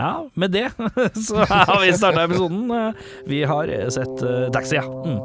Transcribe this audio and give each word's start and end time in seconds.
Ja, 0.00 0.28
med 0.34 0.50
det 0.50 0.70
så 1.26 1.36
har 1.36 1.86
vi 1.86 1.92
starta 1.92 2.24
episoden. 2.24 2.92
Vi 3.26 3.44
har 3.44 3.90
sett 3.90 4.22
uh, 4.22 4.50
Taxi, 4.50 4.76
ja. 4.76 4.82
Mm. 4.82 5.18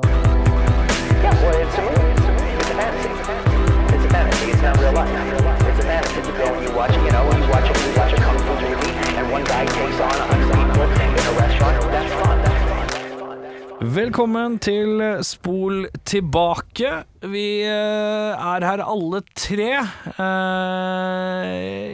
Yeah, 9.16 9.32
well, 9.32 10.35
Velkommen 13.86 14.56
til 14.64 14.98
Spol 15.22 15.84
tilbake. 16.10 16.90
Vi 17.30 17.62
eh, 17.68 18.32
er 18.34 18.66
her 18.66 18.82
alle 18.82 19.20
tre. 19.38 19.68
Eh, 20.24 21.92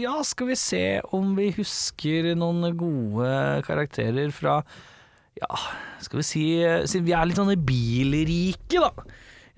ja, 0.00 0.14
skal 0.24 0.48
vi 0.48 0.56
se 0.56 0.80
om 1.12 1.34
vi 1.36 1.50
husker 1.58 2.30
noen 2.38 2.64
gode 2.78 3.28
karakterer 3.66 4.32
fra 4.32 4.62
Ja, 5.36 5.60
skal 6.00 6.22
vi 6.22 6.26
si 6.30 6.46
Siden 6.88 7.08
vi 7.10 7.16
er 7.18 7.28
litt 7.28 7.42
sånn 7.42 7.52
i 7.52 7.60
bilrike, 7.60 8.80
da. 8.80 8.94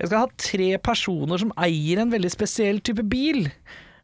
Jeg 0.01 0.11
skal 0.11 0.25
ha 0.25 0.43
tre 0.49 0.71
personer 0.83 1.45
som 1.45 1.55
eier 1.55 2.03
en 2.03 2.11
veldig 2.11 2.33
spesiell 2.35 2.83
type 2.83 3.07
bil. 3.07 3.47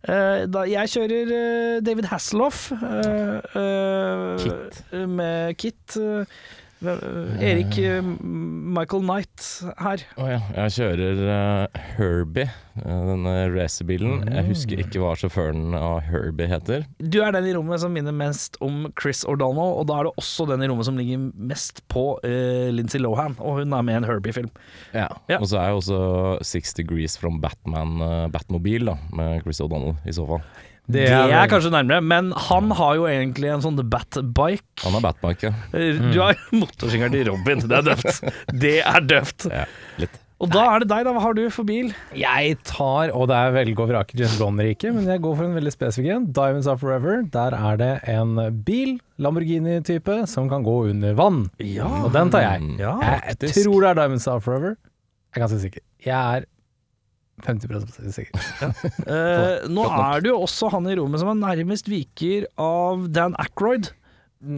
Uh, 0.02 0.50
da, 0.50 0.64
jeg 0.66 0.90
kjører 0.96 1.28
uh, 1.30 1.76
David 1.86 2.08
Hasselhoff. 2.10 2.72
uh, 2.74 3.38
eh, 3.58 4.42
Kit. 4.42 4.82
Med 5.06 5.56
Kit. 5.62 5.98
Eh, 6.84 7.44
Erik 7.50 7.78
eh, 7.78 8.02
Michael 8.02 9.04
Knight 9.04 9.44
her. 9.78 10.02
Oh, 10.16 10.28
ja. 10.28 10.40
Jeg 10.56 10.74
kjører 10.76 11.20
uh, 11.26 11.82
Herbie, 11.96 12.48
eh, 12.80 13.02
denne 13.08 13.34
racerbilen. 13.52 14.24
Jeg 14.28 14.46
husker 14.48 14.82
ikke 14.82 15.02
hva 15.02 15.12
sjåføren 15.18 15.76
av 15.78 16.02
Herbie 16.08 16.50
heter. 16.50 16.86
Du 16.98 17.20
er 17.24 17.34
den 17.36 17.48
i 17.50 17.54
rommet 17.56 17.82
som 17.84 17.94
minner 17.94 18.16
mest 18.16 18.58
om 18.64 18.88
Chris 19.00 19.22
O'Donnell, 19.28 19.76
og 19.80 19.88
da 19.90 20.00
er 20.00 20.08
det 20.08 20.14
også 20.24 20.48
den 20.50 20.64
i 20.64 20.70
rommet 20.70 20.88
som 20.88 20.98
ligger 21.00 21.28
mest 21.52 21.84
på 21.92 22.06
uh, 22.24 22.68
Lindsay 22.74 23.02
Lohan, 23.02 23.38
og 23.38 23.62
hun 23.62 23.76
er 23.76 23.86
med 23.86 23.98
i 23.98 24.02
en 24.02 24.08
Herbie-film. 24.08 24.50
Ja. 24.96 25.08
Ja. 25.30 25.38
Og 25.40 25.48
så 25.52 25.60
er 25.60 25.70
jeg 25.70 25.80
også 25.82 26.02
Six 26.46 26.76
Degrees 26.78 27.18
from 27.20 27.40
Batman, 27.42 27.98
uh, 28.02 28.26
Batmobil, 28.32 28.88
da, 28.90 28.98
med 29.14 29.42
Chris 29.46 29.62
O'Donnell 29.64 29.98
i 30.08 30.16
så 30.16 30.28
fall. 30.28 30.44
Det 30.90 31.04
er, 31.08 31.46
kanskje 31.48 31.70
nærmere, 31.70 32.02
men 32.02 32.32
han 32.48 32.72
har 32.74 32.96
jo 32.98 33.04
egentlig 33.06 33.52
en 33.52 33.62
sånn 33.62 33.76
Batbike. 33.88 34.64
Han 34.82 34.96
har 34.98 35.04
Batbike, 35.04 35.50
ja. 35.50 35.52
Eh, 35.78 36.00
Du 36.12 36.18
har 36.20 36.34
motorsykkelen 36.62 37.14
til 37.14 37.30
Robin, 37.30 37.62
det 37.70 37.78
er 37.78 37.86
døvt. 37.92 38.18
Det 38.64 38.74
er 38.82 39.00
døvt. 39.14 39.46
ja. 39.52 39.64
Litt. 40.02 40.18
Og 40.42 40.48
da 40.50 40.64
er 40.74 40.82
det 40.82 40.88
deg, 40.90 41.04
da. 41.06 41.12
Hva 41.14 41.20
har 41.22 41.36
du 41.38 41.44
for 41.54 41.62
bil? 41.62 41.92
Jeg 42.18 42.56
tar, 42.66 43.12
og 43.14 43.28
det 43.30 43.36
er 43.38 43.52
velge 43.54 43.78
og 43.78 43.86
vrake 43.92 44.16
James 44.18 44.34
Bond-riket, 44.40 44.90
men 44.90 45.06
jeg 45.06 45.22
går 45.22 45.36
for 45.38 45.46
en 45.46 45.54
veldig 45.54 45.70
spesifikk 45.70 46.16
en. 46.16 46.24
Diamonds 46.34 46.66
Are 46.66 46.80
Forever. 46.80 47.20
Der 47.30 47.54
er 47.54 47.78
det 47.78 47.90
en 48.10 48.32
bil, 48.66 48.96
Lamborghini-type, 49.22 50.16
som 50.26 50.48
kan 50.50 50.66
gå 50.66 50.74
under 50.90 51.14
vann. 51.14 51.44
Ja. 51.62 51.86
Og 52.02 52.10
den 52.16 52.34
tar 52.34 52.42
jeg. 52.42 52.72
Ja, 52.82 52.96
jeg 53.30 53.52
tror 53.54 53.86
det 53.86 53.92
er 53.92 54.00
Diamonds 54.02 54.26
Are 54.34 54.42
Forever. 54.42 54.74
Jeg 55.30 55.38
er 55.38 55.44
ganske 55.46 55.60
sikker. 55.62 55.84
Jeg 56.10 56.18
er 56.42 56.48
50 57.42 58.12
sikker. 58.14 58.44
Eh, 58.62 59.64
nå 59.76 59.86
er 59.88 60.22
det 60.22 60.30
jo 60.30 60.38
også 60.44 60.70
han 60.74 60.86
i 60.90 60.94
rommet 60.98 61.22
som 61.22 61.32
er 61.32 61.40
nærmest 61.40 61.88
viker 61.90 62.46
av 62.60 63.08
Dan 63.12 63.36
Ackroyd. 63.40 63.90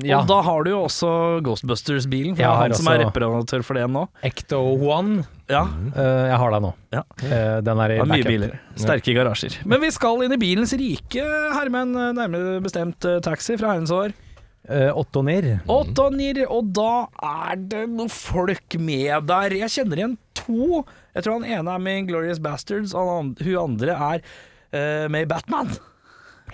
Ja, 0.01 0.23
Og 0.23 0.29
da 0.31 0.39
har 0.41 0.65
du 0.65 0.71
jo 0.71 0.79
også 0.87 1.09
Ghostbusters-bilen, 1.45 2.39
er 2.41 2.49
har 2.49 2.63
han 2.63 2.73
som 2.77 2.89
er 2.89 3.03
reparatør 3.03 3.61
for 3.67 3.77
det 3.77 3.85
nå. 3.93 4.07
Ecto 4.25 4.61
One. 4.81 5.27
Ja, 5.53 5.67
Uh, 5.95 6.25
jeg 6.31 6.39
har 6.41 6.55
den 6.55 6.65
nå. 6.65 6.71
Ja. 6.95 7.03
Uh, 7.21 7.59
den 7.63 7.81
er 7.85 7.93
i 7.93 7.99
er 8.01 8.09
mye 8.09 8.25
biler. 8.25 8.55
Sterke 8.81 9.13
garasjer. 9.15 9.59
Men 9.69 9.83
vi 9.85 9.91
skal 9.93 10.25
inn 10.25 10.33
i 10.33 10.41
bilens 10.41 10.73
rike, 10.81 11.25
Hermen. 11.53 11.93
Nærmere 12.17 12.63
bestemt 12.65 13.05
eh, 13.05 13.21
taxi 13.23 13.59
fra 13.61 13.75
herrens 13.75 13.93
år. 13.95 14.17
Eh, 14.65 14.89
Ottonir. 14.97 15.51
Åtte 15.69 16.07
og 16.09 16.17
nier, 16.17 16.41
og 16.49 16.71
da 16.73 17.05
er 17.21 17.61
det 17.61 17.85
noen 17.93 18.09
folk 18.13 18.79
med 18.81 19.29
der. 19.29 19.59
Jeg 19.61 19.73
kjenner 19.77 20.01
igjen 20.01 20.17
to. 20.41 20.81
Jeg 21.15 21.25
tror 21.25 21.39
han 21.39 21.47
ene 21.47 21.75
er 21.75 21.83
med 21.83 22.01
i 22.01 22.07
Glorious 22.09 22.41
Bastards, 22.43 22.95
og 22.95 23.11
han, 23.11 23.33
hun 23.41 23.59
andre 23.63 23.95
er 23.95 24.25
uh, 24.25 25.07
med 25.13 25.27
i 25.27 25.31
Batman. 25.31 25.71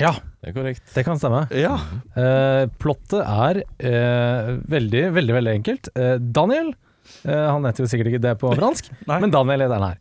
Ja, 0.00 0.12
Det 0.41 0.53
er 0.53 0.54
korrekt. 0.56 0.84
det 0.94 1.04
kan 1.04 1.19
stemme. 1.21 1.43
Ja. 1.56 1.75
Uh, 2.15 2.69
plottet 2.81 3.25
er 3.25 3.62
uh, 3.65 4.53
veldig, 4.70 5.06
veldig 5.16 5.37
veldig 5.41 5.56
enkelt. 5.60 5.91
Daniel, 6.32 6.70
eh, 7.25 7.47
han 7.50 7.65
heter 7.66 7.84
jo 7.84 7.91
sikkert 7.91 8.12
ikke 8.12 8.22
det 8.28 8.37
på 8.41 8.53
fransk, 8.60 8.93
men 9.09 9.32
Daniel 9.34 9.66
er 9.66 9.72
den 9.72 9.84
her. 9.88 9.99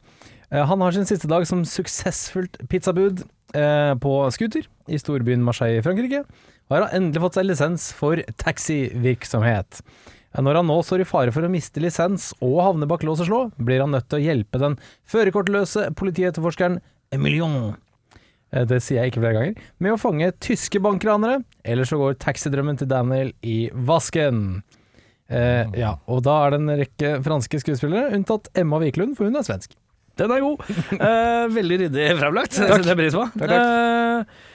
Eh, 0.52 0.66
han 0.66 0.82
har 0.82 0.96
sin 0.96 1.08
siste 1.10 1.30
dag 1.30 1.46
som 1.48 1.64
suksessfullt 1.68 2.60
pizzabud 2.70 3.24
eh, 3.56 3.94
på 4.02 4.14
scooter 4.34 4.66
i 4.90 5.00
storbyen 5.02 5.44
Marseille 5.46 5.82
i 5.82 5.86
Frankrike, 5.86 6.24
og 6.70 6.76
har 6.78 6.94
endelig 6.98 7.24
fått 7.26 7.40
seg 7.40 7.48
lisens 7.50 7.90
for 7.98 8.22
taxivirksomhet. 8.42 9.82
Når 10.38 10.60
han 10.60 10.68
nå 10.70 10.78
står 10.86 11.02
i 11.02 11.10
fare 11.10 11.34
for 11.34 11.46
å 11.46 11.50
miste 11.52 11.82
lisens 11.82 12.30
og 12.46 12.60
havne 12.62 12.88
bak 12.90 13.02
lås 13.08 13.24
og 13.24 13.30
slå, 13.30 13.40
blir 13.58 13.82
han 13.82 13.94
nødt 13.96 14.10
til 14.12 14.20
å 14.20 14.26
hjelpe 14.28 14.62
den 14.62 14.78
førerkortløse 15.10 15.88
politietterforskeren 15.98 16.78
Emilion 17.16 17.56
eh, 18.54 18.66
det 18.70 18.78
sier 18.86 19.02
jeg 19.02 19.14
ikke 19.14 19.24
flere 19.24 19.38
ganger, 19.40 19.70
med 19.82 19.96
å 19.96 20.02
fange 20.02 20.30
tyske 20.46 20.82
bankranere, 20.86 21.42
ellers 21.66 21.90
så 21.90 21.98
går 22.02 22.20
taxidrømmen 22.22 22.78
til 22.78 22.92
Daniel 22.92 23.34
i 23.42 23.58
vasken. 23.74 24.62
Eh, 25.30 25.66
ja, 25.78 25.96
og 26.10 26.22
da 26.26 26.38
er 26.46 26.54
det 26.54 26.62
en 26.62 26.76
rekke 26.84 27.16
franske 27.26 27.62
skuespillere, 27.66 28.14
unntatt 28.18 28.52
Emma 28.58 28.82
Wiklund, 28.82 29.18
for 29.18 29.30
hun 29.30 29.42
er 29.42 29.46
svensk. 29.50 29.74
Den 30.20 30.34
er 30.36 30.46
god. 30.46 30.62
Eh, 31.10 31.46
veldig 31.56 31.82
ryddig 31.86 32.08
fremlagt. 32.20 32.54
Det 32.58 32.68
setter 32.68 32.92
jeg 32.92 33.00
pris 33.00 33.16
på. 33.16 33.26
Takk, 33.40 33.50
takk. 33.50 33.66
Eh, 33.66 34.49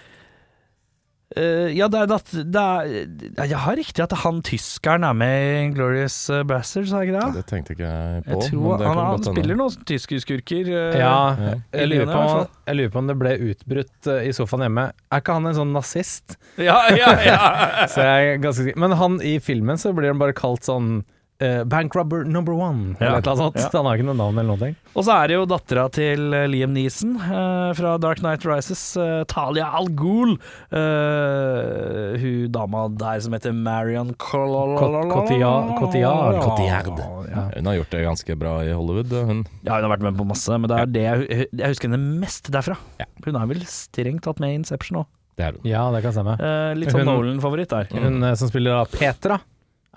eh, 1.36 1.68
ja, 1.76 1.88
det 1.90 2.00
er, 2.04 2.06
det, 2.10 2.44
det 2.54 2.62
er 2.62 3.48
Jeg 3.50 3.58
har 3.64 3.76
riktig 3.78 4.02
at 4.04 4.12
han 4.22 4.40
tyskeren 4.46 5.04
er 5.08 5.16
med 5.18 5.34
i 5.44 5.64
Glorious 5.74 6.16
Bastards, 6.46 6.92
har 6.94 7.02
jeg 7.04 7.12
ikke 7.12 7.20
det? 7.24 7.34
Det 7.40 7.44
tenkte 7.50 7.74
ikke 7.76 7.88
jeg 7.88 8.24
på. 8.26 8.30
Jeg 8.38 8.50
tror 8.50 8.68
men 8.68 8.78
det 8.84 8.88
han, 8.90 9.00
han 9.10 9.24
spiller 9.28 9.58
noen 9.60 9.86
tyske 9.90 10.20
skurker. 10.24 10.70
eh, 10.74 10.98
Ja, 11.00 11.14
Ja. 11.34 11.54
jeg 11.80 11.88
lurer, 11.90 12.12
på, 12.12 12.46
jeg 12.70 12.76
lurer 12.80 12.92
på 12.94 13.02
om 13.02 13.10
det 13.10 13.18
ble 13.22 13.34
utbrutt 13.50 14.10
uh, 14.12 14.20
i 14.24 14.32
sofaen 14.36 14.66
hjemme. 14.68 14.86
Er 15.10 15.24
ikke 15.24 15.36
han 15.38 15.46
en 15.50 15.58
sånn 15.58 15.74
nazist? 15.74 16.36
ja, 16.58 16.78
ja, 16.94 17.10
ja. 17.26 17.40
Så 17.92 18.00
jeg 18.06 18.34
er 18.34 18.40
ganske 18.44 18.68
sikker. 18.68 18.80
Men 18.80 18.92
han 19.00 19.20
i 19.24 19.36
filmen 19.42 19.80
så 19.80 19.92
blir 19.96 20.12
han 20.14 20.22
bare 20.22 20.36
kalt 20.36 20.64
sånn 20.66 21.02
eh, 21.40 21.64
Bankrubber 21.64 22.24
number 22.24 22.52
one, 22.54 22.96
Ja. 23.00 23.06
eller 23.06 23.18
et 23.18 23.26
eller 23.26 23.32
annet 23.32 23.58
sånt. 23.58 23.72
Ja. 23.74 23.78
Han 23.78 23.86
har 23.86 23.96
ikke 23.98 24.06
noe 24.06 24.16
navn 24.20 24.38
eller 24.38 24.56
noe. 24.56 24.74
Og 24.94 25.02
så 25.04 25.14
er 25.24 25.28
det 25.28 25.34
jo 25.38 25.46
dattera 25.50 25.88
til 25.90 26.34
eh, 26.34 26.46
Liam 26.46 26.72
Neeson 26.76 27.16
uh, 27.18 27.72
fra 27.74 27.96
Dark 27.98 28.20
Night 28.22 28.44
Rises, 28.46 28.82
uh, 28.96 29.24
Talia 29.26 29.66
Al 29.74 29.88
Ghul. 29.98 30.36
Eh, 30.70 32.18
hun 32.22 32.52
dama 32.54 32.84
der 32.88 33.20
som 33.24 33.32
heter 33.34 33.52
Marion 33.56 34.12
Cotillard- 34.14 35.10
Cotillard. 35.12 36.40
Cotillard. 36.42 37.00
Ja. 37.30 37.48
Hun 37.56 37.66
har 37.66 37.74
gjort 37.80 37.90
det 37.90 38.04
ganske 38.04 38.36
bra 38.38 38.54
i 38.64 38.70
Hollywood, 38.72 39.10
hun. 39.26 39.44
Ja, 39.66 39.78
hun 39.80 39.88
har 39.88 39.92
vært 39.96 40.04
med 40.06 40.18
på 40.20 40.26
masse, 40.28 40.58
men 40.58 40.70
det 40.70 40.78
er 40.78 40.86
det 40.94 41.04
jeg, 41.04 41.48
jeg 41.50 41.72
husker 41.74 41.90
henne 41.90 42.20
mest 42.22 42.50
derfra. 42.54 42.76
Ja. 43.00 43.08
Hun 43.26 43.36
er 43.40 43.50
vel 43.50 43.64
strengt 43.70 44.22
tatt 44.26 44.40
med 44.42 44.54
i 44.54 44.60
Inception 44.60 45.02
òg. 45.02 45.10
Det 45.34 45.48
er 45.48 45.56
hun. 45.56 45.64
ja, 45.66 45.82
det 45.90 46.04
kan 46.04 46.14
stemme. 46.14 46.36
Eh, 46.38 46.74
litt 46.78 46.92
sånn 46.94 47.08
Nolan-favoritt 47.08 47.72
der. 47.74 47.88
Hun 47.90 48.22
som 48.38 48.50
spiller 48.52 48.76
da 48.78 48.84
Petra, 48.86 49.40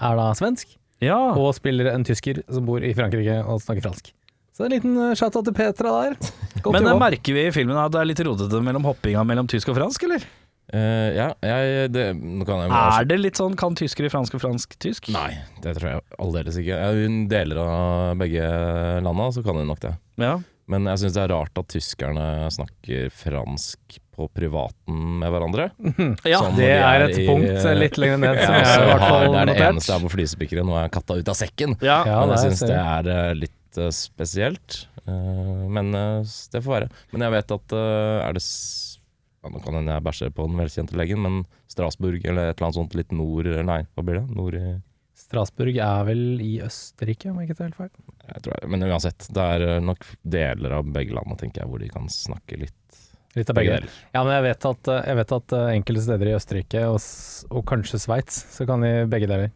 er 0.01 0.17
da 0.17 0.31
svensk. 0.37 0.73
Ja. 1.03 1.17
og 1.37 1.51
spiller 1.57 1.91
en 1.91 2.05
tysker 2.07 2.41
som 2.49 2.65
bor 2.65 2.81
i 2.81 2.93
Frankrike 2.97 3.41
og 3.45 3.61
snakker 3.61 3.85
fransk. 3.85 4.13
Så 4.57 4.65
en 4.65 4.73
liten 4.73 4.97
eh, 4.97 5.13
shout-out 5.13 5.45
til 5.45 5.53
Petra 5.53 5.93
der. 5.93 6.17
Godt 6.65 6.73
Men 6.73 6.81
eh, 6.81 6.89
jobba. 6.89 7.05
merker 7.11 7.37
vi 7.37 7.45
i 7.45 7.53
filmen 7.53 7.77
at 7.77 7.93
det 7.93 8.01
er 8.01 8.09
litt 8.09 8.23
rotete 8.25 8.61
mellom 8.65 8.87
hoppinga 8.89 9.21
mellom 9.27 9.49
tysk 9.51 9.69
og 9.69 9.77
fransk, 9.77 10.07
eller? 10.09 10.25
Uh, 10.67 11.13
ja, 11.15 11.27
jeg 11.47 11.91
det, 11.95 12.07
kan 12.43 12.65
jeg 12.65 12.71
Er 12.75 13.05
det 13.07 13.17
litt 13.21 13.39
sånn 13.39 13.53
kan 13.55 13.77
tyskere 13.79 14.09
fransk 14.11 14.35
og 14.35 14.41
fransk 14.43 14.73
tysk? 14.83 15.07
Nei, 15.15 15.37
det 15.63 15.77
tror 15.77 15.93
jeg 15.93 16.03
aldeles 16.19 16.57
ikke. 16.59 16.79
Hun 16.97 17.21
deler 17.31 17.61
av 17.63 18.17
begge 18.19 18.49
landa, 19.05 19.29
så 19.31 19.45
kan 19.45 19.61
hun 19.61 19.69
nok 19.69 19.79
det. 19.85 19.93
Ja. 20.19 20.33
Men 20.67 20.89
jeg 20.91 21.05
syns 21.05 21.15
det 21.15 21.23
er 21.23 21.31
rart 21.31 21.61
at 21.61 21.69
tyskerne 21.71 22.25
snakker 22.51 23.07
fransk 23.15 24.01
på 24.17 24.25
privaten 24.33 24.97
med 25.21 25.29
hverandre. 25.33 25.67
ja. 26.25 26.39
Sånn 26.41 26.57
Det 26.57 26.65
de 26.65 26.79
er 26.81 27.05
et 27.05 27.17
i- 27.21 27.27
punkt 27.27 27.65
eh, 27.69 27.75
litt 27.77 27.97
lenger 28.01 28.17
ned 28.23 28.39
som 28.45 28.53
Ja, 28.55 28.59
jeg 28.63 28.67
så 28.73 28.81
i 28.81 28.87
hvert 28.89 29.05
det 29.05 29.13
er 29.13 29.29
det 29.29 29.53
notert. 29.53 29.67
eneste 29.69 29.91
jeg 29.93 29.99
har 29.99 30.05
på 30.07 30.13
flisespikkere. 30.15 30.65
Nå 30.65 30.75
er 30.81 30.89
katta 30.97 31.17
ut 31.21 31.29
av 31.29 31.37
sekken. 31.37 31.77
ja. 31.85 31.99
Ja, 32.09 32.19
men 32.25 32.33
jeg 32.35 32.39
er- 32.39 32.49
syns 32.49 32.65
det 32.65 32.79
er 32.81 33.11
eh, 33.13 33.33
litt 33.45 33.77
eh, 33.77 33.91
spesielt. 33.93 34.79
Men 35.07 35.91
det 35.95 36.59
får 36.65 36.73
være. 36.73 36.87
Men 37.13 37.21
jeg 37.27 37.31
vet 37.37 37.51
at 37.55 37.73
er 37.77 38.33
det 38.35 38.41
ja, 38.43 39.49
Nå 39.53 39.61
kan 39.63 39.77
hende 39.77 39.93
jeg 39.93 40.03
bæsjer 40.03 40.33
på 40.35 40.47
den 40.49 40.57
velkjente 40.59 40.97
legen, 40.99 41.21
men 41.23 41.37
Strasbourg 41.71 42.19
eller 42.25 42.49
et 42.49 42.57
eller 42.57 42.67
annet 42.67 42.75
sånt 42.81 42.95
litt 42.97 43.13
nord 43.15 43.45
Nei, 43.47 43.83
hva 43.95 44.03
blir 44.03 44.17
det? 44.19 44.25
Nord 44.35 44.57
i 44.59 44.65
Strasbourg 45.17 45.77
er 45.81 46.03
vel 46.07 46.41
i 46.43 46.57
Østerrike, 46.65 47.31
om 47.31 47.39
jeg 47.39 47.47
ikke 47.49 47.57
tar 47.57 47.69
helt 47.69 47.79
feil. 47.79 47.89
Jeg 48.27 48.41
tror 48.45 48.53
jeg, 48.59 48.69
men 48.73 48.83
uansett, 48.85 49.25
det 49.33 49.45
er 49.55 49.79
nok 49.81 50.05
deler 50.23 50.75
av 50.77 50.91
begge 50.93 51.15
landene 51.17 51.39
tenker 51.39 51.63
jeg, 51.63 51.69
hvor 51.71 51.79
de 51.81 51.89
kan 51.89 52.05
snakke 52.11 52.59
litt 52.61 52.75
Litt 53.35 53.49
av 53.51 53.57
begge 53.57 53.75
deler. 53.75 53.95
Ja, 54.15 54.23
men 54.23 54.33
jeg 54.33 54.45
vet 54.47 54.67
at, 54.69 54.91
eh, 54.93 55.07
jeg 55.11 55.19
vet 55.19 55.33
at 55.37 55.55
eh, 55.57 55.71
enkelte 55.75 56.03
steder 56.07 56.29
i 56.29 56.35
Østerrike, 56.37 56.83
og, 56.89 56.99
og 57.51 57.65
kanskje 57.69 58.01
Sveits, 58.01 58.39
så 58.53 58.67
kan 58.69 58.85
de 58.85 58.91
begge 59.11 59.29
deler. 59.29 59.51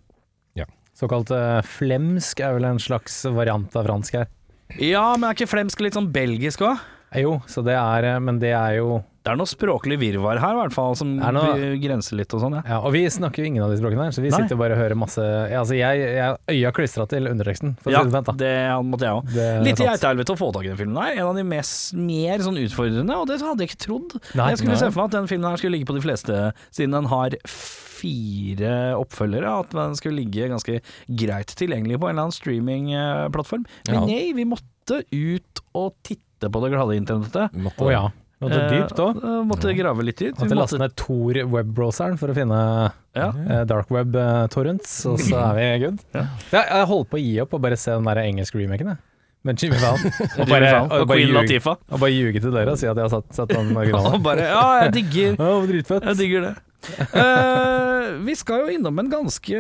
Ja. 0.58 0.68
Såkalt 0.98 1.32
uh, 1.34 1.62
flemsk 1.66 2.44
er 2.44 2.58
vel 2.58 2.68
en 2.68 2.82
slags 2.82 3.22
variant 3.32 3.78
av 3.80 3.88
fransk 3.88 4.20
her. 4.20 4.30
Ja, 4.78 5.06
men 5.16 5.28
er 5.30 5.36
ikke 5.36 5.52
flemsk 5.52 5.82
litt 5.84 5.98
sånn 5.98 6.12
belgisk 6.14 6.64
òg? 6.68 6.84
Jo, 7.20 7.40
så 7.50 7.60
det 7.66 7.74
er 7.76 8.22
Men 8.24 8.38
det 8.40 8.54
er 8.56 8.78
jo 8.78 9.02
Det 9.22 9.30
er 9.30 9.38
noe 9.38 9.46
språklig 9.46 10.00
virvar 10.02 10.40
her, 10.42 10.56
i 10.56 10.60
hvert 10.64 10.74
fall, 10.74 10.96
som 10.98 11.12
noe- 11.22 11.76
grenser 11.78 12.18
litt 12.18 12.34
og 12.34 12.42
sånn, 12.42 12.56
ja. 12.58 12.62
Ja, 12.66 12.78
og 12.82 12.92
vi 12.96 13.04
snakker 13.06 13.44
jo 13.44 13.50
ingen 13.52 13.62
av 13.62 13.70
de 13.70 13.78
språkene 13.78 14.08
her, 14.08 14.12
så 14.16 14.24
vi 14.24 14.32
Nei. 14.34 14.40
sitter 14.42 14.58
bare 14.58 14.74
og 14.74 14.80
hører 14.82 14.98
masse 14.98 15.22
ja, 15.22 15.60
Altså, 15.62 15.76
jeg, 15.78 16.00
jeg 16.18 16.38
øya 16.56 16.72
klistra 16.74 17.06
til 17.08 17.30
underteksten, 17.30 17.76
for 17.84 17.92
å 17.92 17.94
Ja, 17.94 18.02
si 18.02 18.10
det 18.10 18.18
pent, 18.26 18.32
det 18.42 18.54
måtte 18.90 19.06
jeg 19.06 19.20
òg. 19.20 19.62
Litt 19.68 19.80
i 19.84 19.86
geitehelvete 19.86 20.34
å 20.34 20.40
få 20.42 20.50
tak 20.56 20.66
i 20.66 20.72
den 20.74 20.80
filmen 20.82 20.98
her. 21.04 21.14
En 21.22 21.30
av 21.30 21.36
de 21.38 21.44
mest, 21.46 21.94
mer 21.94 22.40
sånn 22.42 22.58
utfordrende, 22.64 23.14
og 23.22 23.28
det 23.30 23.38
hadde 23.46 23.62
jeg 23.62 23.70
ikke 23.76 23.84
trodd. 23.86 24.18
Nei, 24.34 24.50
jeg 24.56 24.58
skulle 24.64 24.80
se 24.82 24.90
for 24.90 25.04
meg 25.04 25.12
at 25.12 25.18
den 25.20 25.30
filmen 25.30 25.50
her 25.54 25.62
skulle 25.62 25.76
ligge 25.78 25.90
på 25.92 25.98
de 26.00 26.02
fleste, 26.08 26.40
siden 26.74 26.98
den 26.98 27.06
har 27.14 27.38
fire 27.46 28.74
oppfølgere, 28.98 29.52
at 29.62 29.70
den 29.76 29.94
skulle 30.00 30.18
ligge 30.24 30.50
ganske 30.52 30.80
greit 31.22 31.54
tilgjengelig 31.60 32.00
på 32.02 32.10
en 32.10 32.16
eller 32.16 32.26
annen 32.28 32.36
streamingplattform. 32.38 33.68
Men 33.92 34.08
nei, 34.10 34.24
vi 34.38 34.46
måtte 34.50 35.04
ut 35.14 35.62
og 35.78 35.94
titte 36.04 36.50
på 36.50 36.64
det 36.66 36.72
glade 36.74 36.98
internettet. 36.98 37.54
Måtte- 37.54 37.86
oh, 37.86 37.92
ja. 37.94 38.08
Måtte 38.42 38.62
dypt 38.72 39.00
òg. 39.04 39.20
Eh, 39.22 39.38
måtte 39.46 39.76
grave 39.78 40.04
litt 40.08 40.18
dypt. 40.18 40.40
Vi 40.40 40.48
Måtte 40.48 40.58
laste 40.58 40.80
ned 40.82 40.96
Tor 40.98 41.38
webbrowseren 41.54 42.18
for 42.18 42.34
å 42.34 42.36
finne 42.38 42.58
Ja. 43.16 43.28
eh, 43.30 43.64
dark 43.70 43.92
web 43.94 44.16
eh, 44.16 44.48
torrents, 44.48 45.06
og 45.06 45.20
så 45.22 45.38
er 45.52 45.54
vi 45.60 45.86
good. 45.86 46.00
Ja. 46.16 46.26
Ja, 46.52 46.64
jeg 46.80 46.88
holdt 46.90 47.10
på 47.12 47.20
å 47.20 47.22
gi 47.22 47.36
opp 47.44 47.54
og 47.54 47.62
bare 47.62 47.78
se 47.78 47.92
den 47.94 48.10
der 48.10 48.22
engelske 48.26 48.58
remaken, 48.58 48.96
jeg. 48.96 48.98
Men 49.44 49.58
Jimmy 49.58 49.78
Fallon. 49.82 50.12
Og 50.42 50.48
bare, 50.50 50.68
og 50.84 50.92
og 51.02 51.08
bare, 51.10 51.18
Queen 51.18 51.32
Latifa. 51.34 51.72
Og 51.90 52.00
bare 52.04 52.12
ljuge 52.14 52.42
til 52.44 52.52
dere 52.54 52.76
og 52.76 52.78
si 52.78 52.86
at 52.86 52.94
jeg 53.00 53.08
har 53.08 53.10
satt, 53.10 53.32
satt 53.34 53.50
den 53.50 53.72
originalen. 53.76 54.22
Bare 54.28 54.44
Ja, 54.46 54.66
jeg 54.84 54.92
digger 55.00 55.34
ja. 55.42 56.00
Jeg 56.12 56.18
digger 56.20 56.42
det. 56.46 56.52
Eh, 56.82 58.08
vi 58.26 58.34
skal 58.36 58.64
jo 58.66 58.72
innom 58.74 58.98
en 59.00 59.10
ganske 59.12 59.60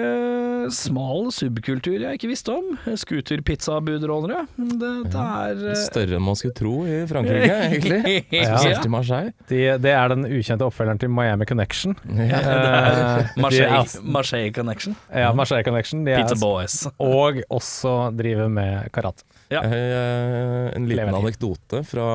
smal 0.73 1.27
subkultur 1.33 1.97
jeg 2.01 2.17
ikke 2.17 2.29
visste 2.31 2.53
om. 2.55 2.71
Scooterpizzabudrånere. 2.97 4.45
Det, 4.57 4.91
det 5.13 5.21
er 5.21 5.61
uh... 5.67 5.75
Større 5.85 6.17
enn 6.17 6.25
man 6.25 6.37
skulle 6.39 6.55
tro 6.57 6.73
i 6.89 7.01
Frankrike, 7.09 7.57
egentlig. 7.67 8.01
Ja. 8.33 8.47
Spesielt 8.55 8.87
i 8.87 8.93
Marseille. 8.93 9.33
De, 9.51 9.61
det 9.85 9.93
er 9.95 10.13
den 10.13 10.25
ukjente 10.29 10.67
oppfølgeren 10.67 11.01
til 11.03 11.13
Miami 11.13 11.47
Connection. 11.49 11.97
Ja. 12.31 12.37
Er 12.41 13.31
Marseille, 13.41 14.01
Marseille 14.13 14.51
Connection. 14.55 14.93
Ja, 15.13 15.31
Marseille 15.35 15.65
Connection. 15.65 16.03
De 16.05 16.13
er, 16.13 16.21
Pizza 16.23 16.37
Boys. 16.41 16.75
og 17.01 17.39
også 17.51 17.95
driver 18.15 18.49
med 18.51 18.91
karate. 18.95 19.25
Ja. 19.51 19.63
Eh, 19.65 20.69
En 20.77 20.85
liten 20.87 21.01
Lever 21.01 21.17
anekdote 21.17 21.81
fra 21.87 22.05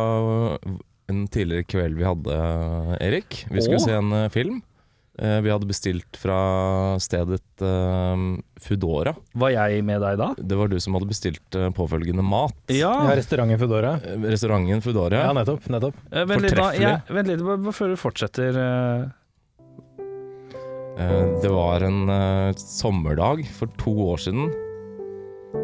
en 1.11 1.26
tidligere 1.31 1.67
kveld 1.69 1.99
vi 1.99 2.06
hadde, 2.06 2.38
Erik. 3.05 3.43
Vi 3.50 3.62
skulle 3.62 3.82
Åh. 3.82 3.85
se 3.85 3.99
en 3.99 4.14
film. 4.35 4.62
Eh, 5.19 5.39
Vi 5.41 5.49
hadde 5.49 5.65
bestilt 5.69 6.17
fra 6.21 6.37
stedet 7.01 7.41
eh, 7.65 8.25
Foodora. 8.61 9.15
Var 9.33 9.51
jeg 9.55 9.85
med 9.89 10.03
deg 10.05 10.19
da? 10.21 10.27
Det 10.37 10.59
var 10.61 10.69
du 10.69 10.77
som 10.83 10.93
hadde 10.99 11.09
bestilt 11.09 11.57
eh, 11.57 11.71
påfølgende 11.73 12.21
mat. 12.27 12.53
Ja. 12.69 12.91
Ja, 13.09 13.15
restauranten 13.17 13.57
Foodora. 13.63 13.95
Restauranten 14.27 14.83
Foodora. 14.85 15.23
Ja, 15.25 15.33
nettopp. 15.37 15.69
nettopp. 15.73 15.97
Eh, 16.13 16.27
Vent 16.29 16.45
litt, 16.45 16.57
da. 16.59 16.69
Ja, 16.77 16.97
vent 17.09 17.33
litt 17.33 17.41
bare, 17.47 17.57
bare 17.65 17.73
før 17.79 17.95
du 17.95 17.97
fortsetter. 18.01 18.61
eh. 18.61 19.07
Det 21.43 21.51
var 21.53 21.83
en 21.85 22.09
eh, 22.09 22.53
sommerdag 22.57 23.43
for 23.57 23.69
to 23.81 23.93
år 24.12 24.21
siden. 24.23 24.47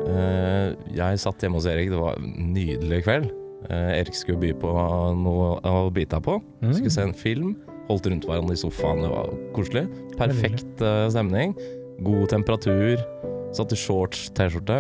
Eh, 0.09 0.73
Jeg 0.97 1.21
satt 1.23 1.41
hjemme 1.45 1.57
hos 1.61 1.69
Erik, 1.69 1.89
det 1.93 2.01
var 2.01 2.17
en 2.21 2.53
nydelig 2.57 3.03
kveld. 3.07 3.31
Erik 3.73 4.17
skulle 4.19 4.41
by 4.43 4.49
på 4.59 4.71
noe 5.17 5.53
å 5.71 5.87
bite 5.95 6.19
på. 6.25 6.35
Mm. 6.65 6.73
Skulle 6.75 6.91
se 6.93 7.05
en 7.07 7.13
film. 7.15 7.53
Holdt 7.93 8.09
rundt 8.09 8.25
hverandre 8.25 8.57
i 8.57 8.61
sofaen, 8.63 9.03
det 9.05 9.11
var 9.13 9.29
koselig. 9.53 9.85
Perfekt 10.17 10.81
eh, 10.81 11.05
stemning. 11.13 11.53
God 12.03 12.31
temperatur. 12.33 13.03
Satt 13.53 13.75
i 13.75 13.77
shorts, 13.77 14.31
T-skjorte. 14.33 14.79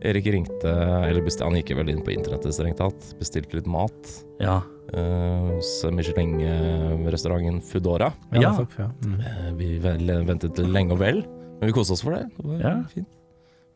Erik 0.00 0.24
ringte, 0.32 0.70
eller 1.04 1.20
bestilte, 1.20 1.44
han 1.50 1.58
gikk 1.58 1.74
vel 1.76 1.90
inn 1.92 2.00
på 2.00 2.14
internettet 2.14 2.54
strengt 2.56 2.78
tatt. 2.80 3.10
Bestilte 3.20 3.58
litt 3.58 3.66
mat 3.68 4.14
Ja. 4.40 4.62
eh, 4.94 5.50
hos 5.52 5.84
Michelin-restauranten 5.92 7.60
Foodora. 7.60 8.12
Ja, 8.32 8.40
Ja. 8.40 8.52
Takk, 8.56 8.78
Ja. 8.78 8.88
Mm. 9.04 9.20
Eh, 9.20 9.52
Vi 9.60 9.78
vel, 9.78 10.06
ventet 10.24 10.56
lenge 10.58 10.92
og 10.92 10.98
vel, 10.98 11.20
men 11.60 11.66
vi 11.68 11.72
koste 11.72 11.92
oss 11.92 12.02
for 12.02 12.12
det. 12.16 12.24
Det 12.36 12.44
var 12.46 12.58
Ja. 12.60 12.82
fint. 12.88 13.06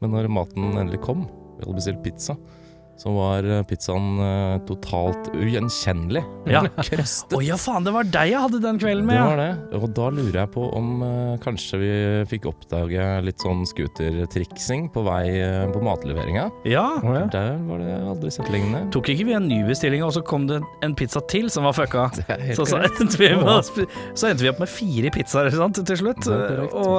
Men 0.00 0.10
når 0.12 0.28
maten 0.28 0.72
endelig 0.76 1.00
kom, 1.02 1.28
vi 1.58 1.64
hadde 1.66 1.76
bestilt 1.76 2.02
pizza, 2.02 2.36
så 2.96 3.12
var 3.14 3.44
eh, 3.44 3.62
pizzaen 3.66 4.20
eh, 4.22 4.58
totalt 4.68 5.30
ugjenkjennelig. 5.34 6.22
Ja. 6.50 6.62
Krøstet. 6.88 7.34
Å 7.36 7.42
ja, 7.44 7.58
faen, 7.60 7.86
det 7.86 7.94
var 7.94 8.06
deg 8.06 8.30
jeg 8.30 8.42
hadde 8.46 8.60
den 8.62 8.78
kvelden 8.80 9.08
med, 9.08 9.18
Det 9.18 9.24
var 9.26 9.40
det. 9.42 9.80
Og 9.80 9.88
da 9.96 10.10
lurer 10.14 10.38
jeg 10.44 10.52
på 10.54 10.66
om 10.78 11.02
uh, 11.02 11.34
kanskje 11.42 11.80
vi 11.82 11.92
fikk 12.30 12.48
oppdage 12.50 13.08
litt 13.26 13.42
sånn 13.42 13.64
scootertriksing 13.68 14.88
på 14.94 15.04
vei 15.06 15.24
uh, 15.42 15.66
på 15.74 15.82
matleveringa. 15.84 16.46
ja. 16.68 16.86
Oh, 17.04 17.12
ja. 17.16 17.26
Der 17.32 17.58
var 17.66 17.82
det 17.82 17.96
aldri 17.98 18.30
sett 18.32 18.48
lignende. 18.52 18.86
Tok 18.94 19.10
ikke 19.12 19.26
vi 19.28 19.36
en 19.36 19.48
ny 19.50 19.60
bestilling, 19.66 20.04
og 20.06 20.14
så 20.14 20.22
kom 20.24 20.46
det 20.50 20.60
en 20.86 20.94
pizza 20.96 21.22
til 21.30 21.50
som 21.52 21.66
var 21.66 21.76
fucka? 21.76 22.06
Så, 22.54 22.66
så, 22.68 22.80
endte 22.84 23.18
vi 23.18 23.30
med, 23.36 23.70
så 24.14 24.30
endte 24.30 24.44
vi 24.44 24.50
opp 24.52 24.62
med 24.62 24.70
fire 24.70 25.10
pizzaer 25.14 25.50
sant, 25.54 25.80
til 25.88 26.00
slutt. 26.00 26.28
Og, 26.30 26.92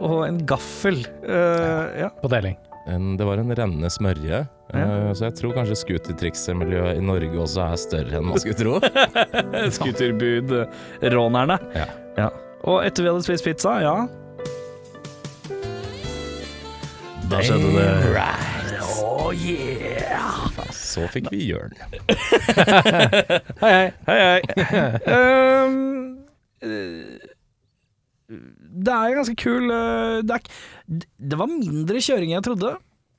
og 0.00 0.24
en 0.26 0.40
gaffel. 0.48 1.04
Eh, 1.22 2.00
ja. 2.04 2.10
På 2.22 2.30
deling. 2.32 2.56
En, 2.86 3.16
det 3.16 3.24
var 3.24 3.40
en 3.40 3.54
rennende 3.56 3.90
smørje, 3.90 4.46
Ja. 4.74 4.84
Uh, 4.84 5.12
så 5.14 5.28
jeg 5.28 5.36
tror 5.38 5.52
kanskje 5.54 5.76
scootertriksemiljøet 5.78 6.98
i 6.98 7.04
Norge 7.04 7.38
også 7.38 7.62
er 7.62 7.76
større 7.78 8.18
enn 8.18 8.26
man 8.26 8.40
skulle 8.42 8.58
tro. 8.58 8.80
Scooterbud-rånerne. 9.76 11.58
Ja. 11.76 12.28
Og 12.64 12.80
etter 12.84 13.04
vi 13.04 13.12
hadde 13.12 13.24
spist 13.26 13.44
pizza, 13.44 13.76
ja 13.84 13.94
Da 17.28 17.42
skjedde 17.44 17.70
det 17.76 18.24
Oh 19.04 19.30
yeah! 19.36 20.48
Så 20.74 21.06
fikk 21.12 21.30
vi 21.32 21.48
Jørn. 21.48 21.72
Hei, 23.64 23.72
hei. 23.72 23.92
Hei, 24.06 24.18
hei. 24.70 24.90
um, 25.64 25.78
eh, 26.62 27.33
det 28.74 28.94
er 28.94 29.18
ganske 29.18 29.36
kul 29.38 29.70
eh, 29.70 30.22
det, 30.26 30.40
er, 30.40 31.04
det 31.30 31.38
var 31.38 31.50
mindre 31.50 32.02
kjøring 32.02 32.32
enn 32.32 32.40
jeg 32.40 32.46
trodde. 32.48 32.74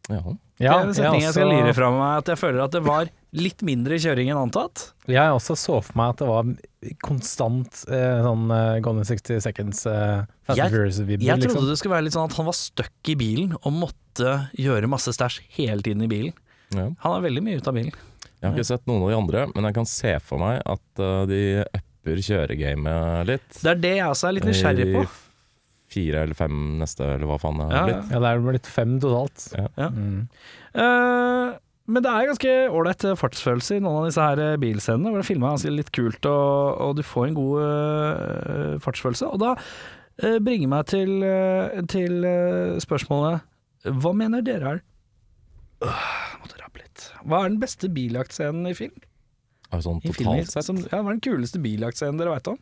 Ja. 0.05 0.21
det 0.59 0.67
er 0.69 0.83
en 0.83 0.93
setning 0.93 1.23
jeg, 1.23 1.33
skal 1.33 1.49
lire 1.49 1.71
fra 1.73 1.87
meg, 1.89 2.19
at 2.21 2.27
jeg 2.29 2.37
føler 2.37 2.61
at 2.67 2.75
det 2.75 2.81
var 2.85 3.09
litt 3.35 3.63
mindre 3.65 3.97
kjøring 3.99 4.29
enn 4.31 4.39
antatt. 4.39 4.91
Jeg 5.09 5.33
også 5.33 5.57
så 5.59 5.79
for 5.83 5.97
meg 5.99 6.13
at 6.13 6.21
det 6.21 6.27
var 6.29 6.51
konstant 7.03 7.81
eh, 7.89 8.21
sånn 8.23 8.45
uh, 8.53 8.77
Gone 8.85 9.01
in 9.01 9.09
60 9.09 9.41
Seconds 9.43 9.81
uh, 9.89 10.23
Fast 10.45 10.59
Jeg- 10.59 10.67
and 10.67 10.75
Furious-vibber. 10.77 11.25
Jeg 11.25 11.41
trodde 11.41 11.55
liksom. 11.57 11.71
det 11.71 11.79
skulle 11.81 11.97
være 11.97 12.07
litt 12.07 12.15
sånn 12.15 12.29
at 12.29 12.37
han 12.37 12.47
var 12.47 12.57
stuck 12.59 13.11
i 13.11 13.17
bilen 13.19 13.57
og 13.57 13.75
måtte 13.75 14.37
gjøre 14.61 14.91
masse 14.91 15.15
stæsj 15.17 15.41
hele 15.57 15.81
tiden 15.85 16.05
i 16.05 16.11
bilen. 16.11 16.37
Ja. 16.75 16.91
Han 17.03 17.17
er 17.17 17.25
veldig 17.25 17.43
mye 17.45 17.59
ute 17.59 17.71
av 17.71 17.79
bilen. 17.79 17.97
Jeg 18.35 18.51
har 18.51 18.55
ikke 18.55 18.67
sett 18.67 18.87
noen 18.87 19.03
av 19.03 19.09
de 19.09 19.17
andre, 19.17 19.43
men 19.55 19.67
jeg 19.69 19.79
kan 19.79 19.87
se 19.89 20.15
for 20.21 20.41
meg 20.43 20.61
at 20.61 21.01
uh, 21.01 21.25
de 21.29 21.41
upper 21.65 22.21
kjøregamet 22.29 23.31
litt. 23.31 23.47
Det 23.57 23.71
er 23.73 23.79
det 23.81 23.95
jeg 23.97 24.09
også 24.11 24.29
er 24.29 24.37
litt 24.37 24.51
nysgjerrig 24.53 24.91
på. 24.93 25.05
I 25.05 25.24
Fire 25.91 26.23
eller 26.25 26.37
fem 26.37 26.55
neste, 26.81 27.05
eller 27.15 27.29
hva 27.29 27.37
faen 27.41 27.59
det 27.61 27.67
har 27.69 27.75
ja. 27.75 27.83
blitt. 27.89 28.15
Ja, 28.15 28.21
det 28.23 28.31
er 28.31 28.47
blitt 28.47 28.71
fem 28.71 28.97
totalt. 29.03 29.45
Ja. 29.53 29.67
Ja. 29.77 29.91
Mm. 29.93 30.25
Uh, 30.75 31.53
men 31.85 32.01
det 32.01 32.09
er 32.09 32.29
ganske 32.31 32.53
ålreit 32.73 33.03
fartsfølelse 33.19 33.77
i 33.77 33.83
noen 33.83 33.99
av 33.99 34.07
disse 34.07 34.23
her 34.23 34.39
eh, 34.41 34.55
bilscenene, 34.61 35.11
hvor 35.13 35.21
det 35.21 35.27
filma 35.27 35.51
ganske 35.53 35.73
litt 35.73 35.91
kult, 35.93 36.25
og, 36.25 36.79
og 36.81 36.95
du 36.97 37.03
får 37.05 37.27
en 37.27 37.37
god 37.37 37.59
uh, 37.61 38.71
fartsfølelse. 38.81 39.29
Og 39.29 39.43
da 39.43 39.51
uh, 39.59 40.39
bringer 40.41 40.71
meg 40.71 40.87
til, 40.89 41.19
uh, 41.21 41.77
til 41.91 42.25
eh, 42.25 42.79
spørsmålet 42.81 43.45
Hva 44.01 44.15
mener 44.17 44.45
dere 44.45 44.75
er 44.75 44.83
Øh, 45.83 46.03
måtte 46.39 46.57
rappe 46.61 46.79
litt. 46.79 47.09
Hva 47.27 47.43
er 47.43 47.51
den 47.51 47.59
beste 47.61 47.89
biljaktscenen 47.91 48.65
i 48.69 48.73
film? 48.73 48.95
Altså, 49.67 49.89
sånn 49.89 49.99
I 49.99 50.13
filmer, 50.15 50.39
totalt 50.39 50.53
sett. 50.53 50.67
som, 50.69 50.79
ja, 50.79 51.01
hva 51.01 51.11
er 51.11 51.17
den 51.17 51.25
kuleste 51.25 51.59
biljaktscenen 51.61 52.21
dere 52.21 52.31
veit 52.31 52.47
om? 52.49 52.57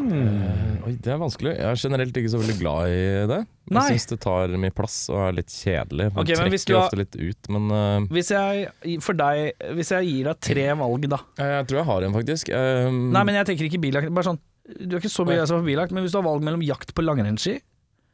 Eh, 0.00 0.86
oi, 0.86 0.92
det 1.04 1.10
er 1.12 1.18
vanskelig. 1.20 1.52
Jeg 1.58 1.68
er 1.68 1.80
generelt 1.82 2.16
ikke 2.16 2.30
så 2.32 2.38
veldig 2.40 2.54
glad 2.60 2.92
i 2.94 3.00
det. 3.28 3.38
Nei. 3.72 3.82
Jeg 3.90 3.98
syns 4.00 4.08
det 4.12 4.18
tar 4.24 4.54
mye 4.62 4.74
plass 4.74 4.96
og 5.12 5.18
er 5.26 5.34
litt 5.36 5.52
kjedelig. 5.52 6.06
Man 6.14 6.22
okay, 6.24 6.38
trekker 6.38 6.76
har- 6.78 6.86
ofte 6.86 7.00
litt 7.02 7.18
ut, 7.20 7.50
men 7.54 7.66
uh... 7.72 8.06
Hvis 8.14 8.30
jeg, 8.32 8.70
for 9.04 9.18
deg, 9.18 9.52
hvis 9.76 9.92
jeg 9.94 10.08
gir 10.08 10.30
deg 10.30 10.40
tre 10.48 10.66
valg, 10.80 11.08
da. 11.12 11.20
jeg 11.38 11.68
tror 11.68 11.82
jeg 11.82 11.88
har 11.90 12.06
en, 12.08 12.16
faktisk. 12.16 12.52
Um... 12.56 13.02
Nei, 13.14 13.24
men 13.28 13.38
jeg 13.40 13.50
tenker 13.52 13.68
ikke 13.68 13.82
biljakt. 13.84 14.12
Bare 14.16 14.30
sånn 14.30 14.40
Du 14.86 14.96
er 14.96 15.02
ikke 15.02 15.12
så 15.12 15.26
begeistra 15.28 15.58
for 15.60 15.68
biljakt, 15.68 15.92
men 15.92 16.06
hvis 16.06 16.14
du 16.14 16.20
har 16.22 16.26
valg 16.30 16.44
mellom 16.46 16.64
jakt 16.64 16.94
på 16.96 17.04
langrennsski. 17.04 17.58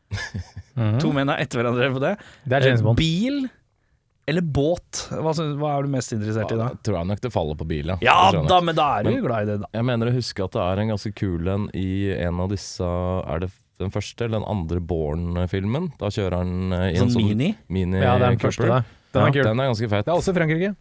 To 1.02 1.10
menn 1.12 1.28
er 1.32 1.40
etter 1.42 1.58
hverandre 1.60 1.88
på 1.94 2.00
det. 2.02 2.12
Det 2.46 2.54
er 2.60 2.68
James 2.68 2.80
Eh, 2.82 2.86
Bond. 2.86 3.00
Bil 3.00 3.40
eller 4.28 4.44
båt? 4.44 5.06
Hva, 5.10 5.32
hva 5.32 5.70
er 5.78 5.86
du 5.86 5.92
mest 5.94 6.12
interessert 6.14 6.52
i 6.52 6.58
da? 6.60 6.68
ja, 6.70 6.80
tror 6.84 6.98
jeg 7.00 7.08
nok 7.10 7.20
det 7.24 7.30
faller 7.34 7.56
på 7.58 7.66
bil, 7.70 7.86
ja. 7.94 7.96
Ja 8.04 8.18
da, 8.36 8.60
men 8.60 8.76
da 8.78 8.88
er 8.98 9.06
du 9.06 9.10
Men- 9.10 9.18
jo 9.22 9.26
glad 9.26 9.42
i 9.42 9.50
det, 9.52 9.56
da. 9.64 9.70
Jeg 9.78 9.84
mener 9.88 10.10
å 10.10 10.14
huske 10.14 10.44
at 10.44 10.52
det 10.52 10.60
er 10.66 10.82
en 10.84 10.92
ganske 10.92 11.12
kul 11.16 11.48
en 11.48 11.68
i 11.74 11.88
en 12.14 12.40
av 12.44 12.48
disse 12.52 12.84
Er 12.84 13.40
det 13.46 13.50
den 13.78 13.90
første 13.94 14.24
eller 14.26 14.40
den 14.40 14.48
andre 14.50 14.80
Born-filmen. 14.82 15.92
Da 16.00 16.08
kjører 16.10 16.34
han 16.40 16.72
eh, 16.72 16.86
i 16.90 16.96
en 16.98 17.04
Sånn 17.06 17.12
sånn 17.14 17.28
mini. 17.30 17.52
mini 17.70 18.00
Ja, 18.02 18.16
den 18.18 18.34
Cooper. 18.36 18.50
første, 18.50 18.66
da. 18.66 18.80
Den 19.14 19.22
er 19.22 19.36
Ja. 19.38 19.42
Den 19.52 19.60
er 19.60 19.68
ganske 19.70 19.88
fett. 19.88 20.04
Det 20.04 20.12
er 20.12 20.18
også 20.18 20.34
Frankrike. 20.34 20.74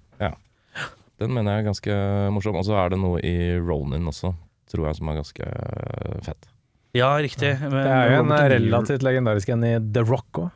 Den 1.18 1.32
mener 1.34 1.56
jeg 1.58 1.64
er 1.66 1.70
ganske 1.72 1.94
morsom. 2.34 2.56
Og 2.60 2.66
så 2.68 2.76
er 2.78 2.90
det 2.94 3.00
noe 3.02 3.18
i 3.26 3.58
Ronin 3.58 4.06
også, 4.06 4.36
tror 4.70 4.86
jeg, 4.90 4.98
som 5.00 5.10
er 5.10 5.16
ganske 5.18 5.48
eh, 5.50 6.20
fett. 6.22 6.50
Ja, 6.94 7.16
riktig. 7.18 7.56
Men 7.62 7.72
Det 7.72 7.94
er 7.94 8.12
jo 8.14 8.20
en 8.22 8.34
relativt 8.54 9.02
legendarisk 9.06 9.50
en 9.54 9.64
i 9.66 9.72
The 9.94 10.04
Rock 10.06 10.42
òg. 10.44 10.52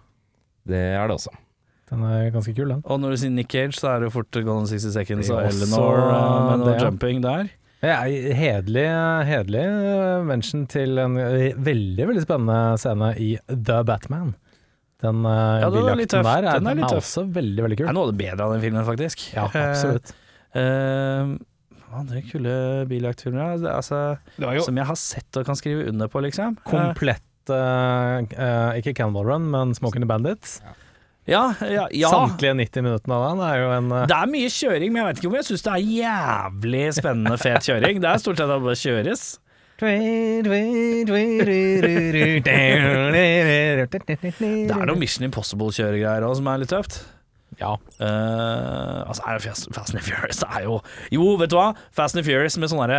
Det 0.70 0.78
er 0.98 1.08
det 1.10 1.16
også. 1.18 1.34
Den 1.92 2.04
er 2.08 2.30
ganske 2.32 2.54
kul, 2.56 2.70
den. 2.72 2.84
Og 2.88 3.02
når 3.04 3.14
du 3.16 3.18
sier 3.20 3.34
Nick 3.36 3.52
Cage, 3.52 3.76
så 3.76 3.90
er 3.92 4.00
det 4.00 4.08
jo 4.08 4.14
fort 4.16 4.38
Gone 4.38 4.64
in 4.64 4.70
60 4.70 4.94
Seconds 4.96 5.28
Det 5.28 5.34
og 5.36 5.42
er 5.42 5.50
Eleanor 5.52 5.98
eh, 6.00 6.38
med 6.48 6.62
noe 6.62 6.70
det, 6.70 6.76
ja. 6.78 6.86
jumping 6.88 7.20
der. 7.26 7.50
Ja, 7.82 7.98
hedelig, 8.06 8.38
hederlig, 8.38 8.86
hederlig 9.28 9.66
eh, 9.66 10.24
mention 10.30 10.64
til 10.72 11.02
en 11.02 11.18
eh, 11.20 11.58
veldig 11.58 12.08
veldig 12.12 12.24
spennende 12.24 12.60
scene 12.80 13.12
i 13.20 13.32
The 13.50 13.82
Batman. 13.90 14.32
Den 15.02 15.24
uh, 15.26 15.58
Ja, 15.64 15.70
den 15.74 15.88
er 15.90 15.98
litt 15.98 16.12
tøff. 16.14 16.28
der 16.28 16.46
er, 16.46 16.60
Den 16.62 16.78
er 16.78 16.84
tøff. 16.86 17.00
også 17.02 17.24
veldig, 17.34 17.64
veldig 17.66 17.78
Det 17.80 17.84
kul. 17.84 17.90
er 17.90 17.98
noe 17.98 18.06
av 18.06 18.12
det 18.14 18.20
bedre 18.22 18.46
av 18.46 18.52
den 18.54 18.62
filmen, 18.68 18.86
faktisk. 18.88 19.28
Ja, 19.36 19.48
absolutt. 19.52 20.16
Eh, 20.52 20.60
eh, 20.60 21.30
andre 21.96 22.22
kule 22.28 22.54
biljaktfilmer 22.90 23.54
det 23.62 23.70
er 23.70 23.78
altså, 23.78 24.00
Det 24.36 24.64
som 24.66 24.76
jeg 24.76 24.88
har 24.90 24.98
sett 25.00 25.38
og 25.40 25.46
kan 25.48 25.56
skrive 25.56 25.86
under 25.88 26.10
på, 26.12 26.20
liksom. 26.26 26.58
Eh, 26.60 26.66
komplett 26.68 27.52
uh, 27.56 28.20
uh, 28.20 28.72
Ikke 28.76 28.92
Cannibal 28.98 29.30
Run, 29.30 29.46
men 29.54 29.72
Smoking 29.78 30.04
the 30.04 30.10
Bandits. 30.12 30.58
ja, 30.60 30.74
ja, 31.32 31.44
ja. 31.96 32.10
Samtlige 32.12 32.54
90 32.60 32.86
minuttene 32.86 33.18
av 33.18 33.24
den 33.30 33.44
er 33.48 33.56
jo 33.62 33.70
en 33.78 33.88
uh... 33.94 34.02
Det 34.10 34.18
er 34.18 34.34
mye 34.34 34.50
kjøring, 34.52 34.92
men 34.92 35.02
jeg 35.02 35.08
vet 35.08 35.22
ikke 35.22 35.32
om 35.32 35.38
jeg 35.40 35.48
syns 35.48 35.64
det 35.68 35.74
er 35.78 35.84
jævlig 36.02 36.84
spennende 36.98 37.38
fet 37.42 37.70
kjøring. 37.70 37.96
Det 38.04 38.10
er 38.12 38.18
stort 38.26 38.42
sett 38.42 38.50
at 38.50 38.54
det 38.54 38.68
bare 38.68 38.82
kjøres. 38.82 39.24
Det 39.82 39.88
er 44.76 44.86
noe 44.86 45.00
Mission 45.00 45.26
Impossible-kjøregreier 45.26 46.22
òg 46.28 46.34
som 46.38 46.46
er 46.52 46.58
litt 46.62 46.74
tøft. 46.76 46.94
Ja. 47.62 47.76
Uh, 48.02 49.06
altså 49.06 49.22
er 49.30 49.38
det 49.38 49.44
Fast, 49.46 49.68
Fast 49.76 49.94
and 49.94 50.02
Furious 50.02 50.40
er 50.48 50.64
jo 50.66 50.80
Jo, 51.14 51.28
vet 51.38 51.52
du 51.54 51.58
hva? 51.60 51.68
Fast 51.94 52.18
and 52.18 52.26
Furious 52.26 52.58
med 52.58 52.72
sånne 52.72 52.98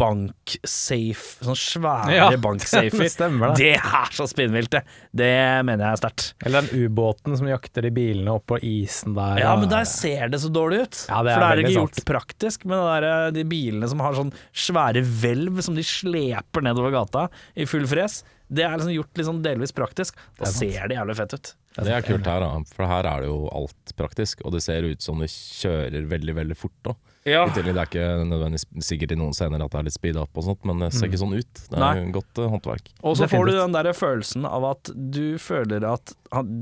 banksafe 0.00 1.44
Sånne 1.46 1.58
svære 1.60 2.16
Ja, 2.16 2.26
banksafer. 2.46 2.98
det 3.04 3.10
stemmer 3.14 3.52
det. 3.52 3.60
Det 3.62 3.72
er 3.78 4.12
så 4.16 4.26
spinnvilt, 4.30 4.72
det. 4.74 4.82
Det 5.14 5.30
mener 5.66 5.84
jeg 5.86 5.92
er 5.96 6.00
sterkt. 6.02 6.26
Eller 6.44 6.66
den 6.66 6.84
ubåten 6.88 7.36
som 7.38 7.48
jakter 7.50 7.86
de 7.86 7.92
bilene 7.94 8.34
opp 8.34 8.46
på 8.52 8.58
isen 8.66 9.14
der. 9.16 9.40
Ja, 9.44 9.54
men 9.60 9.70
der 9.70 9.86
ser 9.88 10.32
det 10.32 10.40
så 10.42 10.50
dårlig 10.52 10.82
ut. 10.86 11.00
Ja, 11.08 11.22
det 11.24 11.32
er 11.32 11.38
For 11.38 11.44
det 11.44 11.52
er 11.52 11.62
ikke 11.64 11.74
gjort 11.78 11.98
sant. 12.00 12.08
praktisk 12.08 12.66
med 12.68 12.78
det 12.82 13.00
der, 13.06 13.34
de 13.38 13.44
bilene 13.52 13.88
som 13.90 14.02
har 14.04 14.16
sånn 14.18 14.32
svære 14.64 15.02
hvelv 15.06 15.62
som 15.64 15.78
de 15.78 15.84
sleper 15.86 16.64
nedover 16.66 16.94
gata 16.94 17.26
i 17.54 17.66
full 17.68 17.86
fres. 17.90 18.22
Det 18.48 18.64
er 18.66 18.74
liksom 18.76 18.94
gjort 18.94 19.22
sånn 19.28 19.42
delvis 19.44 19.74
praktisk. 19.76 20.18
Da 20.38 20.44
Det 20.44 20.48
er 20.50 20.56
ser 20.56 20.88
det 20.90 20.98
jævlig 20.98 21.16
fett 21.20 21.36
ut. 21.36 21.52
Det 21.72 21.92
er 21.94 22.04
kult 22.04 22.26
her, 22.28 22.42
da. 22.44 22.50
For 22.76 22.88
her 22.88 23.06
er 23.08 23.22
det 23.24 23.30
jo 23.30 23.38
alt 23.54 23.94
praktisk, 23.96 24.42
og 24.44 24.52
det 24.52 24.60
ser 24.64 24.84
ut 24.84 25.04
som 25.04 25.22
det 25.22 25.30
kjører 25.32 26.04
veldig, 26.10 26.34
veldig 26.36 26.56
fort 26.58 26.92
òg. 26.92 26.98
Ja. 27.24 27.44
I 27.46 27.54
tillegg, 27.54 27.76
det 27.76 27.82
er 27.84 27.88
ikke 27.88 28.06
nødvendigvis 28.26 28.66
sikkert 28.82 29.14
i 29.14 29.18
noen 29.20 29.36
scener 29.36 29.62
at 29.62 29.72
det 29.72 29.78
er 29.78 29.86
litt 29.86 29.94
speed 29.94 30.18
up 30.18 30.40
og 30.40 30.46
sånt, 30.48 30.66
men 30.68 30.82
det 30.82 30.90
ser 30.96 31.06
ikke 31.06 31.20
sånn 31.22 31.36
ut. 31.38 31.62
Det 31.70 31.78
er 31.78 31.84
Nei. 31.84 32.10
godt 32.16 32.40
uh, 32.42 32.48
håndverk. 32.50 32.90
Og 33.06 33.16
så 33.20 33.28
får 33.30 33.46
du 33.46 33.52
den 33.60 33.76
der 33.76 33.90
følelsen 33.94 34.48
av 34.48 34.66
at 34.72 34.90
du 34.92 35.38
føler 35.40 35.86
at 35.86 36.14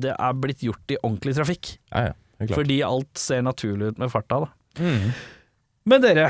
det 0.05 0.13
er 0.13 0.37
blitt 0.37 0.63
gjort 0.67 0.93
i 0.95 1.01
ordentlig 1.01 1.39
trafikk. 1.41 1.73
Ja, 1.89 2.11
ja. 2.11 2.53
Fordi 2.53 2.79
alt 2.85 3.21
ser 3.21 3.43
naturlig 3.45 3.95
ut 3.95 3.99
med 4.01 4.13
farta, 4.13 4.45
da. 4.45 4.53
Mm. 4.81 5.11
Men 5.91 6.05
dere, 6.05 6.29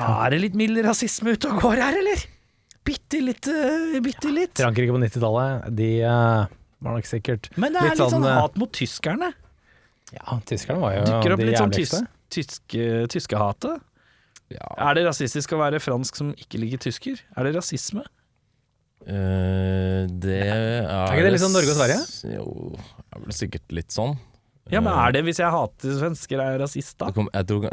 er 0.00 0.34
det 0.34 0.42
litt 0.44 0.58
mild 0.58 0.82
rasisme 0.84 1.34
ute 1.38 1.50
og 1.50 1.62
går 1.62 1.82
her, 1.82 1.98
eller? 2.02 2.26
Bitte 2.90 3.20
litt, 3.22 3.46
eh, 3.46 4.00
bitte 4.02 4.32
litt. 4.34 4.56
Frankrike 4.58 4.94
på 4.94 4.98
90-tallet, 4.98 5.68
de 5.78 5.90
uh, 6.02 6.48
var 6.82 6.96
nok 6.96 7.06
sikkert 7.06 7.50
Men 7.54 7.76
det 7.76 7.82
er 7.82 7.92
Litt 7.92 8.00
litt 8.00 8.02
sånn 8.02 8.16
sånn, 8.16 8.26
eh, 8.26 8.38
hat 8.40 8.56
mot 8.58 8.72
tyskerne. 8.74 9.28
Ja, 10.10 10.38
tyskerne 10.48 10.82
var 10.82 10.96
jo 10.96 11.04
Dukker 11.06 11.36
opp 11.36 11.42
de 11.42 11.50
litt 11.52 11.60
sånn 11.60 11.74
tyske, 12.30 12.86
tyskehatet. 13.12 13.84
Ja. 14.50 14.70
Er 14.88 14.98
det 14.98 15.04
rasistisk 15.06 15.54
å 15.54 15.60
være 15.60 15.78
fransk 15.82 16.18
som 16.18 16.32
ikke 16.34 16.58
liker 16.62 16.82
tysker? 16.88 17.20
Er 17.38 17.46
det 17.46 17.54
rasisme? 17.60 18.02
Uh, 19.06 20.10
det 20.10 20.40
er 20.44 20.82
Er 20.82 21.14
ikke 21.14 21.28
det 21.28 21.36
litt 21.36 21.44
sånn 21.44 21.54
Norge 21.54 21.70
og 21.72 21.78
Sverige? 21.78 22.00
Jo, 22.34 22.48
det 22.74 23.06
er 23.14 23.22
vel 23.22 23.36
sikkert 23.38 23.76
litt 23.78 23.94
sånn. 23.94 24.16
Ja, 24.70 24.82
men 24.82 24.92
er 24.92 25.14
det 25.14 25.22
hvis 25.26 25.40
jeg 25.40 25.50
hater 25.50 25.94
svensker, 25.98 26.42
er 26.42 26.54
jeg 26.54 26.60
rasist 26.62 26.96
da? 26.98 27.08
Det, 27.08 27.16
kom, 27.16 27.30
jeg 27.34 27.46
tror, 27.48 27.64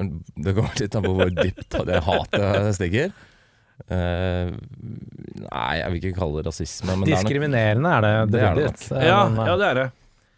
det 0.46 0.54
kommer 0.58 0.80
litt 0.82 0.96
an 0.98 1.06
på 1.06 1.16
hvor 1.18 1.34
dypt 1.34 1.78
det 1.90 2.04
hatet 2.06 2.70
stikker. 2.78 3.18
Eh, 3.86 4.50
nei, 5.46 5.74
jeg 5.78 5.92
vil 5.94 6.00
ikke 6.02 6.18
kalle 6.18 6.42
det 6.42 6.48
rasisme. 6.50 6.90
Men 6.96 7.06
det 7.06 7.14
er 7.14 7.22
Diskriminerende 7.22 7.92
er 7.94 8.02
det 8.08 8.14
Det 8.34 8.42
er 8.42 8.56
det. 8.58 8.72
Ja, 9.06 9.20
eh, 9.28 9.44
ja, 9.46 9.54
det 9.62 9.68
er 9.68 9.80
det. 9.82 9.86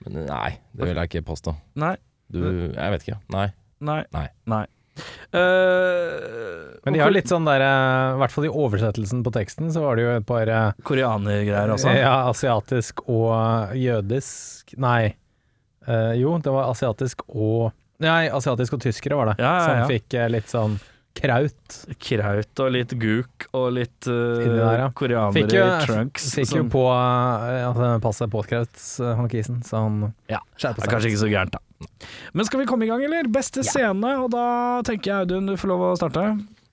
men 0.05 0.25
nei, 0.27 0.49
det 0.75 0.89
vil 0.89 0.99
jeg 0.99 1.11
ikke 1.11 1.25
påstå. 1.31 1.55
Nei, 1.79 1.95
Du, 2.29 2.41
jeg 2.43 2.91
vet 2.93 3.07
ikke. 3.07 3.19
Nei. 3.33 3.47
nei, 3.79 4.03
Nei. 4.13 4.27
nei. 4.45 4.65
Uh, 5.31 6.75
Men 6.83 6.93
de 6.95 6.99
har 6.99 7.11
litt 7.13 7.29
sånn 7.31 7.45
der 7.47 7.63
I 7.63 8.17
hvert 8.19 8.33
fall 8.33 8.47
i 8.49 8.51
oversettelsen 8.51 9.21
på 9.23 9.31
teksten, 9.31 9.69
så 9.71 9.83
var 9.85 9.95
det 9.95 10.03
jo 10.03 10.11
et 10.17 10.25
par 10.27 10.51
koreanergreier 10.83 11.71
også. 11.71 11.93
Ja, 11.95 12.15
asiatisk 12.27 13.03
og 13.07 13.71
jødisk 13.79 14.75
Nei. 14.81 15.13
Uh, 15.87 16.11
jo, 16.19 16.35
det 16.43 16.51
var 16.53 16.67
asiatisk 16.73 17.23
og 17.31 17.71
Nei, 18.03 18.27
asiatisk 18.31 18.75
og 18.77 18.83
tyskere 18.83 19.17
var 19.19 19.31
det. 19.31 19.37
Ja, 19.43 19.49
ja, 19.55 19.59
ja. 19.59 19.63
Som 19.83 19.89
fikk 19.91 20.15
litt 20.31 20.51
sånn 20.51 20.75
kraut. 21.15 21.77
Kraut 21.99 22.61
og 22.63 22.69
litt 22.75 22.93
guk 23.01 23.47
og 23.57 23.71
litt 23.75 24.07
uh, 24.07 24.43
der, 24.43 24.83
ja. 24.85 24.89
koreanere 24.95 25.33
Fikk 25.35 25.55
jo, 25.57 25.63
i 25.65 25.87
trunks. 25.87 26.27
fikk 26.37 26.53
jo 26.59 26.63
på 26.71 26.83
uh, 26.87 27.69
at 27.71 27.79
det 27.81 27.89
passet 28.05 28.31
påtkraut, 28.31 28.77
uh, 29.01 29.15
han 29.19 29.27
kisen, 29.31 29.59
så 29.65 29.83
han 29.87 29.99
Ja, 30.31 30.39
Det 30.59 30.69
er 30.69 30.79
seg. 30.79 30.91
kanskje 30.93 31.11
ikke 31.13 31.23
så 31.25 31.31
gærent, 31.33 31.57
da. 31.57 31.59
Men 32.33 32.45
skal 32.45 32.59
vi 32.61 32.69
komme 32.69 32.85
i 32.85 32.91
gang, 32.91 33.03
eller? 33.03 33.27
Beste 33.31 33.63
scene, 33.63 34.15
og 34.23 34.31
da 34.35 34.45
tenker 34.87 35.11
jeg 35.11 35.25
Audun, 35.27 35.47
du 35.47 35.55
får 35.59 35.71
lov 35.73 35.85
å 35.89 35.97
starte. 35.99 36.23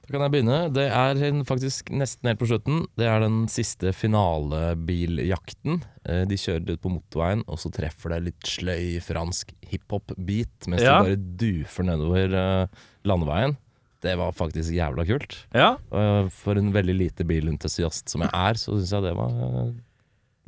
Da 0.07 0.13
kan 0.15 0.23
jeg 0.23 0.33
begynne. 0.37 0.59
Det 0.71 0.85
er 0.87 1.19
faktisk 1.49 1.89
nesten 1.91 2.29
helt 2.31 2.39
på 2.39 2.47
slutten. 2.47 2.85
Det 2.95 3.09
er 3.11 3.25
den 3.25 3.49
siste 3.51 3.91
finalebiljakten. 3.95 5.81
Eh, 6.07 6.25
De 6.31 6.37
kjører 6.39 6.77
ut 6.77 6.83
på 6.85 6.93
motorveien, 6.95 7.43
og 7.51 7.59
så 7.59 7.73
treffer 7.75 8.15
det 8.15 8.21
litt 8.29 8.47
sløy 8.47 9.01
fransk 9.03 9.51
hiphop-beat 9.67 10.69
mens 10.71 10.83
Ja. 10.87 11.03
de 11.03 11.17
bare 11.17 11.17
dufer 11.43 11.83
nedover 11.89 12.35
eh, 12.39 12.67
landeveien. 13.05 13.57
Det 14.05 14.13
var 14.21 14.33
faktisk 14.37 14.71
jævla 14.77 15.05
kult. 15.09 15.37
Ja. 15.57 15.77
Og 15.91 16.31
for 16.33 16.59
en 16.61 16.73
veldig 16.75 16.95
lite 16.99 17.25
bilentusiast 17.27 18.09
som 18.13 18.21
jeg 18.23 18.31
er, 18.33 18.55
så 18.61 18.77
syns 18.77 18.93
jeg 18.93 19.03
det 19.07 19.15
var 19.17 19.31
eh, 19.47 19.71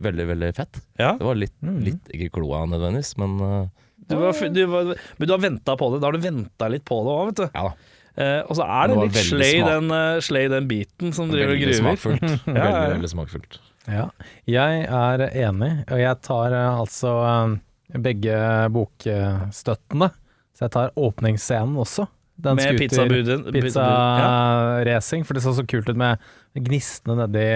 veldig, 0.05 0.27
veldig 0.35 0.51
fett. 0.55 0.81
ja. 1.01 1.15
Det 1.19 1.25
var 1.27 1.35
litt, 1.41 1.55
Mhm. 1.63 1.79
litt 1.85 2.09
ikke 2.15 2.31
kloa 2.37 2.65
nødvendigvis, 2.69 3.15
men 3.19 3.39
eh, 3.41 3.69
Du 4.09 4.17
var, 4.17 4.33
du 4.33 4.67
var, 4.67 4.85
men 5.19 5.27
du 5.29 5.33
har 5.35 5.41
venta 5.43 5.77
på 5.77 5.89
det. 5.93 6.01
Da 6.01 6.07
har 6.07 6.13
du 6.13 6.19
venta 6.23 6.69
litt 6.71 6.85
på 6.85 7.01
det 7.05 7.15
òg, 7.17 7.27
vet 7.33 7.37
du. 7.37 7.49
ja 7.55 7.63
da. 7.69 7.73
Eh, 8.19 8.43
og 8.51 8.57
så 8.59 8.65
er 8.67 8.89
det, 8.89 8.95
Det 8.97 9.03
litt 9.15 9.27
slay 9.31 9.59
den, 9.63 9.91
uh, 9.95 10.19
slay 10.21 10.49
den 10.51 10.67
biten 10.67 11.13
som 11.15 11.29
driver 11.31 11.53
og 11.55 11.61
gruver. 11.63 11.79
smakfullt. 11.79 12.23
Ja, 12.47 12.53
Veldig, 12.53 12.63
ja, 12.63 12.83
ja. 12.83 12.95
veldig 12.95 13.11
smakfullt. 13.13 13.59
Ja. 13.89 14.07
Jeg 14.47 14.85
er 14.91 15.23
enig, 15.47 15.71
og 15.91 15.99
jeg 16.03 16.21
tar 16.27 16.53
uh, 16.57 16.81
altså 16.83 17.13
uh, 17.23 17.99
begge 17.99 18.35
bokstøttene. 18.75 20.11
Så 20.57 20.67
jeg 20.67 20.73
tar 20.75 20.91
åpningsscenen 20.99 21.77
også. 21.79 22.09
Den 22.39 22.55
Med. 22.59 22.81
Ja. 22.81 23.59
Pizzaracing, 23.59 25.25
for 25.27 25.35
det 25.35 25.43
så 25.43 25.55
så 25.57 25.65
kult 25.67 25.89
ut 25.91 25.99
med 25.99 26.23
gnistene 26.55 27.17
nedi 27.25 27.47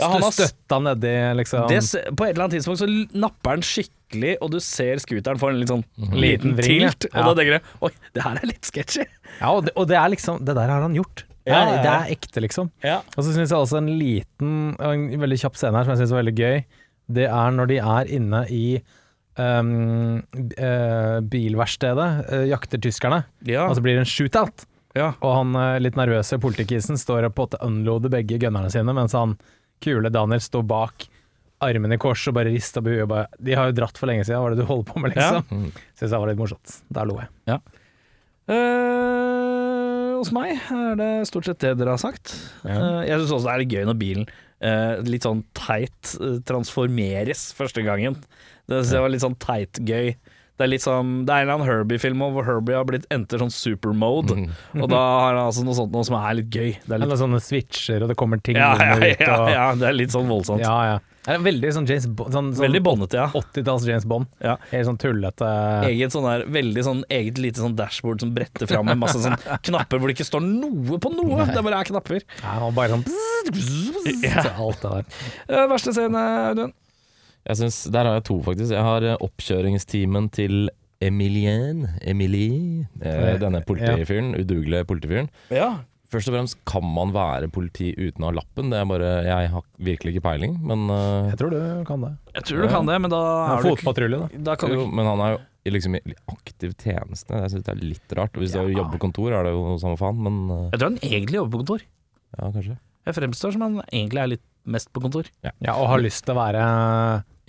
Ja, 0.00 0.08
han 0.14 0.22
har 0.24 0.32
Støtta 0.32 0.78
nedi, 0.80 1.14
liksom. 1.36 1.66
Det, 1.68 1.80
på 2.16 2.24
et 2.24 2.32
eller 2.32 2.46
annet 2.46 2.56
tidspunkt 2.56 2.80
så 2.80 2.88
napper 3.20 3.58
den 3.58 3.64
skikkelig, 3.68 4.36
og 4.40 4.54
du 4.54 4.58
ser 4.64 5.02
scooteren 5.02 5.40
får 5.42 5.52
en 5.52 5.58
litt 5.60 5.72
sånn 5.72 5.84
Liten 5.98 6.22
liten 6.24 6.54
vring, 6.56 6.86
ja. 6.86 6.92
tilt. 6.94 7.10
Og 7.12 7.28
da 7.28 7.34
tenker 7.36 7.58
du 7.58 7.74
oi, 7.88 7.90
det 8.16 8.24
her 8.24 8.38
er 8.40 8.48
litt 8.48 8.64
sketchy. 8.70 9.04
Ja, 9.42 9.50
og 9.52 9.66
det, 9.68 9.74
og 9.76 9.90
det 9.90 9.98
er 10.00 10.08
liksom 10.14 10.40
Det 10.44 10.56
der 10.56 10.72
har 10.72 10.86
han 10.86 10.96
gjort. 10.96 11.26
Det 11.44 11.52
Ja, 11.52 11.58
er, 11.58 11.66
ja, 11.66 11.74
ja. 11.76 11.82
det 11.84 11.92
er 11.92 12.14
ekte, 12.16 12.40
liksom. 12.44 12.70
Ja. 12.84 12.96
Og 13.16 13.24
så 13.24 13.32
syns 13.34 13.52
jeg 13.52 13.58
også 13.58 13.78
en 13.80 13.92
liten 14.00 14.56
en 14.80 15.04
veldig 15.20 15.38
kjapp 15.44 15.56
scene 15.60 15.76
her 15.76 15.84
som 15.88 15.94
jeg 15.94 16.02
syns 16.02 16.12
var 16.16 16.22
veldig 16.24 16.36
gøy. 16.40 16.64
Det 17.20 17.26
er 17.28 17.54
når 17.56 17.70
de 17.74 17.78
er 17.82 18.10
inne 18.16 18.42
i 18.52 18.64
bilverkstedet, 21.30 22.08
eh, 22.32 22.44
jakter 22.50 22.78
tyskerne, 22.82 23.22
Ja. 23.48 23.66
og 23.68 23.76
så 23.76 23.82
blir 23.84 23.94
det 23.96 24.04
en 24.06 24.10
shootout. 24.10 24.66
ja. 24.94 25.12
Og 25.22 25.34
han 25.36 25.54
eh, 25.56 25.78
litt 25.80 25.94
nervøse 25.96 26.38
politikisen 26.42 26.98
står 26.98 27.24
og 27.28 27.34
på 27.34 27.42
en 27.42 27.48
måte 27.48 27.62
unloader 27.66 28.10
begge 28.10 28.38
gunnerne 28.42 28.70
sine, 28.70 28.92
mens 28.96 29.12
han 29.12 29.36
kule 29.80 30.10
Daniel 30.12 30.40
står 30.40 30.66
bak, 30.66 31.06
armene 31.60 31.94
i 31.94 32.00
kors 32.00 32.26
og 32.28 32.34
bare 32.34 32.48
rister 32.52 32.80
på 32.80 32.88
huet 32.88 33.26
De 33.38 33.52
har 33.54 33.66
jo 33.68 33.72
dratt 33.76 33.98
for 34.00 34.06
lenge 34.08 34.24
siden, 34.24 34.40
hva 34.40 34.48
er 34.50 34.54
det 34.56 34.62
du 34.64 34.68
holder 34.70 34.86
på 34.92 35.00
med, 35.00 35.12
liksom? 35.14 35.44
Mm. 35.50 35.70
Syns 35.98 36.10
jeg 36.14 36.20
var 36.20 36.28
litt 36.30 36.38
morsomt. 36.40 36.76
Der 36.90 37.04
lo 37.04 37.18
jeg. 37.20 37.60
Eh, 38.50 40.14
hos 40.20 40.32
meg 40.32 40.56
er 40.72 40.96
det 41.00 41.10
stort 41.28 41.44
sett 41.48 41.60
det 41.62 41.74
dere 41.80 41.94
har 41.96 42.00
sagt. 42.02 42.32
Eh, 42.64 43.04
jeg 43.08 43.20
syns 43.20 43.34
også 43.36 43.46
det 43.46 43.52
er 43.52 43.62
litt 43.64 43.74
gøy 43.76 43.84
når 43.88 43.98
bilen 44.00 44.24
eh, 44.26 44.32
litt 45.06 45.24
sånn 45.24 45.44
teit 45.56 46.16
eh, 46.20 46.38
transformeres 46.48 47.52
første 47.56 47.82
gangen. 47.86 48.18
Det 48.68 48.82
synes 48.84 48.92
jeg 48.96 49.02
var 49.06 49.10
litt 49.14 49.24
sånn 49.24 49.38
teit 49.40 49.80
gøy. 49.82 50.14
Det 50.60 50.66
er 50.66 50.68
litt 50.74 50.82
sånn 50.84 51.24
Det 51.24 51.32
er 51.32 51.40
en 51.40 51.46
eller 51.48 51.54
annen 51.56 51.68
Herbie-film 51.70 52.20
hvor 52.34 52.44
Herbie 52.44 52.76
har 52.76 52.84
blitt 52.84 53.06
enter 53.10 53.40
sånn 53.40 53.50
supermode, 53.54 54.36
Mm. 54.36 54.82
og 54.82 54.90
da 54.92 54.98
har 55.00 55.34
han 55.38 55.46
altså 55.46 55.64
noe 55.64 55.74
sånt 55.74 55.90
noe 55.94 56.04
som 56.04 56.16
er 56.20 56.34
litt 56.42 56.50
gøy. 56.52 56.74
Det 56.84 56.92
er 56.92 56.98
litt 57.00 57.06
Eller 57.08 57.16
sånne 57.22 57.40
switcher, 57.40 58.02
og 58.04 58.08
det 58.12 58.16
kommer 58.20 58.42
ting 58.44 58.56
ja, 58.60 58.74
ja, 58.76 58.96
ut. 59.00 59.20
ja, 59.24 59.38
ja, 59.48 59.74
det 59.74 59.88
er 59.88 59.96
litt 59.96 60.12
sånn 60.12 60.28
voldsomt. 60.28 60.60
ja, 60.60 60.76
ja. 60.92 60.98
Det 61.20 61.34
er 61.34 61.42
veldig 61.44 61.70
sånn 61.76 61.86
James 61.88 62.06
Bond 62.16 62.32
sånn, 62.32 62.46
sånn 62.56 62.64
Veldig 62.64 62.80
bondete, 62.86 63.18
ja. 63.20 63.26
80-talls 63.36 63.84
James 63.88 64.06
Bond. 64.08 64.28
Ja. 64.40 64.54
Helt 64.70 64.88
sånn 64.88 64.98
tullete 65.00 65.50
Eget 65.90 66.14
sånn 66.14 66.24
der, 66.24 66.46
veldig 66.48 66.84
sånn 66.86 67.02
eget 67.12 67.40
lite 67.42 67.60
sånn 67.60 67.76
dashboard 67.76 68.24
som 68.24 68.32
bretter 68.36 68.70
fram 68.70 68.88
med 68.88 69.00
masse 69.02 69.20
sånn 69.20 69.36
knapper 69.68 70.00
hvor 70.00 70.08
det 70.08 70.16
ikke 70.16 70.28
står 70.30 70.44
noe 70.46 70.96
på 71.02 71.12
noe. 71.12 71.44
Det 71.50 71.64
bare 71.66 71.82
er 71.82 71.90
knapper. 71.92 72.24
ja, 72.40 72.56
han 72.64 72.76
bare 72.76 72.96
sånn 72.96 73.04
Ja. 74.24 74.46
Alt 74.56 74.80
det 74.84 74.94
der. 74.96 75.04
Uh, 75.52 75.64
verste 75.70 75.92
scene, 75.96 76.24
Audun? 76.50 76.72
Jeg 77.48 77.56
synes, 77.56 77.78
Der 77.92 78.08
har 78.08 78.18
jeg 78.18 78.26
to, 78.28 78.36
faktisk. 78.44 78.72
Jeg 78.74 78.84
har 78.84 79.04
eh, 79.06 79.16
oppkjøringstimen 79.24 80.28
til 80.36 80.68
Emilien 81.00 81.86
Emilie. 82.04 82.86
Eh, 83.00 83.36
denne 83.40 83.62
politifyren. 83.64 84.34
Udugelige 84.36 84.84
politifyren. 84.88 85.30
Ja. 85.52 85.70
Først 86.10 86.26
og 86.30 86.34
fremst, 86.34 86.56
kan 86.66 86.82
man 86.82 87.12
være 87.14 87.46
politi 87.54 87.92
uten 87.94 88.24
å 88.24 88.30
ha 88.32 88.34
lappen? 88.40 88.70
Det 88.72 88.80
er 88.80 88.88
bare, 88.90 89.10
Jeg 89.28 89.50
har 89.52 89.62
virkelig 89.78 90.16
ikke 90.16 90.24
peiling, 90.26 90.56
men 90.66 90.88
uh, 90.90 91.28
Jeg 91.30 91.38
tror 91.38 91.52
du 91.54 91.60
kan 91.86 92.02
det. 92.02 92.10
Jeg 92.34 92.48
tror 92.48 92.64
du 92.64 92.68
kan 92.72 92.90
det, 92.90 92.96
men 93.04 93.12
da 93.14 93.20
Ja, 93.22 93.54
er 93.54 93.62
du 93.62 93.68
Fotpatrulje, 93.76 94.18
da. 94.18 94.42
Da 94.50 94.56
kan 94.58 94.74
jo, 94.74 94.88
du 94.88 94.96
Men 94.98 95.06
han 95.06 95.22
er 95.28 95.36
jo 95.36 95.40
liksom 95.76 95.94
i 96.00 96.02
aktiv 96.32 96.72
tjeneste. 96.80 97.30
Jeg 97.44 97.52
synes 97.52 97.64
det 97.68 97.72
er 97.76 97.82
litt 97.84 98.14
rart. 98.18 98.32
Hvis 98.42 98.54
Ja. 98.56 98.64
du 98.66 98.72
jobber 98.74 98.96
på 98.98 99.02
kontor, 99.06 99.30
er 99.38 99.44
det 99.46 99.52
jo 99.54 99.76
samme 99.78 99.98
faen, 100.00 100.18
men 100.26 100.40
uh, 100.50 100.68
Jeg 100.72 100.80
tror 100.80 100.88
han 100.90 100.98
egentlig 101.04 101.38
jobber 101.38 101.52
på 101.54 101.62
kontor. 101.64 101.86
ja, 102.38 102.50
kanskje. 102.58 102.78
Jeg 103.06 103.14
fremstår 103.16 103.52
som 103.54 103.62
han 103.68 103.80
egentlig 103.92 104.20
er 104.24 104.26
litt 104.34 104.46
mest 104.66 104.90
på 104.92 105.00
kontor. 105.00 105.24
Ja, 105.46 105.72
og 105.78 105.86
har 105.88 106.02
lyst 106.02 106.24
til 106.26 106.34
å 106.34 106.40
være 106.42 106.64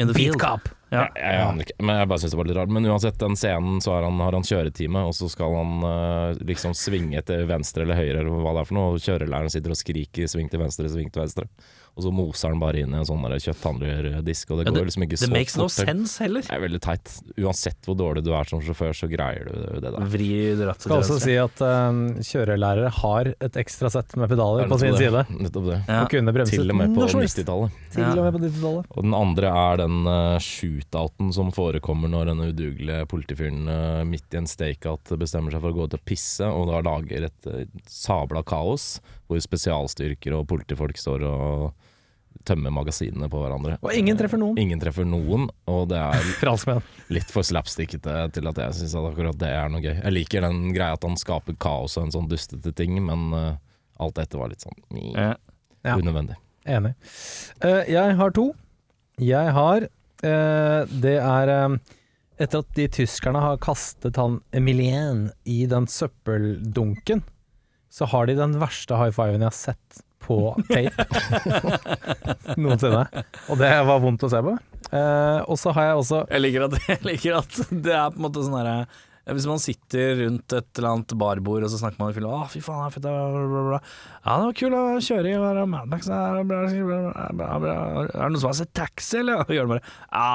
In 0.01 0.09
the 0.09 0.17
field. 0.17 0.39
cop. 0.41 0.69
Ja. 0.91 1.05
Jeg, 1.15 1.23
jeg 1.23 1.43
aner 1.45 1.63
ikke, 1.63 1.75
men 1.87 1.99
jeg 2.01 2.07
bare 2.11 2.19
syns 2.19 2.33
det 2.33 2.39
var 2.41 2.47
litt 2.49 2.57
rart. 2.57 2.71
Men 2.75 2.87
uansett, 2.91 3.19
den 3.21 3.37
scenen 3.39 3.83
så 3.83 3.93
har 3.95 4.07
han, 4.07 4.17
har 4.19 4.35
han 4.35 4.47
kjøretime, 4.47 5.05
og 5.07 5.13
så 5.15 5.29
skal 5.31 5.55
han 5.55 5.85
uh, 5.85 6.41
liksom 6.47 6.75
svinge 6.75 7.21
til 7.27 7.45
venstre 7.47 7.85
eller 7.85 7.99
høyre, 7.99 8.17
eller 8.19 8.41
hva 8.43 8.55
det 8.57 8.63
er 8.63 8.71
for 8.71 8.79
noe. 8.79 8.95
Og 8.97 9.05
kjørelæreren 9.05 9.53
sitter 9.53 9.75
og 9.75 9.79
skriker 9.79 10.27
'sving 10.27 10.51
til 10.51 10.63
venstre, 10.63 10.89
sving 10.91 11.13
til 11.13 11.23
venstre'. 11.23 11.47
Og 11.91 12.05
så 12.05 12.11
moser 12.15 12.53
den 12.53 12.61
bare 12.61 12.81
inn 12.81 12.93
i 12.95 12.99
en 13.01 13.07
sånn 13.07 13.19
kjøtthandlerdisk, 13.21 14.51
og 14.53 14.61
det 14.61 14.65
Ja, 14.69 14.73
går 14.77 14.87
liksom 14.87 15.03
ikke 15.05 15.19
Det 15.19 15.29
makes 15.31 15.57
no 15.57 15.67
fort. 15.67 15.87
sense 15.87 16.23
heller. 16.23 16.41
Det 16.41 16.55
er 16.55 16.61
veldig 16.63 16.81
teit. 16.81 17.11
Uansett 17.37 17.81
hvor 17.85 17.97
dårlig 17.99 18.23
du 18.23 18.31
er 18.33 18.47
som 18.47 18.61
sjåfør, 18.63 18.95
så 18.95 19.09
greier 19.11 19.49
du 19.49 19.79
det 19.81 19.91
der. 19.91 19.99
Vri 20.13 20.29
rattet 20.55 20.87
Skal 20.87 20.97
også 21.01 21.19
si 21.19 21.35
at 21.35 21.61
um, 21.61 22.15
kjørelærere 22.23 22.89
har 23.01 23.33
et 23.39 23.59
ekstra 23.59 23.91
sett 23.91 24.15
med 24.15 24.31
pedaler 24.31 24.71
på 24.71 24.79
sin 24.79 24.95
side. 24.95 25.25
Nettopp 25.29 25.67
det. 25.67 25.79
Ja. 25.87 25.99
Og 26.05 26.09
kunne 26.15 26.33
bremset. 26.33 26.55
Til 26.61 26.71
og 26.71 26.79
med 26.79 26.95
på 26.95 27.03
når 27.03 27.13
som 27.13 27.23
helst. 27.25 27.41
90-tallet. 27.41 27.77
Til 27.91 28.07
og 28.07 28.23
med 28.23 28.33
på 28.37 28.43
90-tallet. 28.45 28.91
Og 28.95 29.03
den 29.03 29.17
andre 29.21 29.53
er 29.65 29.81
den 29.83 29.97
uh, 30.07 30.39
shootouten 30.39 31.33
som 31.35 31.51
forekommer 31.55 32.11
når 32.11 32.31
denne 32.31 32.51
udugelige 32.51 33.05
politifyren 33.11 33.67
uh, 33.67 34.03
midt 34.07 34.31
i 34.31 34.39
en 34.41 34.47
stakeout 34.49 35.11
bestemmer 35.19 35.51
seg 35.53 35.63
for 35.63 35.73
å 35.73 35.79
gå 35.81 35.89
ut 35.89 35.97
og 35.99 36.05
pisse, 36.07 36.47
og 36.47 36.71
da 36.71 36.79
lager 36.87 37.27
et 37.27 37.49
uh, 37.51 37.63
sabla 37.89 38.43
kaos, 38.47 39.01
hvor 39.31 39.41
spesialstyrker 39.43 40.35
og 40.37 40.45
politifolk 40.51 40.99
står 40.99 41.25
og 41.29 41.71
tømmer 42.47 42.73
magasinene 42.73 43.29
på 43.29 43.39
hverandre. 43.41 43.77
Og 43.83 43.93
ingen 43.95 44.17
treffer 44.17 44.39
noen. 44.41 44.57
Ingen 44.59 44.81
treffer 44.81 45.05
noen, 45.07 45.47
og 45.69 45.87
det 45.91 45.99
er 45.99 46.81
litt 47.15 47.33
for 47.33 47.45
slapstickete 47.45 48.15
til 48.35 48.49
at 48.51 48.61
jeg 48.63 48.79
syns 48.79 48.95
akkurat 48.97 49.39
det 49.39 49.51
er 49.53 49.71
noe 49.71 49.83
gøy. 49.83 49.93
Jeg 49.93 50.15
liker 50.15 50.47
den 50.47 50.71
greia 50.75 50.97
at 50.97 51.05
han 51.07 51.19
skaper 51.19 51.57
kaos 51.61 51.97
og 51.99 52.07
en 52.07 52.15
sånn 52.15 52.29
dustete 52.31 52.73
ting, 52.77 52.97
men 53.05 53.29
uh, 53.35 53.55
alt 54.01 54.17
dette 54.17 54.39
var 54.39 54.51
litt 54.53 54.65
sånn 54.65 54.77
mm, 54.89 55.15
Ja. 55.81 55.95
Unødvendig. 55.97 56.37
Enig. 56.69 56.93
Uh, 57.63 57.81
jeg 57.89 58.17
har 58.19 58.35
to. 58.37 58.51
Jeg 59.21 59.53
har 59.55 59.87
uh, 59.87 60.91
Det 61.01 61.17
er 61.17 61.53
etter 62.41 62.63
at 62.63 62.69
de 62.77 62.87
tyskerne 62.89 63.41
har 63.41 63.59
kastet 63.61 64.17
han 64.17 64.39
Emilien 64.55 65.27
i 65.45 65.63
den 65.69 65.85
søppeldunken, 65.89 67.21
så 67.91 68.07
har 68.07 68.29
de 68.29 68.37
den 68.39 68.55
verste 68.61 68.97
high 68.99 69.13
fiven 69.15 69.43
jeg 69.43 69.49
har 69.51 69.57
sett 69.57 70.01
på 70.21 70.39
tape 70.69 71.05
noensinne. 72.61 73.05
Og 73.49 73.59
det 73.59 73.71
var 73.89 74.03
vondt 74.03 74.25
å 74.27 74.31
se 74.31 74.41
på. 74.45 74.55
Eh, 74.91 75.39
og 75.47 75.57
så 75.59 75.73
har 75.75 75.89
jeg 75.91 76.01
også 76.01 76.17
Jeg 76.31 76.43
liker 76.43 76.67
at, 76.67 76.75
jeg 76.89 77.05
liker 77.07 77.39
at 77.39 77.57
det 77.71 77.95
er 77.95 78.11
på 78.11 78.19
en 78.19 78.25
måte 78.27 78.43
sånn 78.43 78.59
herre 78.59 78.83
hvis 79.29 79.45
man 79.45 79.59
sitter 79.61 80.15
rundt 80.23 80.53
et 80.57 80.79
eller 80.79 80.95
annet 80.95 81.13
barbord 81.19 81.65
og 81.65 81.69
så 81.69 81.77
snakker 81.77 82.01
man 82.01 82.09
i 82.09 82.15
film 82.15 82.31
Å, 82.33 82.39
fy 82.49 82.61
faen, 82.65 82.81
det 82.81 82.87
er 82.89 82.95
fett, 82.95 83.05
bla. 83.05 83.77
Ja, 84.25 84.37
det 84.39 84.47
var 84.47 84.55
kult 84.57 84.77
å 84.79 85.03
kjøre 85.05 85.29
i 85.29 85.41
være 85.43 85.65
Mad 85.69 85.91
Max 85.91 86.09
der, 86.09 86.41
bla, 86.41 86.63
bla, 86.65 86.97
bla, 87.05 87.27
bla, 87.37 87.59
bla. 87.61 87.75
Er 88.07 88.15
det 88.15 88.31
noen 88.33 88.41
som 88.41 88.49
har 88.49 88.57
sett 88.57 88.73
Taxi, 88.77 89.19
eller? 89.21 89.43
Og 89.45 89.53
gjør 89.53 89.69
det 89.69 89.75
bare 89.75 89.93
Ja, 90.09 90.31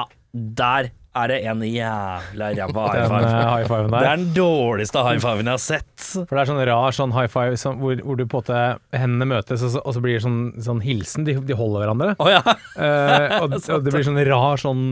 der 0.61 0.89
er 1.17 1.31
det 1.31 1.37
en 1.49 1.63
jævla 1.65 2.49
ræva 2.57 2.85
high 2.87 3.01
den 3.01 3.15
uh, 3.15 3.27
eh, 3.27 3.49
high 3.51 3.69
fiven 3.69 3.93
Det 3.93 4.01
er 4.01 4.19
den 4.21 4.27
dårligste 4.35 5.03
high 5.07 5.21
fiven 5.23 5.49
jeg 5.49 5.57
har 5.57 5.63
sett. 5.63 5.95
For 6.17 6.33
det 6.33 6.43
er 6.43 6.51
sånn 6.51 6.61
rar 6.69 6.97
sånn 6.97 7.15
high 7.15 7.31
five 7.31 7.59
som, 7.61 7.79
hvor, 7.83 7.99
hvor 8.03 8.19
du 8.19 8.25
på 8.25 8.41
en 8.41 8.45
måte 8.45 8.99
hendene 9.01 9.29
møtes, 9.33 9.65
og 9.65 9.73
så, 9.75 9.83
og 9.83 9.97
så 9.97 10.03
blir 10.03 10.17
det 10.17 10.23
sånn, 10.25 10.41
sånn 10.63 10.83
hilsen. 10.85 11.27
De, 11.27 11.37
de 11.47 11.57
holder 11.57 11.85
hverandre. 11.85 12.13
Oh, 12.23 12.31
ja. 12.31 12.43
uh, 12.43 13.39
og, 13.43 13.57
og 13.75 13.85
det 13.85 13.93
blir 13.95 14.07
sånn 14.07 14.21
rar 14.27 14.61
sånn 14.61 14.85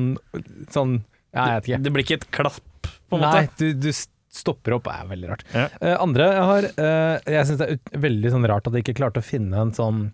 Sånn 0.72 1.00
ja, 1.36 1.46
Jeg 1.46 1.56
vet 1.56 1.68
ikke. 1.70 1.80
Det 1.84 1.92
blir 1.94 2.06
ikke 2.06 2.20
et 2.20 2.28
klapp, 2.34 2.90
på 3.10 3.18
en 3.18 3.26
Nei, 3.26 3.46
måte. 3.46 3.56
du, 3.60 3.86
du 3.86 3.90
stopper 4.36 4.76
opp. 4.78 4.88
Det 4.88 4.96
er 4.96 5.10
veldig 5.14 5.32
rart. 5.32 5.46
Ja. 5.54 5.70
Uh, 5.80 5.96
andre 6.04 6.28
jeg 6.32 6.50
har 6.50 6.68
eh, 6.72 7.32
Jeg 7.38 7.48
syns 7.50 7.62
det 7.62 7.68
er 7.68 7.78
ut, 7.78 7.96
veldig 8.06 8.34
sånn 8.34 8.50
rart 8.52 8.68
at 8.68 8.76
jeg 8.76 8.86
ikke 8.86 9.00
klarte 9.02 9.24
å 9.24 9.26
finne 9.26 9.64
en 9.64 9.74
sånn 9.76 10.06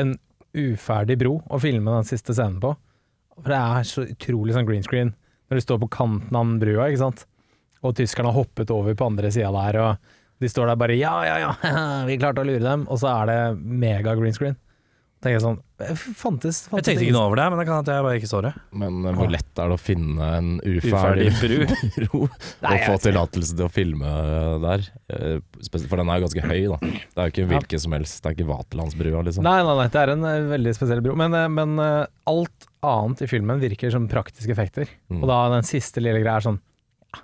En 0.00 0.16
uferdig 0.56 1.18
bro 1.20 1.38
å 1.52 1.60
filme 1.60 1.92
den 1.98 2.08
siste 2.08 2.32
scenen 2.32 2.60
på. 2.62 2.72
For 3.36 3.52
det 3.52 3.60
er 3.60 3.88
så 3.88 4.06
utrolig 4.08 4.54
sånn 4.56 4.68
green 4.68 4.84
screen 4.86 5.12
når 5.46 5.60
de 5.60 5.64
står 5.64 5.80
på 5.84 5.90
kanten 5.94 6.36
av 6.38 6.52
brua, 6.62 6.88
ikke 6.90 7.02
sant. 7.04 7.24
Og 7.86 7.94
tyskerne 7.98 8.32
har 8.32 8.38
hoppet 8.40 8.70
over 8.74 8.96
på 8.98 9.06
andre 9.06 9.30
sida 9.30 9.52
der, 9.54 9.80
og 9.84 10.14
de 10.42 10.48
står 10.52 10.72
der 10.72 10.76
bare 10.80 10.96
ja, 10.98 11.14
ja, 11.28 11.36
ja, 11.46 11.52
vi 12.08 12.18
klarte 12.20 12.42
å 12.42 12.48
lure 12.48 12.64
dem, 12.64 12.86
og 12.90 12.98
så 13.00 13.12
er 13.22 13.30
det 13.30 13.40
mega 13.62 14.16
green 14.18 14.34
screen. 14.36 14.56
tenker 15.22 15.38
jeg 15.38 15.44
sånn 15.46 15.62
fantes, 16.16 16.16
Fantes, 16.16 16.58
Jeg 16.72 16.84
tenkte 16.86 17.04
ikke 17.06 17.14
noe 17.16 17.26
over 17.28 17.36
det, 17.40 17.46
men 17.52 17.58
det 17.60 17.64
kan 17.68 17.80
at 17.82 17.88
jeg 17.92 18.04
bare 18.04 18.18
ikke 18.20 18.28
så 18.30 18.40
det. 18.44 18.52
Men 18.80 18.98
eh, 19.04 19.14
hvor 19.16 19.30
lett 19.32 19.60
er 19.60 19.70
det 19.72 19.76
å 19.76 19.80
finne 19.80 20.28
en 20.38 20.50
Uferdig 20.64 21.26
uferdig 21.32 21.32
bru. 21.42 21.88
bro 21.96 22.20
og 22.70 22.84
få 22.86 22.94
tillatelse 23.06 23.56
til 23.58 23.66
å 23.66 23.72
filme 23.72 24.12
der? 24.64 24.86
Eh, 25.12 25.40
For 25.68 26.00
den 26.00 26.12
er 26.12 26.20
jo 26.20 26.26
ganske 26.28 26.46
høy, 26.46 26.62
da. 26.74 26.78
Det 26.84 27.16
er 27.16 27.28
jo 27.28 27.34
ikke 27.34 27.48
hvilken 27.54 27.82
som 27.86 27.96
helst. 27.96 28.20
Det 28.22 28.30
er 28.32 28.36
ikke 28.38 28.48
Vaterlandsbrua, 28.52 29.24
liksom. 29.28 29.44
Nei, 29.48 29.58
nei, 29.68 29.76
nei, 29.82 29.88
det 29.92 30.02
er 30.04 30.14
en 30.16 30.24
eh, 30.32 30.46
veldig 30.54 30.76
spesiell 30.78 31.04
bro. 31.04 31.16
Men, 31.24 31.36
eh, 31.36 31.48
men 31.60 31.76
eh, 31.82 32.02
alt 32.32 32.68
annet 32.88 33.22
i 33.26 33.28
filmen 33.30 33.60
virker 33.62 33.90
som 33.94 34.06
praktiske 34.10 34.52
effekter. 34.54 34.90
Mm. 35.10 35.20
Og 35.22 35.28
da 35.30 35.40
den 35.56 35.66
siste 35.68 36.02
lille 36.02 36.20
greia 36.22 36.38
er 36.40 36.46
sånn 36.46 36.60
ja, 37.12 37.22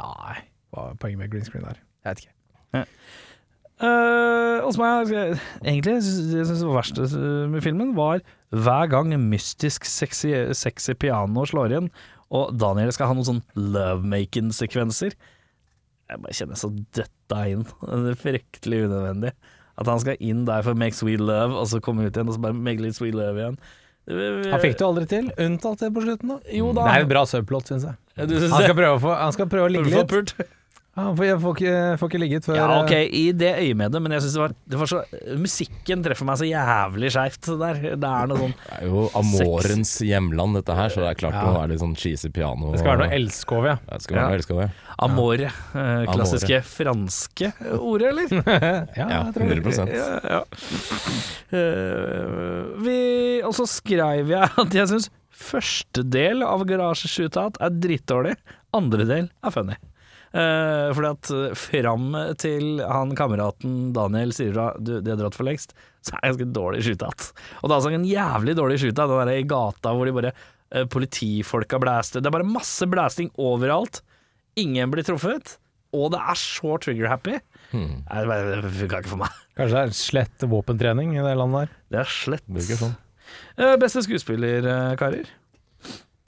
Nei, 0.00 0.36
hva 0.72 0.90
er 0.92 0.98
poenget 1.02 1.20
med 1.24 1.32
green 1.34 1.44
screen 1.46 1.66
der? 1.66 1.80
Jeg 2.04 2.10
vet 2.14 2.24
ikke. 2.24 2.86
Uh, 3.84 4.62
hos 4.62 4.76
meg, 4.78 5.10
jeg- 5.10 5.38
egentlig, 5.66 5.96
syns- 6.06 6.30
jeg 6.32 6.46
syns 6.46 6.60
det 6.62 6.70
verste 6.70 7.06
eh, 7.10 7.46
med 7.50 7.62
filmen 7.64 7.90
var 7.96 8.20
hver 8.54 8.86
gang 8.88 9.10
mystisk 9.28 9.84
sexy, 9.84 10.30
sexy 10.54 10.94
piano 10.94 11.42
slår 11.44 11.74
inn, 11.80 11.88
og 12.30 12.54
Daniel 12.56 12.92
skal 12.94 13.10
ha 13.10 13.16
noen 13.18 13.26
sånn 13.26 13.42
lovemaking-sekvenser. 13.58 15.16
Jeg 16.08 16.20
bare 16.22 16.36
kjenner 16.38 16.60
så 16.60 16.70
døtta 16.94 17.42
inn. 17.50 17.64
Det 17.82 18.14
er 18.14 18.20
fryktelig 18.20 18.84
unødvendig. 18.86 19.32
At 19.76 19.90
han 19.90 19.98
skal 20.02 20.20
inn 20.22 20.44
der 20.46 20.62
for 20.62 20.78
make 20.78 20.94
sweet 20.94 21.20
love, 21.20 21.56
og 21.58 21.66
så 21.66 21.80
komme 21.82 22.06
ut 22.06 22.14
igjen, 22.14 22.28
og 22.30 22.36
så 22.38 22.40
bare 22.46 22.54
make 22.54 22.80
litt 22.84 22.94
sweet 22.96 23.14
love 23.18 23.40
igjen. 23.42 23.58
Han 24.06 24.60
fikk 24.60 24.74
det 24.76 24.84
jo 24.84 24.88
aldri 24.90 25.06
til, 25.08 25.30
unntatt 25.40 25.80
det 25.80 25.88
på 25.94 26.02
slutten. 26.04 26.34
da 26.34 26.56
Jo 26.58 26.72
da. 26.76 26.84
Det 26.84 26.96
er 26.98 27.04
jo 27.06 27.10
bra 27.14 27.22
subplot, 27.28 27.70
syns 27.72 27.86
jeg. 27.88 27.96
Ja, 28.18 28.26
Han 28.26 28.60
skal 28.66 28.76
prøve 28.76 28.92
å, 28.98 29.00
få, 29.00 29.14
han 29.16 29.32
skal 29.34 29.48
prøve 29.50 29.70
å 29.70 29.72
ligge 29.72 29.90
litt. 29.90 30.44
Ja, 30.94 31.02
Han 31.08 31.18
jeg 31.26 31.38
får, 31.42 31.56
ikke, 31.58 31.78
får 31.98 32.10
ikke 32.10 32.18
ligget 32.22 32.44
før 32.46 32.54
Ja, 32.54 32.66
ok, 32.84 32.92
eh, 32.94 33.08
i 33.18 33.22
det 33.34 33.50
øyemedet, 33.64 34.00
men 34.02 34.12
jeg 34.14 34.22
synes 34.22 34.34
det 34.36 34.42
var, 34.44 34.52
det 34.70 34.78
var 34.78 34.90
så 34.92 35.00
Musikken 35.42 36.04
treffer 36.04 36.28
meg 36.28 36.38
så 36.38 36.46
jævlig 36.46 37.10
skeivt 37.10 37.48
der. 37.58 37.80
Det 37.98 38.10
er 38.10 38.28
noe 38.30 38.38
sånn 38.38 38.54
Det 38.60 38.76
er 38.78 38.84
jo 38.86 39.02
Amorens 39.18 39.94
hjemland, 40.06 40.54
dette 40.60 40.76
her, 40.78 40.92
så 40.94 41.02
det 41.02 41.08
er 41.10 41.18
klart 41.18 41.34
Ja. 41.34 41.40
det 41.42 41.50
må 41.50 41.58
være 41.58 41.72
litt 41.72 41.82
sånn 41.82 41.96
cheesy 41.98 42.30
piano. 42.30 42.70
Det 42.70 42.82
skal 42.84 42.92
være 42.94 43.02
noe 43.08 43.18
elskov, 43.18 43.66
ja. 43.66 43.74
Det 43.90 44.00
skal 44.06 44.20
være 44.20 44.28
noe 44.28 44.38
elskov, 44.38 44.60
ja. 44.62 44.68
Amore. 45.04 45.50
eh, 45.50 46.04
klassiske 46.12 46.60
franske 46.62 47.50
ordet, 47.74 48.12
eller? 48.12 48.36
ja, 49.00 49.08
Ja, 49.10 49.18
jeg 49.26 49.34
tror 49.34 49.50
det. 49.50 49.58
100 49.64 49.98
Ja, 49.98 50.06
ja. 50.36 50.42
Uh, 51.54 52.70
vi, 52.84 52.98
og 53.46 53.52
så 53.58 53.66
skrev 53.68 54.30
jeg 54.30 54.50
at 54.62 54.78
jeg 54.78 54.90
syns 54.90 55.10
første 55.34 56.04
del 56.06 56.44
av 56.46 56.62
Garasje 56.68 57.10
Shootout 57.10 57.58
er 57.62 57.74
dritdårlig, 57.82 58.36
andre 58.74 59.06
del 59.10 59.28
er 59.42 59.54
funny. 59.54 59.76
Uh, 60.34 60.90
fordi 60.96 61.10
at 61.12 61.28
eh, 61.30 61.52
fram 61.54 62.06
til 62.42 62.80
han 62.82 63.12
kameraten 63.14 63.92
Daniel 63.94 64.32
sier 64.34 64.50
fra 64.56 64.64
du, 64.82 64.96
de 64.98 65.12
har 65.12 65.20
dratt 65.20 65.36
for 65.38 65.46
lengst, 65.46 65.76
så 66.02 66.16
er 66.16 66.24
det 66.24 66.30
ganske 66.32 66.48
dårlig 66.56 66.80
shootout. 66.82 67.28
Og 67.60 67.68
det 67.68 67.70
er 67.70 67.76
altså 67.78 67.92
en 67.94 68.08
jævlig 68.08 68.56
dårlig 68.58 68.80
shootout, 68.82 69.12
den 69.12 69.30
der 69.30 69.38
i 69.38 69.44
gata 69.46 69.92
hvor 69.94 70.10
de 70.10 70.16
bare 70.16 70.32
uh, 70.34 70.88
politifolka 70.90 71.78
blæster. 71.78 72.18
Det 72.24 72.26
er 72.32 72.34
bare 72.34 72.48
masse 72.50 72.88
blæsting 72.90 73.30
overalt. 73.38 74.02
Ingen 74.58 74.90
blir 74.90 75.06
truffet. 75.06 75.54
Og 75.94 76.08
det 76.10 76.18
er 76.18 76.34
så 76.42 76.74
trigger-happy. 76.82 77.36
Hmm. 77.70 78.00
Det 78.02 78.26
bare- 78.26 78.70
funka 78.80 78.98
ikke 79.04 79.12
for 79.12 79.20
meg. 79.22 79.38
Kanskje 79.54 79.76
det 79.76 79.82
er 79.86 79.96
slett 80.00 80.46
våpentrening 80.50 81.14
i 81.14 81.22
det 81.22 81.36
landet 81.38 81.68
der. 81.68 81.78
Det 81.94 82.00
er 82.02 82.10
slett. 82.10 82.42
Det 82.50 82.64
er 82.74 82.80
sånn. 82.82 82.96
uh, 83.62 83.76
beste 83.78 84.02
skuespiller, 84.02 84.66
karer? 84.98 85.30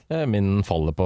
Eh, 0.09 0.23
Min 0.25 0.63
faller 0.63 0.93
på 0.95 1.05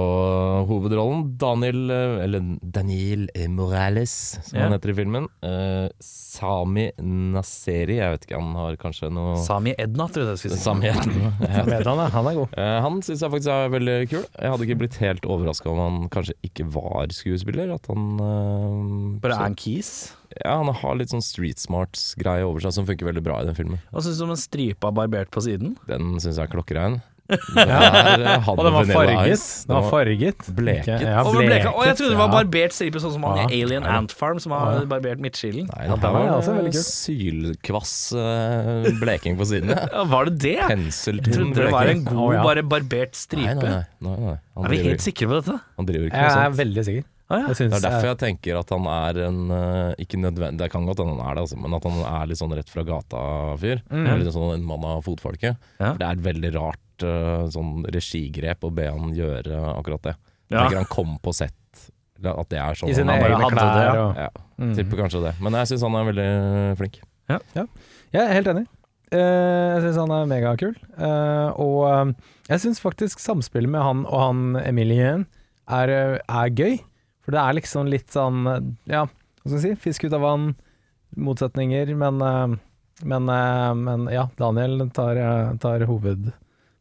hovedrollen. 0.68 1.24
Daniel 1.38 1.90
eh, 1.90 2.20
Eller 2.24 2.44
Daniel 2.62 3.28
Morales, 3.50 4.38
som 4.44 4.58
Ja. 4.58 4.62
han 4.68 4.72
heter 4.76 4.92
i 4.92 4.94
filmen. 4.94 5.26
Uh, 5.42 5.88
Sami 5.98 6.84
Naseri. 7.02 7.96
Jeg 7.98 8.14
vet 8.14 8.26
ikke, 8.28 8.38
han 8.38 8.54
har 8.54 8.78
kanskje 8.78 9.10
noe 9.10 9.34
Sami 9.42 9.74
Edna, 9.76 10.06
trodde 10.06 10.36
jeg 10.36 10.42
skulle 10.44 10.56
si. 10.60 10.62
Sami 10.62 10.86
Edna. 10.92 11.32
Med 11.66 11.82
han, 11.86 11.98
er 12.30 12.38
god. 12.38 12.54
Uh, 12.54 12.78
Han 12.86 13.02
syns 13.02 13.24
jeg 13.26 13.34
faktisk 13.34 13.50
er 13.50 13.74
veldig 13.74 13.98
kul. 14.12 14.24
Jeg 14.38 14.54
hadde 14.54 14.68
ikke 14.68 14.80
blitt 14.84 15.00
helt 15.02 15.26
overraska 15.26 15.70
om 15.72 15.82
han 15.82 16.08
kanskje 16.14 16.38
ikke 16.46 16.68
var 16.70 17.10
skuespiller. 17.10 17.74
At 17.74 17.90
han 17.90 18.08
uh, 18.22 19.20
Bare 19.22 19.40
er 19.40 19.50
en 19.50 19.58
kis. 19.58 20.12
Ja, 20.38 20.60
han 20.62 20.70
har 20.72 20.94
litt 20.96 21.10
sånn 21.12 21.24
street 21.24 21.60
smarts-greie 21.60 22.46
over 22.46 22.62
seg 22.64 22.72
som 22.78 22.86
funker 22.88 23.10
veldig 23.10 23.24
bra 23.26 23.42
i 23.42 23.48
den 23.50 23.58
filmen. 23.58 23.82
Hva 23.90 24.00
syns 24.04 24.20
du 24.22 24.24
om 24.24 24.32
en 24.32 24.40
stripa 24.40 24.94
barbert 24.94 25.28
på 25.34 25.42
siden? 25.44 25.74
Den 25.90 26.14
syns 26.22 26.38
jeg 26.38 26.46
er 26.46 26.54
klokkerein. 26.54 27.02
Det 27.28 27.64
er, 27.64 28.40
han 28.44 28.58
Og 28.58 28.64
den 28.66 28.74
var 28.74 28.88
farget. 28.90 29.42
Den 29.66 29.76
var 29.76 29.86
farget. 29.90 30.42
bleket. 30.56 31.00
Ja, 31.06 31.22
bleket. 31.24 31.68
Og 31.72 31.84
jeg 31.86 31.96
trodde 31.96 32.10
det 32.12 32.18
var 32.18 32.32
barbert 32.34 32.74
stripe, 32.76 33.00
sånn 33.00 33.14
som 33.14 33.22
han 33.28 33.38
Ja. 33.38 33.46
i 33.48 33.62
Alien 33.64 33.86
Ja. 33.86 33.96
Ant 34.00 34.12
Farm, 34.12 34.40
som 34.42 34.52
har 34.52 34.84
barbert 34.90 35.22
midtskillen. 35.22 35.68
Nei, 35.70 35.86
Ja, 35.86 35.94
det 35.96 36.02
her 36.02 36.12
var 36.12 36.34
også 36.40 36.56
veldig 36.58 36.72
kult. 36.74 36.90
sylkvass 36.92 37.94
eh, 38.12 38.90
bleking 39.00 39.38
på 39.38 39.46
siden. 39.48 39.70
Ja. 39.72 40.04
Var 40.12 40.24
det 40.28 40.38
det? 40.42 40.56
Jeg 40.58 40.68
Penseltynn 40.68 41.32
trodde 41.38 41.62
det 41.62 41.72
var 41.72 41.86
en 41.92 42.04
god, 42.04 42.36
bare 42.44 42.62
barbert 42.62 43.14
stripe. 43.16 43.54
nei, 43.54 43.84
nei. 44.02 44.12
nei, 44.26 44.36
Er 44.64 44.68
vi 44.74 44.82
helt 44.82 45.00
sikre 45.00 45.28
på 45.30 45.40
dette? 45.40 45.56
han 45.78 45.86
driver 45.88 46.06
ikke 46.10 46.22
Jeg 46.26 46.44
er 46.44 46.56
veldig 46.60 46.84
sikker. 46.90 47.08
Ah, 47.32 47.38
ja. 47.38 47.54
Det 47.56 47.64
er 47.72 47.80
derfor 47.80 48.06
jeg 48.10 48.18
tenker 48.20 48.58
at 48.60 48.68
han 48.74 48.84
er 48.92 49.18
en 49.24 49.38
eh, 49.56 49.94
Ikke 50.04 50.18
nødvendig, 50.20 50.58
det 50.60 50.66
kan 50.74 50.84
godt 50.84 50.98
hende 51.00 51.16
han 51.16 51.30
er 51.30 51.34
det, 51.38 51.44
altså, 51.46 51.56
men 51.62 51.72
at 51.78 51.84
han 51.88 52.02
er 52.20 52.26
litt 52.28 52.36
sånn 52.42 52.52
rett 52.52 52.68
fra 52.68 52.82
gata-fyr. 52.84 53.80
Mm. 53.88 54.10
Litt 54.20 54.34
sånn 54.34 54.52
en 54.58 54.66
mann 54.68 54.84
av 54.84 55.00
fotfolket. 55.06 55.56
Ja. 55.80 55.92
For 55.94 55.98
Det 56.02 56.08
er 56.10 56.20
veldig 56.28 56.50
rart 56.58 56.82
eh, 57.04 57.46
sånn 57.54 57.84
regigrep 57.92 58.64
å 58.64 58.70
be 58.74 58.86
han 58.90 59.12
gjøre 59.16 59.58
akkurat 59.78 60.02
det. 60.10 60.14
Ja. 60.52 60.62
tenker 60.66 60.76
han 60.82 60.88
kom 60.92 61.14
på 61.22 61.32
sett, 61.32 61.54
at 62.22 62.48
det 62.52 62.58
er 62.60 62.74
sånn 62.76 62.90
I 62.90 62.94
sine 62.94 63.14
egne 63.16 63.38
klær. 63.38 63.50
det, 63.50 63.56
klær 63.56 63.94
ja. 63.96 64.04
og 64.10 64.16
Ja, 64.16 64.28
Mm. 64.62 64.74
tipper 64.76 64.96
kanskje 65.00 65.22
det. 65.24 65.32
Men 65.40 65.52
jeg 65.58 65.66
syns 65.72 65.82
han 65.82 65.94
er 65.96 66.04
veldig 66.12 66.76
flink. 66.78 67.00
Ja, 67.28 67.38
Jeg 68.12 68.20
er 68.20 68.32
helt 68.34 68.46
enig. 68.52 68.66
Eh, 69.10 69.18
jeg 69.18 69.82
syns 69.82 69.96
han 69.96 70.10
er 70.12 70.26
megakul. 70.26 70.74
Uh, 70.96 71.50
og 71.58 71.80
eh, 71.88 72.12
jeg 72.48 72.60
syns 72.60 72.80
faktisk 72.80 73.18
samspillet 73.18 73.68
med 73.72 73.80
han 73.82 74.04
og 74.06 74.20
han 74.20 74.56
Emilien 74.64 75.26
er, 75.68 75.88
eh, 75.88 76.18
er 76.28 76.50
gøy. 76.50 76.78
For 77.24 77.32
det 77.32 77.40
er 77.40 77.52
liksom 77.58 77.88
litt 77.90 78.08
sånn 78.12 78.46
eh, 78.46 78.60
Ja, 78.92 79.06
hva 79.06 79.48
skal 79.48 79.58
jeg 79.58 79.64
si? 79.76 79.82
Fisk 79.82 80.04
ut 80.04 80.12
av 80.12 80.20
vann. 80.20 80.54
Motsetninger. 81.16 81.94
Men, 81.96 82.20
eh, 82.22 82.56
men, 83.04 83.28
eh, 83.28 83.74
men 83.74 84.06
ja, 84.12 84.28
Daniel 84.38 84.88
tar, 84.90 85.16
eh, 85.16 85.56
tar 85.58 85.80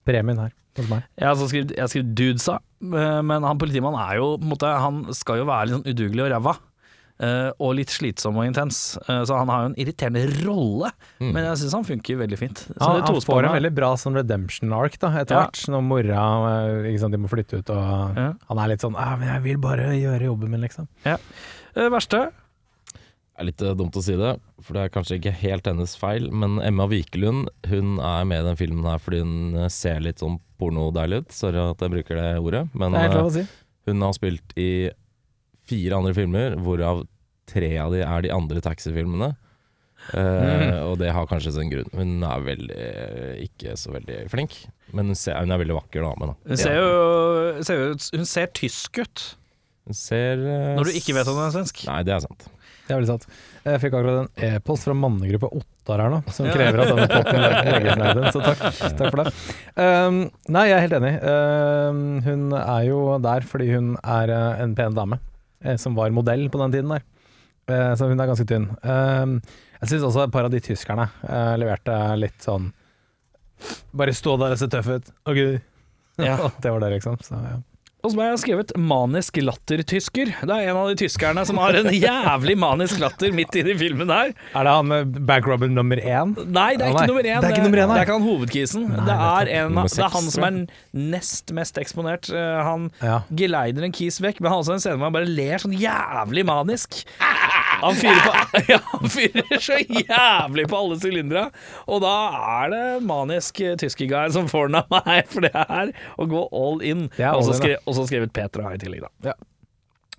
hovedpremien 0.05 0.39
her 0.39 0.51
hos 0.77 0.89
meg. 0.89 1.03
Jeg 1.19 1.27
har 1.27 1.35
skrevet, 1.35 1.71
jeg 1.75 1.81
har 1.83 1.87
skrevet 1.91 2.15
dudesa, 2.15 2.59
eh, 2.81 3.21
men 3.21 3.43
han 3.43 3.57
politimannen 3.59 3.99
er 4.09 4.17
jo 4.21 4.37
på 4.37 4.43
en 4.43 4.49
måte 4.53 4.79
Han 4.81 5.13
skal 5.13 5.37
jo 5.41 5.45
være 5.45 5.67
litt 5.67 5.75
sånn 5.79 5.93
udugelig 5.93 6.25
og 6.25 6.31
ræva. 6.31 6.57
eh, 7.21 7.51
og 7.61 7.75
litt 7.77 7.89
slitsom 7.93 8.35
og 8.35 8.47
intens. 8.47 8.97
Eh, 9.07 9.21
så 9.29 9.37
han 9.37 9.47
har 9.47 9.59
jo 9.61 9.65
en 9.69 9.75
irriterende 9.77 10.23
rolle, 10.43 10.91
Mm. 11.19 11.33
men 11.33 11.43
jeg 11.43 11.57
syns 11.59 11.73
han 11.73 11.83
funker 11.83 12.17
veldig 12.17 12.37
fint. 12.39 12.57
Så 12.65 12.81
Han, 12.81 12.95
det 12.95 13.05
han 13.05 13.21
får 13.21 13.45
en 13.45 13.61
veldig 13.61 13.75
bra 13.75 13.93
sånn 13.93 14.15
redemption 14.17 14.73
arc 14.73 14.97
da, 14.97 15.09
etter 15.21 15.35
Ja. 15.35 15.45
hvert. 15.45 15.69
Når 15.69 15.83
mora 15.85 16.81
ikke 16.89 16.99
sant, 16.99 17.11
de 17.11 17.17
må 17.19 17.29
flytte 17.29 17.59
ut, 17.59 17.69
og 17.69 18.15
Ja. 18.17 18.33
han 18.49 18.57
er 18.57 18.67
litt 18.69 18.79
sånn 18.81 18.95
ah, 18.97 19.15
men 19.17 19.27
'Jeg 19.27 19.43
vil 19.43 19.57
bare 19.57 19.91
gjøre 19.93 20.21
jobben 20.23 20.49
min', 20.49 20.61
liksom. 20.61 20.87
Verste? 21.75 22.31
Er 23.41 23.47
litt 23.49 23.61
eh, 23.65 23.73
dumt 23.77 23.95
å 23.97 24.03
si 24.05 24.13
det, 24.19 24.35
for 24.61 24.77
det 24.77 24.83
er 24.85 24.91
kanskje 24.93 25.17
ikke 25.17 25.31
helt 25.41 25.65
hennes 25.65 25.95
feil, 25.97 26.27
men 26.29 26.59
Emma 26.61 26.85
Wikelund 26.91 27.49
hun 27.71 27.95
er 27.97 28.25
med 28.29 28.43
i 28.43 28.47
den 28.51 28.59
filmen 28.59 28.85
her 28.85 29.01
fordi 29.01 29.23
hun 29.23 29.55
eh, 29.63 29.69
ser 29.73 30.03
litt 30.05 30.21
sånn 30.21 30.37
pornodeilig 30.61 31.23
ut. 31.23 31.31
Sorry 31.33 31.57
at 31.63 31.81
jeg 31.81 31.93
bruker 31.95 32.19
det 32.21 32.27
ordet, 32.43 32.67
men 32.77 32.93
Det 32.93 33.01
helt 33.07 33.21
eh, 33.23 33.29
si. 33.39 33.45
hun 33.89 34.05
har 34.05 34.13
spilt 34.17 34.53
i 34.61 34.69
fire 35.71 35.97
andre 35.97 36.13
filmer, 36.17 36.57
hvorav 36.61 37.01
tre 37.49 37.71
av 37.81 37.95
de 37.95 38.03
er 38.05 38.27
de 38.27 38.31
andre 38.35 38.61
taxifilmene. 38.63 39.31
Eh, 40.17 40.77
Og 40.85 40.95
det 41.01 41.11
har 41.13 41.27
kanskje 41.29 41.51
sin 41.57 41.69
grunn. 41.71 41.89
Hun 41.93 42.23
er 42.25 42.45
veldig 42.45 42.85
ikke 43.47 43.75
så 43.77 43.91
veldig 43.93 44.23
flink, 44.31 44.55
men 44.93 45.11
hun, 45.11 45.17
ser, 45.17 45.37
hun 45.41 45.53
er 45.53 45.61
veldig 45.61 45.77
vakker 45.77 46.05
dame. 46.05 46.31
Da. 46.31 46.37
Hun 46.49 46.61
ser 46.61 46.77
jo, 46.77 46.87
ser 47.65 47.83
Hun 48.17 48.25
ser 48.29 48.49
tysk 48.57 49.01
ut, 49.03 49.25
Hun 49.89 49.97
ser 49.97 50.41
uh, 50.41 50.73
når 50.77 50.89
du 50.89 50.97
ikke 51.01 51.13
vet 51.17 51.29
om 51.31 51.37
hun 51.41 51.47
er 51.47 51.53
svensk. 51.57 51.83
Nei, 51.89 52.01
det 52.05 52.13
er 52.17 52.25
sant. 52.25 52.47
Det 52.91 52.95
er 52.97 52.99
veldig 52.99 53.13
sant. 53.13 53.25
Jeg 53.63 53.79
fikk 53.79 53.93
akkurat 53.95 54.17
en 54.19 54.49
e-post 54.49 54.83
fra 54.83 54.93
mannegruppa 54.99 55.47
Ottar 55.55 56.01
her 56.03 56.09
nå, 56.11 56.17
som 56.35 56.49
krever 56.51 56.81
at 56.83 56.89
denne 56.89 57.05
potten 57.07 57.39
legges 57.45 57.99
ned 58.01 58.19
så 58.35 58.41
takk, 58.43 58.63
takk 58.99 59.13
for 59.13 59.21
det. 59.21 59.31
Um, 59.79 60.17
nei, 60.51 60.65
jeg 60.67 60.75
er 60.75 60.83
helt 60.83 60.95
enig. 60.97 61.11
Um, 61.23 62.01
hun 62.25 62.43
er 62.59 62.81
jo 62.89 62.99
der 63.23 63.47
fordi 63.47 63.69
hun 63.71 63.93
er 64.01 64.33
eh, 64.35 64.65
en 64.65 64.75
pen 64.75 64.97
dame, 64.97 65.21
eh, 65.63 65.79
som 65.79 65.95
var 65.95 66.11
modell 66.11 66.49
på 66.51 66.59
den 66.65 66.75
tiden 66.75 66.91
der. 66.91 67.07
Uh, 67.71 67.93
så 67.95 68.11
hun 68.11 68.19
er 68.19 68.27
ganske 68.33 68.49
tynn. 68.51 68.67
Um, 68.83 69.39
jeg 69.79 69.93
syns 69.93 70.09
også 70.09 70.25
et 70.25 70.35
par 70.35 70.49
av 70.49 70.51
de 70.51 70.59
tyskerne 70.67 71.07
uh, 71.23 71.55
leverte 71.61 71.95
litt 72.19 72.43
sånn 72.43 72.73
Bare 73.95 74.11
stå 74.17 74.35
der 74.41 74.57
og 74.57 74.59
se 74.59 74.67
tøff 74.73 74.91
ut. 74.91 75.15
Ok. 75.31 75.39
Ja. 76.19 76.35
det 76.65 76.75
var 76.75 76.83
det, 76.83 76.95
liksom. 76.97 77.21
Så, 77.23 77.39
ja. 77.39 77.61
Og 78.01 78.09
så 78.11 78.17
har 78.17 78.29
jeg 78.31 78.39
skrevet 78.41 78.71
'manisk 78.77 79.37
latter-tysker'. 79.45 80.31
Det 80.41 80.49
er 80.55 80.69
en 80.71 80.77
av 80.79 80.87
de 80.89 80.95
tyskerne 81.03 81.43
som 81.45 81.59
har 81.61 81.75
en 81.77 81.85
jævlig 81.93 82.55
manisk 82.57 82.97
latter 82.99 83.31
midt 83.31 83.53
inni 83.59 83.75
filmen 83.77 84.09
her. 84.09 84.31
Er 84.57 84.63
det 84.65 84.73
han 84.73 84.87
med 84.89 85.19
backrubber 85.27 85.69
nummer 85.69 85.97
én? 86.01 86.33
Nei, 86.49 86.75
det 86.77 86.87
er 86.87 86.95
ikke 86.95 87.07
nummer 87.11 87.21
én. 87.29 87.41
Det 87.41 87.51
er 87.51 87.53
ikke 87.53 87.63
nummer 87.67 87.81
én, 87.83 87.93
det 87.93 87.99
er 87.99 88.05
ikke 88.07 88.17
han 88.17 88.25
hovedkisen. 88.25 88.87
Nei, 88.89 89.05
det, 89.05 89.17
er 89.17 89.65
en, 89.65 89.75
det 89.85 89.99
er 89.99 90.09
han 90.17 90.31
som 90.33 90.43
er 90.49 90.57
nest 90.93 91.53
mest 91.53 91.77
eksponert. 91.77 92.31
Eh, 92.33 92.63
Han 92.71 92.89
Ja. 93.03 93.21
geleider 93.35 93.83
en 93.83 93.91
kis 93.91 94.19
vekk, 94.19 94.41
men 94.41 94.49
han 94.51 94.57
har 94.57 94.63
også 94.63 94.73
en 94.73 94.79
scene 94.79 94.97
hvor 94.97 95.05
han 95.11 95.13
bare 95.13 95.29
ler 95.29 95.57
sånn 95.61 95.77
jævlig 95.77 96.45
manisk. 96.45 97.03
Han 97.81 97.95
fyrer, 97.97 98.19
på, 98.21 98.59
ja, 98.69 98.77
han 98.91 99.09
fyrer 99.09 99.57
så 99.61 99.77
jævlig 99.81 100.67
på 100.69 100.77
alle 100.77 100.97
sylindere. 101.01 101.47
Og 101.87 102.01
da 102.03 102.11
er 102.61 102.69
det 102.73 103.03
manisk 103.07 103.61
tyskerguy 103.81 104.31
som 104.31 104.47
får 104.51 104.67
den 104.69 104.75
av 104.81 104.85
meg, 104.91 105.23
for 105.31 105.41
det 105.41 105.53
er 105.55 105.93
å 106.19 106.27
gå 106.29 106.43
all 106.51 106.81
in. 106.85 107.07
Det 107.17 107.25
er 107.25 107.33
Og 107.33 107.45
så 107.47 107.55
all 107.57 107.71
in, 107.71 107.77
og 107.91 107.97
så 107.99 108.07
skrevet 108.07 108.33
Petra 108.35 108.71
i 108.73 108.79
tillegg, 108.81 109.03
da. 109.03 109.33
Ja. 109.33 109.39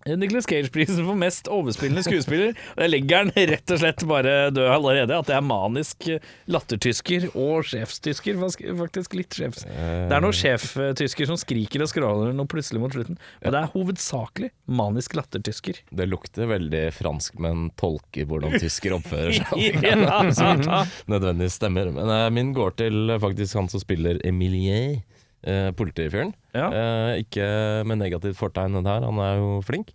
Nicholas 0.07 0.47
Cage-prisen 0.47 1.07
for 1.07 1.15
mest 1.19 1.47
overspillende 1.53 2.03
skuespiller. 2.03 2.57
Og 2.75 2.83
jeg 2.83 2.91
legger 2.91 3.29
den 3.29 3.51
rett 3.53 3.71
og 3.71 3.79
slett 3.79 4.03
bare 4.11 4.33
død 4.51 4.67
allerede. 4.67 5.15
At 5.15 5.29
det 5.31 5.37
er 5.37 5.45
manisk 5.47 6.09
lattertysker 6.51 7.29
og 7.39 7.69
sjefstysker. 7.71 8.41
Faktisk 8.81 9.15
litt 9.19 9.39
sjefs. 9.39 9.63
Det 9.63 10.17
er 10.17 10.25
noen 10.25 10.35
sjeftysker 10.35 11.31
som 11.31 11.39
skriker 11.39 11.85
og 11.85 11.93
skråler 11.93 12.35
noe 12.35 12.51
plutselig 12.51 12.83
mot 12.83 12.95
slutten. 12.95 13.21
Men 13.45 13.55
det 13.55 13.63
er 13.63 13.73
hovedsakelig 13.77 14.51
manisk 14.83 15.15
lattertysker. 15.19 15.83
Det 15.95 16.09
lukter 16.11 16.51
veldig 16.51 16.85
fransk, 16.97 17.39
men 17.43 17.69
tolker 17.79 18.27
hvordan 18.27 18.59
tysker 18.59 18.99
oppfører 18.99 19.39
seg. 19.39 20.67
Nødvendigvis 21.13 21.61
stemmer. 21.61 21.95
Men 21.95 22.11
eh, 22.11 22.29
min 22.35 22.53
går 22.57 22.75
til 22.83 23.13
eh, 23.13 23.23
faktisk 23.23 23.61
han 23.61 23.71
som 23.71 23.83
spiller 23.83 24.19
Emilie, 24.27 25.03
eh, 25.43 25.71
politifyren. 25.77 26.35
Ja. 26.55 26.69
Eh, 26.71 27.23
ikke 27.25 27.47
med 27.89 28.01
negativt 28.03 28.39
fortegn 28.39 28.79
der, 28.83 29.07
han 29.09 29.19
er 29.23 29.41
jo 29.41 29.61
flink. 29.67 29.93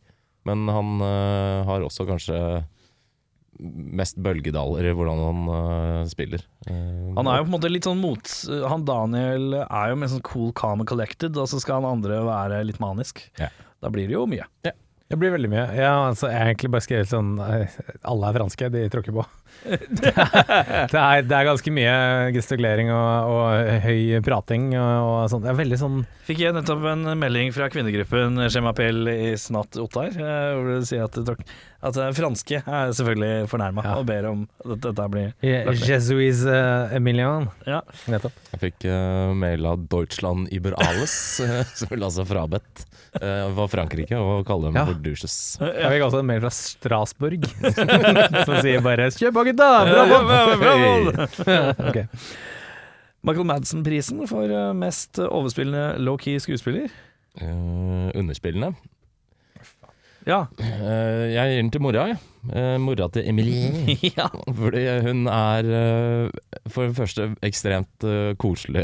Men 0.47 0.67
han 0.71 0.97
eh, 1.03 1.65
har 1.67 1.83
også 1.83 2.05
kanskje 2.07 2.39
mest 3.57 4.19
bølgedaler 4.21 4.85
i 4.85 4.93
hvordan 4.93 5.21
han 5.25 5.47
eh, 5.53 6.01
spiller. 6.11 6.43
Eh, 6.69 7.13
Han 7.17 7.25
er 7.27 7.39
jo 7.39 7.47
på 7.47 7.49
en 7.49 7.55
måte 7.55 7.71
litt 7.71 7.87
sånn 7.87 7.97
mot 7.97 8.33
Han 8.69 8.83
Daniel 8.85 9.55
er 9.63 9.89
jo 9.91 9.97
mer 9.97 10.11
sånn 10.11 10.21
cool, 10.27 10.51
calm 10.57 10.83
and 10.83 10.89
collected, 10.89 11.37
og 11.41 11.49
så 11.49 11.59
skal 11.63 11.81
han 11.81 11.97
andre 11.97 12.19
være 12.27 12.61
litt 12.69 12.77
manisk. 12.83 13.23
Ja. 13.41 13.49
Da 13.81 13.89
blir 13.93 14.05
det 14.09 14.13
jo 14.17 14.27
mye. 14.29 14.45
Det 15.07 15.15
blir 15.15 15.31
veldig 15.31 15.49
mye. 15.53 15.65
Ja, 15.77 15.91
altså, 16.09 16.27
jeg 16.27 16.35
har 16.41 16.49
egentlig 16.51 16.69
bare 16.73 16.83
skrevet 16.83 17.11
sånn 17.13 17.37
eh, 17.39 17.75
Alle 18.11 18.27
er 18.27 18.35
franske, 18.41 18.67
de 18.73 18.81
tråkker 18.91 19.15
på. 19.15 19.23
det, 19.67 20.11
er, 20.13 21.21
det 21.25 21.33
er 21.33 21.47
ganske 21.47 21.71
mye 21.73 21.93
gestikulering 22.35 22.91
og, 22.93 23.31
og 23.31 23.69
høy 23.85 24.19
prating 24.25 24.67
og, 24.75 25.07
og 25.07 25.31
sånn. 25.31 25.45
Det 25.45 25.51
er 25.53 25.57
veldig 25.61 25.79
sånn 25.81 25.97
Fikk 26.27 26.43
jeg 26.43 26.55
nettopp 26.57 26.83
en 26.91 27.07
melding 27.17 27.53
fra 27.55 27.69
kvinnegruppen 27.71 28.43
Skjemapel 28.51 29.07
i 29.13 29.31
Snatt 29.39 29.79
Ottar, 29.81 30.11
eh, 30.11 30.51
hvor 30.59 30.69
det 30.73 30.81
sier 30.91 31.07
at, 31.07 31.15
det 31.15 31.23
tråk- 31.31 31.47
at 31.83 31.97
eh, 32.01 32.09
franske 32.17 32.59
er 32.65 32.91
selvfølgelig 32.97 33.47
fornærma 33.51 33.83
Ja. 33.85 33.95
og 33.99 34.05
ber 34.09 34.25
om 34.31 34.43
at 34.65 34.81
dette 34.81 35.05
blir 35.13 35.33
Jesuis 35.85 36.41
uh, 36.49 36.89
Emilian. 36.97 37.49
Ja. 37.67 37.81
Nettopp. 38.09 38.33
Jeg 38.55 38.61
fikk 38.63 38.87
uh, 38.89 39.33
mail 39.37 39.65
av 39.69 39.83
Deutschland 39.91 40.49
über 40.55 40.73
alles, 40.81 41.13
eh, 41.45 41.61
som 41.77 41.93
la 41.93 42.09
altså 42.09 42.25
frabedt 42.25 42.85
uh, 43.21 43.47
var 43.57 43.69
Frankrike 43.71 44.17
og 44.17 44.45
kalle 44.49 44.71
dem 44.71 44.79
Ja. 44.81 44.85
for 44.89 44.99
douches. 45.05 45.37
Jeg 45.61 45.93
fikk 45.93 46.07
også 46.09 46.21
en 46.23 46.29
mail 46.33 46.41
fra 46.41 46.53
Strasbourg 46.57 47.47
som 48.47 48.55
sier 48.63 48.81
bare 48.85 49.09
'kjøp 49.13 49.33
på, 49.37 49.45
gutta! 49.51 49.71
Bra 49.91 50.05
båt!' 50.11 51.41
Ok. 51.91 52.03
Michael 53.27 53.47
Madsen-prisen 53.49 54.21
for 54.29 54.45
eh, 54.47 54.73
mest 54.77 55.17
overspillende 55.19 55.97
low-key 55.99 56.37
skuespiller. 56.39 56.87
Uh, 57.41 58.09
underspillene. 58.17 58.71
Ja. 60.27 60.41
Eh, 60.59 61.27
jeg 61.31 61.53
gir 61.53 61.61
den 61.61 61.69
til 61.71 61.83
mora, 61.85 62.07
jeg. 62.11 62.17
Eh, 62.51 62.75
mora 62.83 63.07
til 63.13 63.27
Emilie. 63.31 63.95
ja. 64.17 64.27
Fordi 64.59 64.83
hun 65.07 65.23
er 65.31 65.69
eh, 65.79 66.65
for 66.71 66.89
det 66.89 66.97
første 66.97 67.29
ekstremt 67.47 68.07
koselig, 68.41 68.83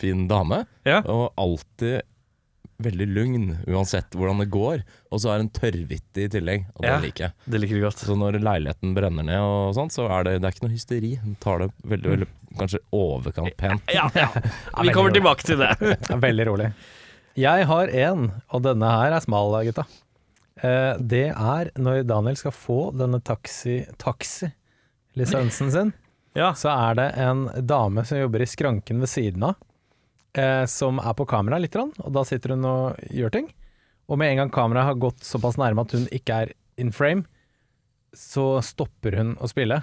fin 0.00 0.28
dame. 0.30 0.62
Ja. 0.86 1.00
Og 1.10 1.32
alltid 1.40 2.00
veldig 2.80 3.06
lugn, 3.12 3.42
uansett 3.68 4.14
hvordan 4.16 4.38
det 4.40 4.46
går. 4.54 4.84
Og 5.12 5.20
så 5.20 5.34
er 5.34 5.42
hun 5.42 5.50
tørrvittig 5.52 6.28
i 6.28 6.30
tillegg, 6.32 6.62
og 6.74 6.84
det 6.86 6.92
Ja. 6.94 7.00
liker 7.02 7.24
jeg. 7.26 7.34
Det 7.52 7.60
liker 7.60 7.76
du 7.76 7.82
godt. 7.84 8.04
Så 8.06 8.16
når 8.16 8.38
leiligheten 8.40 8.94
brenner 8.96 9.26
ned 9.26 9.40
og 9.44 9.74
sånt, 9.76 9.92
så 9.92 10.06
er 10.08 10.24
det, 10.24 10.38
det 10.40 10.48
er 10.48 10.54
ikke 10.56 10.64
noe 10.68 10.76
hysteri. 10.76 11.10
Hun 11.20 11.34
tar 11.44 11.58
det 11.66 11.68
veldig, 11.84 12.14
veldig 12.14 12.30
kanskje 12.62 12.80
overkant 12.96 13.56
pent. 13.60 13.92
Ja, 13.92 14.06
ja. 14.16 14.30
Vi 14.86 14.94
kommer 14.96 15.12
tilbake 15.12 15.44
til 15.44 15.60
det. 15.60 15.74
Veldig 16.24 16.46
rolig. 16.48 16.70
Jeg 17.38 17.66
har 17.68 17.92
en, 18.08 18.30
og 18.50 18.64
denne 18.64 18.88
her 18.90 19.12
er 19.18 19.22
smal, 19.22 19.52
gutta. 19.68 19.84
Eh, 20.62 20.94
det 21.00 21.28
er 21.30 21.70
når 21.80 22.02
Daniel 22.08 22.36
skal 22.36 22.52
få 22.52 22.78
denne 22.96 23.20
taxi- 23.24 23.86
taxi-lisensen 23.98 25.70
sin, 25.72 25.92
Ja. 26.34 26.52
så 26.52 26.68
er 26.90 26.94
det 26.94 27.08
en 27.18 27.46
dame 27.66 28.04
som 28.06 28.18
jobber 28.18 28.42
i 28.42 28.46
skranken 28.46 29.00
ved 29.00 29.08
siden 29.08 29.42
av, 29.42 29.56
eh, 30.34 30.66
som 30.66 30.98
er 30.98 31.14
på 31.14 31.26
kamera 31.26 31.58
litt, 31.60 31.74
og 31.76 32.12
da 32.12 32.22
sitter 32.24 32.50
hun 32.50 32.64
og 32.64 32.96
gjør 33.10 33.30
ting. 33.32 33.52
Og 34.08 34.18
med 34.18 34.32
en 34.32 34.36
gang 34.36 34.50
kameraet 34.50 34.84
har 34.86 34.94
gått 34.94 35.20
såpass 35.20 35.56
nærme 35.56 35.80
at 35.80 35.92
hun 35.92 36.06
ikke 36.12 36.42
er 36.42 36.52
in 36.78 36.90
frame, 36.92 37.24
så 38.14 38.60
stopper 38.62 39.16
hun 39.16 39.36
å 39.36 39.48
spille. 39.48 39.82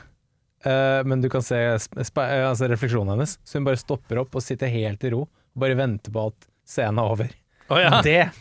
Eh, 0.65 1.03
men 1.03 1.21
du 1.21 1.29
kan 1.29 1.41
se 1.41 1.55
eh, 1.55 1.77
altså 1.77 2.67
refleksjonen 2.69 3.13
hennes, 3.15 3.37
så 3.45 3.53
hun 3.57 3.63
bare 3.65 3.77
stopper 3.77 4.17
opp 4.19 4.35
og 4.35 4.41
sitter 4.43 4.67
helt 4.67 5.03
i 5.03 5.11
ro, 5.13 5.21
og 5.21 5.59
bare 5.59 5.75
venter 5.77 6.11
på 6.11 6.27
at 6.27 6.47
scenen 6.67 6.99
er 6.99 7.11
over. 7.11 7.29
Oh, 7.69 7.77
ja. 7.77 8.01
Det, 8.01 8.31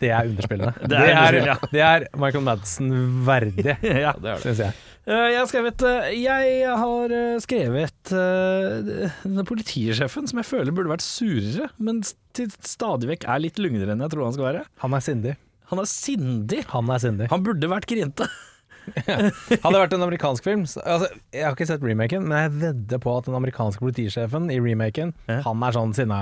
det 0.00 0.10
er 0.16 0.28
underspillende. 0.30 0.72
Det 0.90 0.98
er 1.00 1.10
underspill, 1.10 1.48
ja. 1.50 1.56
det 1.74 1.82
er 1.86 2.06
Michael 2.22 2.44
Madsen 2.46 2.90
verdig, 3.26 3.66
ja. 4.06 4.14
Det 4.16 4.30
er 4.32 4.38
det. 4.38 4.40
syns 4.46 4.62
jeg. 4.64 4.78
Eh, 5.10 5.26
Jeg 5.32 5.38
har 5.40 5.48
skrevet 5.50 5.84
eh, 5.88 6.08
Jeg 6.20 6.74
har 6.82 7.14
eh, 7.16 7.38
skrevet 7.42 8.12
denne 8.12 9.44
politisjefen 9.48 10.28
som 10.30 10.40
jeg 10.42 10.48
føler 10.48 10.74
burde 10.76 10.92
vært 10.92 11.04
surere, 11.06 11.70
men 11.80 12.02
til 12.36 12.50
stadig 12.64 13.08
vekk 13.14 13.26
er 13.32 13.42
litt 13.46 13.58
lugnere 13.62 13.94
enn 13.96 14.04
jeg 14.04 14.12
tror 14.12 14.28
han 14.28 14.36
skal 14.36 14.48
være. 14.50 14.64
Han 14.84 14.96
er 14.98 15.04
sindig. 15.04 15.36
Han 15.70 15.82
er 15.82 15.88
sindig. 15.90 16.62
Han 16.72 16.90
er 16.90 17.02
sindig. 17.02 17.28
Han 17.30 17.44
burde 17.46 17.68
vært 17.70 17.88
grinte. 17.90 18.26
Hadde 19.06 19.30
det 19.70 19.80
vært 19.82 19.92
en 19.94 20.02
amerikansk 20.02 20.46
film 20.46 20.62
så, 20.66 20.80
altså, 20.88 21.10
Jeg 21.36 21.44
har 21.44 21.52
ikke 21.54 21.66
sett 21.68 21.82
remaken, 21.84 22.24
men 22.26 22.38
jeg 22.46 22.52
vedder 22.62 23.02
på 23.04 23.12
at 23.20 23.28
den 23.28 23.36
amerikanske 23.36 23.82
politisjefen 23.84 24.48
i 24.50 24.56
remaken, 24.64 25.12
Ja. 25.28 25.36
han 25.44 25.62
er 25.66 25.76
sånn 25.76 25.92
sinna 25.94 26.18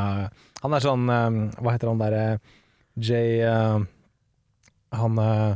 Han 0.65 0.75
er 0.77 0.83
sånn 0.85 1.07
Hva 1.09 1.73
heter 1.77 1.89
han 1.93 2.03
derre 2.03 2.25
Jay 3.01 3.41
uh, 3.47 3.81
Han 4.97 5.19
uh, 5.19 5.55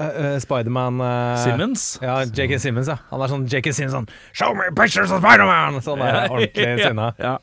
uh, 0.00 0.38
Spiderman 0.42 1.00
uh, 1.00 1.36
Simmons. 1.42 1.86
Ja, 2.02 2.20
JK 2.24 2.58
Simmons, 2.62 2.90
ja. 2.90 2.98
Han 3.10 3.24
er 3.24 3.32
sånn 3.32 3.46
JK 3.50 3.70
Simmons 3.72 3.96
sånn 3.98 4.08
Show 4.32 4.56
me 4.58 4.70
pictures 4.74 5.12
of 5.14 5.22
Spiderman! 5.24 5.80
Sånn 5.84 6.02
er 6.04 6.24
ordentlig 6.28 6.68
ja, 6.74 6.90
sinna. 6.90 7.12
Ja. 7.20 7.38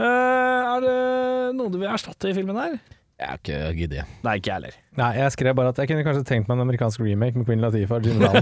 Eh, 0.00 0.72
er 0.72 0.82
det 0.82 0.96
noe 1.58 1.70
du 1.70 1.78
vil 1.78 1.90
erstatte 1.92 2.30
i 2.30 2.36
filmen 2.36 2.56
her? 2.56 2.78
Jeg 3.22 3.28
er 3.28 3.38
ikke 3.38 3.58
giddig. 3.76 4.04
Nei, 4.24 4.32
ikke 4.40 4.48
jeg 4.48 4.56
heller. 4.56 4.76
Nei, 4.98 5.10
jeg 5.20 5.34
skrev 5.36 5.54
bare 5.54 5.70
at 5.70 5.78
jeg 5.78 5.90
kunne 5.92 6.02
kanskje 6.06 6.24
tenkt 6.26 6.48
meg 6.48 6.56
en 6.56 6.64
amerikansk 6.64 7.04
remake 7.04 7.38
med 7.38 7.46
Queen 7.46 7.62
Latifah 7.62 8.00
og 8.00 8.08
Jim 8.08 8.18
Brown. 8.18 8.40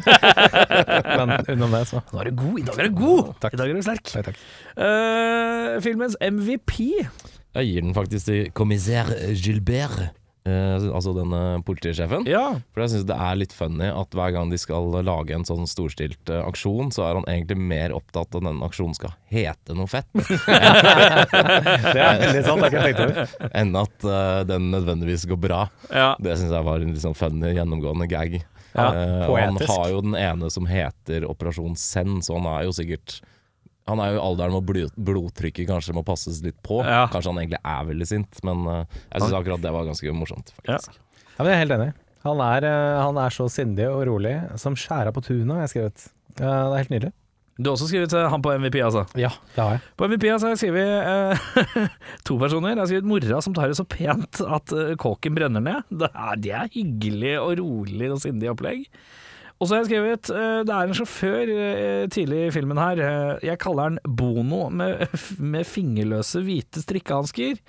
Men 1.21 1.35
utenom 1.37 1.75
det, 1.77 1.83
så 1.91 2.01
Nå 2.15 2.23
er 2.23 2.31
du 2.31 2.39
god. 2.39 2.57
I 2.63 2.65
dag 2.71 2.81
er 2.81 2.89
du 2.89 2.97
god. 3.03 3.35
Takk. 3.43 3.59
I 3.59 3.61
dag 3.61 3.73
er 3.75 3.77
du 3.77 3.85
sterk. 3.85 4.15
Nei, 4.15 4.23
takk. 4.31 4.41
Uh, 4.79 5.75
filmens 5.85 6.17
MVP. 6.25 6.79
Jeg 7.57 7.67
gir 7.73 7.83
den 7.87 7.95
faktisk 7.97 8.29
til 8.31 8.51
kommissær 8.55 9.09
Gilbert, 9.35 10.13
eh, 10.47 10.85
altså 10.95 11.11
denne 11.17 11.41
politisjefen. 11.67 12.23
Ja. 12.31 12.45
For 12.71 12.85
jeg 12.85 12.93
syns 12.93 13.07
det 13.09 13.17
er 13.19 13.41
litt 13.41 13.53
funny 13.57 13.89
at 13.91 14.15
hver 14.15 14.31
gang 14.37 14.53
de 14.53 14.59
skal 14.61 14.87
lage 15.03 15.35
en 15.35 15.43
sånn 15.49 15.67
storstilt 15.71 16.31
eh, 16.31 16.45
aksjon, 16.47 16.93
så 16.95 17.09
er 17.09 17.19
han 17.19 17.27
egentlig 17.27 17.59
mer 17.59 17.95
opptatt 17.97 18.31
av 18.39 18.45
at 18.45 18.47
denne 18.53 18.69
aksjonen 18.69 18.95
skal 18.95 19.17
hete 19.35 19.75
noe 19.75 19.91
fett, 19.91 20.07
Det 20.15 21.99
er 21.99 22.23
veldig 22.23 22.45
sant, 22.47 22.63
det 22.63 22.71
har 22.71 22.71
ikke 22.71 22.87
tenkt 22.87 23.03
over. 23.05 23.35
enn 23.61 23.75
at 23.83 24.07
eh, 24.07 24.39
den 24.49 24.71
nødvendigvis 24.75 25.27
går 25.31 25.41
bra. 25.49 25.65
ja. 25.91 26.13
Det 26.23 26.39
syns 26.39 26.55
jeg 26.55 26.67
var 26.71 26.83
en 26.87 26.95
litt 26.95 27.03
sånn 27.03 27.19
funny, 27.19 27.53
gjennomgående 27.59 28.09
gag. 28.11 28.41
Ja, 28.41 28.45
Eh, 28.71 29.25
og 29.27 29.35
han 29.35 29.57
poetisk. 29.59 29.71
har 29.75 29.89
jo 29.91 30.01
den 30.05 30.15
ene 30.15 30.47
som 30.55 30.67
heter 30.71 31.25
Operasjon 31.27 31.75
Send, 31.75 32.21
så 32.23 32.37
han 32.39 32.47
er 32.53 32.69
jo 32.69 32.75
sikkert 32.77 33.17
Han 33.89 34.03
er 34.03 34.13
jo 34.13 34.19
i 34.19 34.23
alderen 34.23 34.55
hvor 34.55 34.65
blod, 34.67 34.93
blodtrykket 34.97 35.69
kanskje 35.71 35.95
må 35.97 36.05
passes 36.07 36.43
litt 36.45 36.59
på. 36.67 36.83
Ja. 36.85 37.07
Kanskje 37.13 37.33
han 37.33 37.41
egentlig 37.43 37.63
er 37.73 37.89
veldig 37.89 38.09
sint, 38.09 38.43
men 38.47 38.67
uh, 38.69 38.83
jeg 39.09 39.25
syns 39.25 39.39
akkurat 39.41 39.65
det 39.65 39.73
var 39.75 39.89
ganske 39.89 40.15
morsomt, 40.15 40.53
faktisk. 40.61 41.01
Ja, 41.35 41.41
men 41.41 41.51
jeg 41.51 41.57
er 41.57 41.63
helt 41.65 41.77
enig. 41.79 41.89
Han 42.27 42.43
er, 42.45 42.67
uh, 42.69 42.99
han 43.01 43.23
er 43.25 43.35
så 43.35 43.49
sindig 43.51 43.89
og 43.89 44.05
rolig 44.11 44.37
som 44.61 44.77
skjæra 44.79 45.15
på 45.17 45.25
tunet, 45.25 45.57
har 45.57 45.65
jeg 45.65 45.75
skrevet. 45.75 46.07
Uh, 46.37 46.45
det 46.45 46.53
er 46.53 46.79
helt 46.83 46.95
nydelig. 46.95 47.15
Du 47.61 47.69
har 47.69 47.75
også 47.75 47.91
skrevet 47.91 48.13
eh, 48.17 48.27
han 48.33 48.41
på 48.41 48.53
MVP, 48.57 48.79
altså. 48.81 49.03
Ja, 49.21 49.29
det 49.53 49.61
har 49.61 49.75
jeg. 49.75 49.81
På 50.01 50.07
MVP 50.09 50.23
altså, 50.33 50.49
har 50.49 50.55
jeg 50.55 50.61
skrevet 50.63 50.87
eh, 51.05 51.89
to 52.29 52.39
personer. 52.41 52.73
Jeg 52.73 52.81
har 52.81 52.89
skrevet 52.89 53.09
mora 53.11 53.41
som 53.45 53.57
tar 53.57 53.69
det 53.69 53.77
så 53.77 53.85
pent 53.85 54.41
at 54.41 54.73
kåken 55.03 55.37
brenner 55.37 55.65
ned. 55.67 55.91
Det 55.93 56.09
er, 56.09 56.39
det 56.41 56.55
er 56.57 56.71
hyggelig 56.73 57.35
og 57.43 57.53
rolig 57.61 58.09
og 58.15 58.23
sindig 58.23 58.49
opplegg. 58.55 58.87
Og 59.61 59.69
så 59.69 59.75
har 59.75 59.83
jeg 59.83 59.91
skrevet 59.91 60.31
eh, 60.33 60.59
Det 60.65 60.75
er 60.75 60.89
en 60.89 60.97
sjåfør 60.97 61.51
eh, 61.55 62.05
tidlig 62.13 62.47
i 62.47 62.53
filmen 62.55 62.81
her. 62.81 63.03
eh, 63.05 63.49
jeg 63.51 63.61
kaller 63.61 63.91
han 63.91 63.99
Bono 64.05 64.69
med, 64.73 65.05
med 65.55 65.69
fingerløse 65.69 66.41
hvite 66.47 66.83
strikkehansker. 66.85 67.61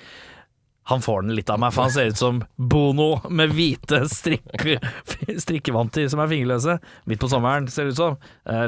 Han 0.90 1.04
får 1.04 1.22
den 1.28 1.36
litt 1.38 1.52
av 1.52 1.60
meg, 1.62 1.76
for 1.76 1.86
han 1.86 1.94
ser 1.94 2.10
ut 2.10 2.20
som 2.20 2.40
Bono 2.58 3.12
med 3.30 3.52
hvite 3.54 4.02
strikke, 4.12 4.80
strikkevanter 5.46 6.08
som 6.12 6.24
er 6.24 6.32
fingerløse. 6.32 6.80
Midt 7.12 7.22
på 7.22 7.30
sommeren, 7.32 7.70
ser 7.72 7.88
det 7.88 7.94
ut 7.94 8.02
som. 8.02 8.18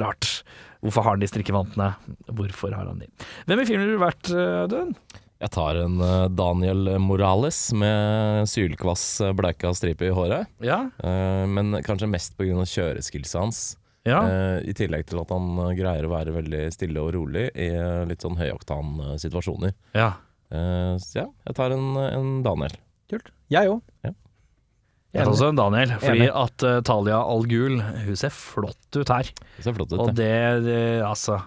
Rart. 0.03 0.29
Hvorfor 0.83 1.07
har 1.07 1.15
han 1.15 1.23
de 1.23 1.31
strikkevantene? 1.31 1.89
Hvorfor 2.27 2.75
har 2.75 2.85
han 2.91 3.01
de? 3.01 3.09
Hvem 3.47 3.63
i 3.63 3.67
filmen 3.67 3.87
ville 3.87 3.97
du 3.97 4.03
vært, 4.03 4.29
uh, 4.35 4.63
Audun? 4.65 4.93
Jeg 5.43 5.51
tar 5.51 5.75
en 5.81 5.99
eh, 5.99 6.25
Daniel 6.31 6.93
Morales 7.03 7.57
med 7.75 8.47
sylkvass 8.47 9.03
eh, 9.25 9.33
bleika 9.35 9.73
stripe 9.75 10.07
i 10.07 10.13
håret. 10.15 10.47
Ja. 10.63 10.85
Eh, 11.03 11.43
men 11.51 11.75
kanskje 11.83 12.07
mest 12.07 12.37
pga. 12.39 12.63
kjøreskillsa 12.63 13.41
hans. 13.43 13.63
ja. 14.07 14.21
Eh, 14.23 14.69
I 14.71 14.75
tillegg 14.77 15.05
til 15.09 15.19
at 15.19 15.33
han 15.35 15.75
greier 15.75 16.07
å 16.07 16.13
være 16.13 16.35
veldig 16.37 16.63
stille 16.71 17.03
og 17.03 17.11
rolig 17.17 17.49
i 17.59 17.69
litt 18.07 18.23
sånn 18.23 18.39
høyoktan 18.39 19.17
situasjoner. 19.19 19.75
ja. 19.97 20.13
Eh, 20.53 20.95
så 21.01 21.23
ja, 21.23 21.29
jeg 21.47 21.55
tar 21.57 21.73
en, 21.73 21.95
en 21.97 22.33
Daniel. 22.45 22.75
Kult. 23.09 23.31
Jeg 23.49 23.71
òg. 23.71 23.79
Jeg 24.05 25.25
tar 25.25 25.31
også 25.31 25.47
en 25.49 25.57
Daniel, 25.57 25.95
fordi 26.01 26.27
Enig. 26.27 26.33
at 26.43 26.65
uh, 26.65 26.75
Talia 26.85 27.19
Al 27.21 27.43
Ghul 27.49 27.75
Hun 27.81 28.15
ser 28.17 28.31
flott 28.33 28.97
ut 28.97 29.11
her. 29.13 29.27
Hun 29.57 29.65
ser 29.65 29.75
flott 29.77 29.91
ut. 29.93 29.99
Og 30.01 30.13
det. 30.13 30.25
det, 30.25 30.61
det 30.67 30.77
Altså 31.05 31.39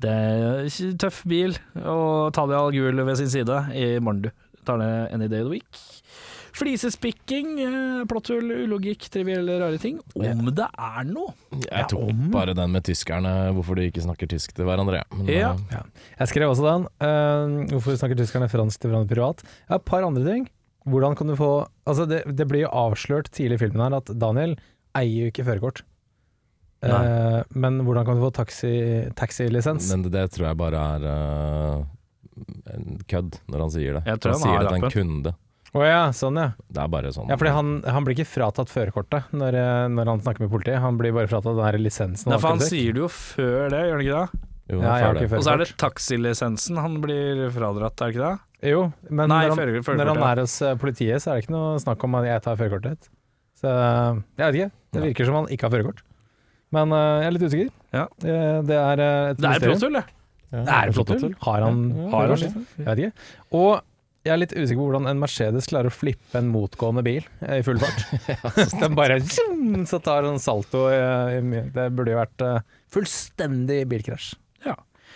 Det 0.00 0.10
er 0.10 0.64
en 0.66 0.96
tøff 0.98 1.20
bil, 1.30 1.54
og 1.80 2.32
Talia 2.34 2.58
Al 2.64 2.74
Ghul 2.74 3.04
ved 3.06 3.20
sin 3.20 3.30
side 3.30 3.60
i 3.78 3.92
morgen, 4.02 4.24
du. 4.26 4.30
Tar 4.64 4.80
det 4.80 4.92
any 5.12 5.28
day 5.28 5.42
of 5.44 5.50
the 5.50 5.58
week. 5.58 5.82
Flisespikking, 6.54 7.48
eh, 7.60 8.02
plotthull, 8.06 8.46
ulogikk, 8.64 9.08
trivielle 9.10 9.56
rare 9.58 9.78
ting. 9.82 9.98
Om 10.14 10.50
det 10.54 10.66
er 10.70 11.06
noe! 11.08 11.34
Jeg 11.66 11.88
tok 11.90 12.12
bare 12.30 12.54
den 12.54 12.70
med 12.70 12.84
tyskerne, 12.86 13.32
hvorfor 13.56 13.78
de 13.78 13.88
ikke 13.90 14.04
snakker 14.04 14.30
tysk 14.30 14.54
til 14.54 14.68
hverandre. 14.68 15.02
Men, 15.16 15.26
Ja. 15.34 15.56
Ja. 15.72 15.82
Jeg 16.20 16.28
skrev 16.30 16.50
også 16.52 16.66
den. 16.68 16.86
Uh, 17.02 17.66
hvorfor 17.74 17.98
snakker 17.98 18.16
tyskerne 18.16 18.48
fransk 18.48 18.80
til 18.80 18.90
hverandre 18.90 19.10
privat? 19.10 19.42
Ja, 19.68 19.76
et 19.80 19.84
par 19.84 20.06
andre 20.06 20.24
ting. 20.24 20.48
Hvordan 20.86 21.16
kan 21.16 21.26
du 21.26 21.34
få 21.36 21.66
Altså, 21.86 22.06
det, 22.08 22.22
det 22.36 22.46
blir 22.48 22.64
jo 22.64 22.70
avslørt 22.72 23.28
tidlig 23.32 23.58
i 23.58 23.64
filmen 23.66 23.82
her 23.84 23.98
at 23.98 24.08
Daniel 24.16 24.54
eier 24.96 25.26
jo 25.26 25.32
ikke 25.32 25.44
førerkort. 25.44 25.82
Eh, 26.84 27.38
men 27.54 27.80
hvordan 27.86 28.04
kan 28.06 28.18
du 28.18 28.24
få 28.26 28.32
taxi- 28.34 29.12
taxilisens? 29.16 29.90
men 29.92 30.02
det, 30.06 30.12
det 30.12 30.26
tror 30.34 30.48
jeg 30.50 30.58
bare 30.60 30.82
er 30.96 31.06
uh, 31.08 31.84
en 32.74 33.00
kødd 33.10 33.40
når 33.48 33.64
han 33.64 33.72
sier 33.74 33.98
det. 33.98 34.04
Jeg 34.10 34.20
tror 34.20 34.36
han, 34.36 34.42
han 34.42 34.50
sier 34.50 34.60
det 34.60 34.72
til 34.74 34.84
en 34.84 34.94
kunde. 34.98 35.34
Å 35.74 35.82
ja, 35.82 36.02
sånn 36.14 36.36
ja. 36.38 36.48
Det 36.70 36.82
er 36.84 36.90
bare 36.92 37.10
sånn. 37.10 37.30
Ja, 37.32 37.36
fordi 37.40 37.50
han, 37.56 37.70
han 37.82 38.04
blir 38.06 38.14
ikke 38.14 38.30
fratatt 38.30 38.70
førerkortet 38.70 39.32
når, 39.34 39.56
eh, 39.58 39.86
når 39.90 40.10
han 40.12 40.20
snakker 40.22 40.44
med 40.44 40.52
politiet. 40.52 40.78
Han 40.84 41.00
blir 41.00 41.14
bare 41.16 41.30
fratatt 41.30 41.56
den 41.56 41.66
her 41.66 41.78
lisensen. 41.82 42.30
Nei, 42.30 42.38
for 42.38 42.54
han 42.54 42.62
sier 42.62 42.94
det 42.94 43.02
jo 43.02 43.08
før 43.10 43.72
det, 43.74 43.80
gjør 43.88 43.96
han 43.96 44.04
ikke 44.04 44.20
det? 44.20 44.42
Jo, 44.64 44.78
Ja, 44.80 44.84
jeg 44.84 44.92
har 44.92 45.02
før 45.02 45.18
det. 45.18 45.24
ikke 45.26 45.36
Og 45.40 45.44
så 45.44 45.50
er 45.52 45.60
det 45.64 45.68
taxilisensen 45.82 46.78
han 46.80 46.94
blir 47.02 47.42
fradratt, 47.52 47.98
er 48.00 48.12
det 48.12 48.14
ikke 48.14 48.28
det? 48.30 48.70
Jo, 48.70 48.84
men 49.10 49.28
Nei, 49.28 49.42
når, 49.42 49.50
han, 49.50 49.58
førerkort, 49.60 49.98
når 49.98 50.10
han 50.14 50.22
er 50.30 50.40
hos 50.40 50.54
politiet, 50.80 51.20
så 51.20 51.32
er 51.32 51.36
det 51.36 51.44
ikke 51.44 51.56
noe 51.56 51.74
snakk 51.82 52.06
om 52.06 52.14
at 52.20 52.30
jeg 52.30 52.44
tar 52.46 52.56
førerkortet 52.62 52.94
ditt. 52.94 53.10
Så 53.60 53.72
jeg 53.74 54.44
vet 54.46 54.56
ikke. 54.60 54.70
Det 54.94 55.02
virker 55.10 55.28
som 55.28 55.36
han 55.42 55.50
ikke 55.52 55.66
har 55.66 55.74
førerkort. 55.74 56.04
Men 56.74 56.92
uh, 56.94 57.00
jeg 57.22 57.30
er 57.30 57.34
litt 57.36 57.46
usikker. 57.48 57.72
Ja. 57.94 58.04
Det, 58.24 58.36
det 58.68 58.76
er 58.80 59.02
eh, 59.04 59.32
et 59.32 59.40
Det 59.40 59.48
er 59.48 59.56
mysterium. 59.56 59.74
plotthull, 59.74 59.98
det. 60.00 60.04
Ja, 60.54 60.60
Det 60.60 60.76
er 60.76 60.92
et 60.92 60.94
flott 60.98 61.12
hull. 61.14 61.34
Har 61.48 61.64
han, 61.66 61.82
Ja, 61.90 62.06
har 62.12 62.28
han 62.28 62.38
liksom? 62.38 62.64
Jeg 62.78 62.86
vet 62.88 63.02
ikke. 63.04 63.28
Og 63.58 63.72
jeg 64.24 64.32
er 64.32 64.40
litt 64.40 64.54
usikker 64.56 64.78
på 64.80 64.86
hvordan 64.88 65.08
en 65.10 65.18
Mercedes 65.20 65.66
klarer 65.68 65.90
å 65.90 65.94
flippe 65.94 66.38
en 66.40 66.46
motgående 66.52 67.02
bil 67.04 67.26
eh, 67.44 67.58
i 67.58 67.64
full 67.66 67.80
fart. 67.82 68.06
Den 68.82 68.96
bare 68.98 69.18
Så 69.24 70.00
tar 70.04 70.28
en 70.28 70.40
salto 70.42 70.86
i, 70.92 71.00
i, 71.40 71.64
Det 71.74 71.90
burde 71.96 72.14
jo 72.14 72.22
vært 72.22 72.46
uh, 72.46 72.56
fullstendig 72.94 73.82
bilkrasj. 73.90 74.32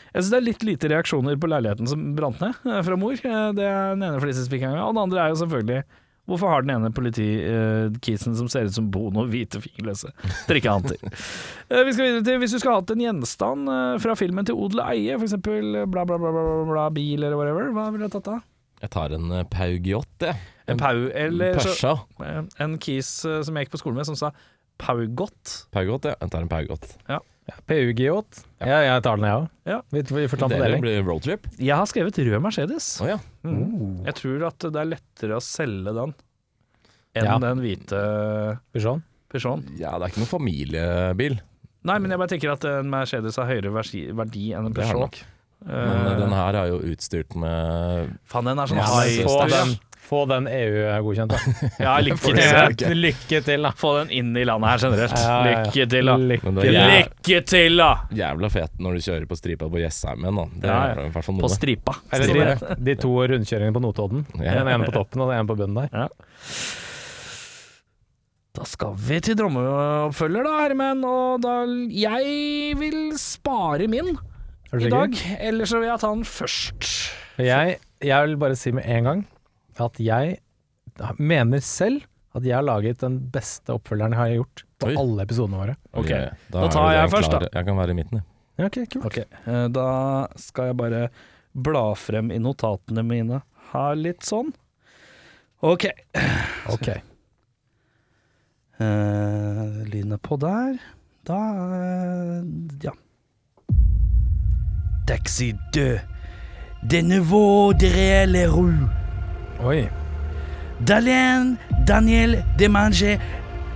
Jeg 0.09 0.23
synes 0.25 0.31
det 0.33 0.39
er 0.39 0.47
litt 0.47 0.63
lite 0.65 0.89
reaksjoner 0.93 1.37
på 1.41 1.49
leiligheten 1.51 1.89
som 1.91 2.05
brant 2.17 2.41
ned 2.41 2.57
eh, 2.65 2.81
fra 2.87 2.97
mor. 3.01 3.13
Eh, 3.19 3.49
Det 3.57 3.65
er 3.67 3.95
den 3.97 4.05
ene 4.07 4.21
flisespikkinga. 4.23 4.81
Og 4.87 4.95
den 4.95 5.03
andre 5.05 5.25
er 5.25 5.33
jo 5.35 5.41
selvfølgelig 5.43 5.83
Hvorfor 6.29 6.53
har 6.53 6.65
den 6.65 6.75
ene 6.75 6.91
politikisen 6.93 8.35
som 8.37 8.51
ser 8.53 8.69
ut 8.69 8.75
som 8.77 8.91
Bono, 8.93 9.25
hvite 9.31 9.63
fingerløse 9.65 10.13
drikkehanter? 10.51 11.01
Eh, 11.69 11.83
Vi 11.85 11.93
skal 11.93 12.07
videre 12.07 12.25
til 12.25 12.39
Hvis 12.41 12.55
du 12.55 12.59
skulle 12.63 12.79
hatt 12.79 12.91
en 12.95 13.03
gjenstand 13.03 13.69
eh, 13.69 13.97
fra 14.01 14.15
filmen 14.17 14.47
til 14.49 14.57
odel 14.57 14.81
og 14.81 14.93
eie, 14.93 15.17
f.eks. 15.21 15.35
bla, 15.45 15.83
bla, 15.85 16.05
bla, 16.09 16.17
bla, 16.17 16.31
bla, 16.33 16.63
bla, 16.71 16.87
bil 16.97 17.21
eller 17.27 17.37
whatever, 17.37 17.69
hva 17.77 17.91
ville 17.93 18.09
du 18.09 18.15
tatt 18.15 18.31
da? 18.31 18.39
Jeg 18.79 18.93
tar 18.95 19.13
en 19.17 19.33
uh, 19.35 19.43
Paugiot, 19.51 20.09
jeg. 20.23 20.39
En 20.69 20.79
pau, 20.79 21.09
eller 21.17 21.59
så, 21.65 21.95
eh, 22.25 22.43
en 22.63 22.77
kis 22.79 23.11
eh, 23.27 23.41
som 23.45 23.57
jeg 23.57 23.67
gikk 23.67 23.75
på 23.75 23.81
skolen 23.81 23.99
med, 23.99 24.09
som 24.09 24.19
sa 24.19 24.31
paugot. 24.79 25.55
Paugot, 25.75 26.05
ja. 26.07 26.15
Jeg 26.21 26.31
tar 26.31 26.45
en 26.45 26.51
Paugot. 26.53 26.85
PU-Giot. 27.09 27.25
Ja, 28.61 28.79
jeg 28.85 29.03
tar 29.07 29.17
den, 29.17 29.25
jeg 29.29 29.37
òg. 29.41 29.49
Ja. 29.69 29.79
Vi, 29.95 30.03
vi 30.03 30.27
får 30.29 30.41
ta 30.43 30.49
på 30.49 30.55
Dere 30.55 30.67
deling. 30.69 30.83
blir 30.85 31.03
roadtrip. 31.07 31.47
Jeg 31.59 31.75
har 31.77 31.87
skrevet 31.89 32.19
rød 32.19 32.43
Mercedes. 32.45 32.89
Å 33.05 33.09
ja. 33.09 33.19
Mm. 33.47 34.05
Jeg 34.07 34.15
tror 34.21 34.47
at 34.51 34.59
det 34.69 34.81
er 34.83 34.91
lettere 34.93 35.39
å 35.39 35.45
selge 35.45 35.95
den 35.97 36.15
enn 37.19 37.25
Ja. 37.25 37.39
den 37.43 37.63
hvite 37.65 38.03
Peugeot. 38.73 39.03
Peugeoten. 39.33 39.65
ja, 39.81 39.95
det 39.99 40.05
er 40.07 40.13
ikke 40.13 40.23
noen 40.25 40.33
familiebil. 40.35 41.41
Nei, 41.89 41.99
men 42.03 42.11
jeg 42.13 42.19
bare 42.21 42.33
tenker 42.33 42.53
at 42.53 42.65
en 42.69 42.89
Mercedes 42.91 43.37
har 43.41 43.47
høyere 43.49 43.73
versi, 43.73 44.07
verdi 44.13 44.51
enn 44.57 44.67
en 44.69 44.73
Det 44.77 44.85
har 44.85 44.95
den 44.95 45.09
Peugeot. 45.09 45.19
nok. 45.19 45.19
Men 45.25 45.35
Eh, 45.69 46.13
uh, 46.15 46.19
den 46.21 46.31
her 46.31 46.55
er 46.55 46.67
jo 46.71 46.77
utstyrt 46.87 47.35
med 47.35 48.13
Faen, 48.31 48.45
den 48.47 48.61
er 48.63 48.67
sånn 48.71 48.79
Ja, 48.79 48.85
high 48.95 49.17
men 49.19 49.27
få 49.27 49.49
den, 49.51 49.73
få 50.09 50.23
den 50.31 50.47
EU-godkjent, 50.49 51.35
da. 51.35 51.39
Ja, 51.85 51.93
lykke 52.05 52.33
til. 52.33 52.97
Lykke 53.05 53.41
til, 53.45 53.67
da. 53.67 53.73
Få 53.77 53.91
den 54.01 54.11
inn 54.19 54.31
i 54.37 54.45
landet 54.49 54.71
her 54.73 54.83
generelt. 54.87 55.15
Ja, 55.19 55.29
ja, 55.29 55.37
ja. 55.37 55.61
Lykke 55.67 55.87
til, 55.93 56.11
da. 56.11 56.17
Lykke 56.33 56.55
Lykke 56.79 57.43
til, 57.53 57.77
da! 57.83 57.91
jævla 58.19 58.51
fet 58.53 58.81
når 58.83 58.97
du 58.99 59.05
kjører 59.09 59.29
på 59.31 59.39
stripa 59.39 59.69
på 59.73 59.83
Jessheim 59.83 60.25
igjen, 60.25 60.41
da. 60.41 60.49
Det 60.65 60.73
Ja, 60.73 60.81
er 60.81 61.03
ja. 61.03 61.07
i 61.09 61.15
hvert 61.15 61.29
fall 61.29 61.41
På 61.45 61.53
stripa. 61.53 61.97
Eller 62.17 62.35
de, 62.57 62.75
de 62.89 62.97
to 63.05 63.15
rundkjøringene 63.35 63.77
på 63.77 63.85
Notodden. 63.85 64.27
Ja. 64.41 64.59
Den 64.61 64.73
ene 64.75 64.89
på 64.89 64.97
toppen 64.97 65.25
og 65.25 65.33
den 65.33 65.39
ene 65.43 65.51
på 65.53 65.59
bunnen 65.61 65.89
der. 65.93 66.11
Da 68.59 68.65
skal 68.67 68.97
vi 68.99 69.21
til 69.23 69.37
drømmeoppfølger, 69.39 70.43
da, 70.49 70.55
Hermen 70.65 71.05
Og 71.07 71.43
da 71.45 71.61
Jeg 71.95 72.75
vil 72.81 73.13
spare 73.21 73.87
min 73.91 74.17
i 74.75 74.91
dag. 74.93 75.15
Eller 75.41 75.69
så 75.69 75.79
vil 75.81 75.89
jeg 75.89 76.01
ta 76.03 76.11
den 76.13 76.25
først. 76.29 76.89
Jeg, 77.41 77.79
jeg 78.05 78.27
vil 78.27 78.35
bare 78.41 78.57
si 78.59 78.73
med 78.75 78.85
en 78.85 79.07
gang 79.07 79.21
at 79.85 80.01
jeg 80.03 80.39
mener 81.19 81.63
selv 81.65 82.07
at 82.37 82.45
jeg 82.47 82.57
har 82.59 82.67
laget 82.67 83.01
den 83.03 83.19
beste 83.33 83.75
oppfølgeren 83.75 84.15
jeg 84.15 84.21
har 84.21 84.35
gjort 84.37 84.65
på 84.79 84.91
Oi. 84.91 84.97
alle 85.01 85.25
episodene 85.25 85.61
våre. 85.63 85.75
Ok, 85.99 86.11
da, 86.11 86.61
da 86.61 86.69
tar 86.73 86.93
jeg 86.95 87.11
først, 87.15 87.35
da. 87.35 87.49
Jeg 87.51 87.67
kan 87.67 87.81
være 87.81 87.95
i 87.95 87.99
midten, 87.99 88.21
jeg. 88.21 88.27
Ja, 88.59 88.67
ok, 88.67 88.79
kult. 88.93 89.07
Ok, 89.07 89.19
eh, 89.23 89.67
da 89.75 89.89
skal 90.39 90.71
jeg 90.71 90.79
bare 90.79 91.03
bla 91.55 91.85
frem 91.99 92.33
i 92.35 92.39
notatene 92.43 93.05
mine 93.07 93.43
her 93.73 93.99
litt 93.99 94.27
sånn. 94.27 94.53
Ok. 95.67 95.89
Ok. 96.75 96.91
Uh, 98.79 99.83
lyden 99.91 100.15
er 100.15 100.23
på 100.23 100.39
der. 100.43 100.79
Da 101.27 101.41
eh, 101.79 102.43
ja. 102.87 102.95
Taxi 105.09 105.55
2. 105.75 105.89
det 106.85 107.03
reelle 107.03 107.73
derrière 107.81 109.08
Dalain 110.81 111.55
Daniel 111.85 112.45
Demanger 112.57 113.19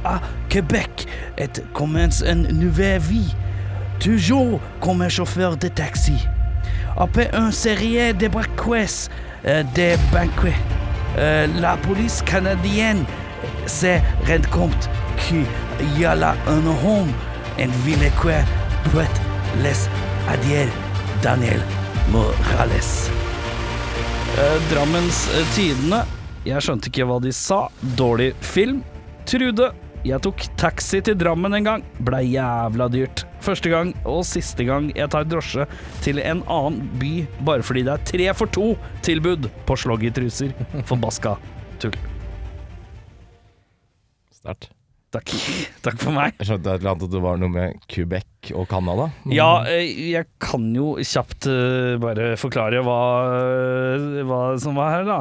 à 0.05 0.21
Québec 0.49 1.07
et 1.39 1.49
commence 1.73 2.23
une 2.23 2.49
nouvelle 2.49 3.01
vie, 3.01 3.35
toujours 3.99 4.61
comme 4.81 5.03
un 5.03 5.09
chauffeur 5.09 5.57
de 5.57 5.69
taxi. 5.69 6.27
Après 6.97 7.31
un 7.35 7.51
série 7.51 8.13
de 8.15 8.29
braquets, 8.29 9.09
euh, 9.47 9.63
de 9.63 9.97
banquets, 10.13 10.55
euh, 11.19 11.47
la 11.61 11.77
police 11.77 12.23
canadienne 12.23 13.05
se 13.67 13.99
rend 14.27 14.51
compte 14.51 14.91
qu'il 15.17 15.47
y 15.99 16.05
a 16.05 16.15
là 16.15 16.35
un 16.47 16.65
homme, 16.67 17.13
une 17.59 17.71
ville 17.85 18.11
qui 18.21 18.91
peut 18.91 19.01
les 19.63 19.89
adier 20.29 20.69
Daniel 21.23 21.61
Morales. 22.11 23.22
Eh, 24.39 24.59
Drammens 24.71 25.27
eh, 25.29 25.45
Tidende. 25.53 26.03
Jeg 26.49 26.65
skjønte 26.65 26.89
ikke 26.89 27.05
hva 27.09 27.19
de 27.21 27.33
sa. 27.37 27.67
Dårlig 27.99 28.31
film. 28.41 28.81
Trude. 29.29 29.69
Jeg 30.09 30.19
tok 30.25 30.47
taxi 30.59 31.03
til 31.05 31.19
Drammen 31.21 31.53
en 31.59 31.69
gang. 31.69 31.85
Blei 32.03 32.25
jævla 32.33 32.89
dyrt. 32.91 33.27
Første 33.45 33.69
gang 33.71 33.93
og 34.09 34.25
siste 34.27 34.65
gang 34.67 34.89
jeg 34.97 35.11
tar 35.13 35.29
drosje 35.29 35.67
til 36.03 36.19
en 36.23 36.41
annen 36.51 36.89
by 36.99 37.13
bare 37.45 37.67
fordi 37.67 37.85
det 37.87 37.95
er 37.95 38.05
tre 38.09 38.29
for 38.39 38.51
to-tilbud 38.57 39.51
på 39.69 39.79
sloggytruser. 39.85 40.55
Forbaska 40.89 41.37
tull. 41.83 41.99
Sterkt. 44.33 44.73
Takk. 45.13 45.29
Takk 45.85 45.99
for 46.01 46.15
meg. 46.17 46.39
Jeg 46.41 46.49
skjønte 46.49 46.71
et 46.73 46.81
eller 46.81 46.95
annet 46.95 47.03
at 47.05 47.13
det 47.13 47.21
var 47.21 47.41
noe 47.41 47.53
med 47.53 47.81
Quebec 47.91 48.53
og 48.57 48.65
Canada. 48.71 49.11
Ja, 49.29 49.61
eh, 49.69 49.91
jeg 50.09 50.25
kan 50.41 50.71
jo 50.73 50.95
kjapt 51.05 51.49
eh, 51.53 51.99
bare 52.01 52.31
forklare 52.41 52.81
hva, 52.87 53.01
eh, 53.37 54.23
hva 54.25 54.39
som 54.63 54.79
var 54.81 54.95
her, 54.95 55.05
da. 55.11 55.19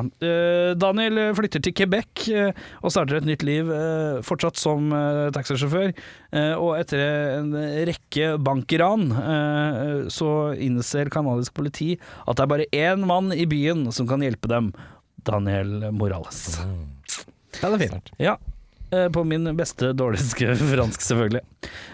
Daniel 0.80 1.19
flytter 1.36 1.63
til 1.65 1.75
Quebec 1.75 2.23
og 2.32 2.93
starter 2.93 3.19
et 3.19 3.27
nytt 3.27 3.43
liv, 3.43 3.67
fortsatt 4.23 4.60
som 4.60 4.93
taxisjåfør. 5.36 5.91
Og 6.62 6.71
etter 6.77 7.04
en 7.41 7.51
rekke 7.89 8.32
bankran 8.39 9.10
så 10.13 10.32
innser 10.56 11.12
canadisk 11.12 11.56
politi 11.58 11.91
at 11.99 12.39
det 12.39 12.45
er 12.45 12.54
bare 12.54 12.69
én 12.71 13.04
mann 13.10 13.36
i 13.36 13.47
byen 13.49 13.89
som 13.91 14.08
kan 14.10 14.23
hjelpe 14.23 14.51
dem. 14.51 14.71
Daniel 15.27 15.91
Morales. 15.93 16.62
Ja, 17.60 17.67
det 17.67 17.75
er 17.75 17.84
fint. 17.84 18.15
Ja. 18.21 18.39
Eh, 18.91 19.10
På 19.10 19.23
min 19.23 19.49
beste 19.58 19.93
dårligste 19.93 20.56
fransk, 20.73 21.01
selvfølgelig. 21.01 21.41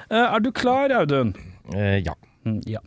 Eh, 0.10 0.18
Er 0.36 0.40
du 0.40 0.52
klar, 0.52 0.90
Audun? 1.02 1.34
Eh, 1.76 2.00
ja. 2.06 2.14
Mm, 2.46 2.62
Ja. 2.66 2.80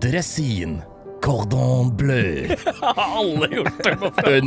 Dressin. 0.00 0.82
Cordon 1.22 1.96
bleu. 1.96 2.48
Alle 2.96 3.48
gjort 3.52 3.84
det. 3.84 3.96
Un, 4.26 4.46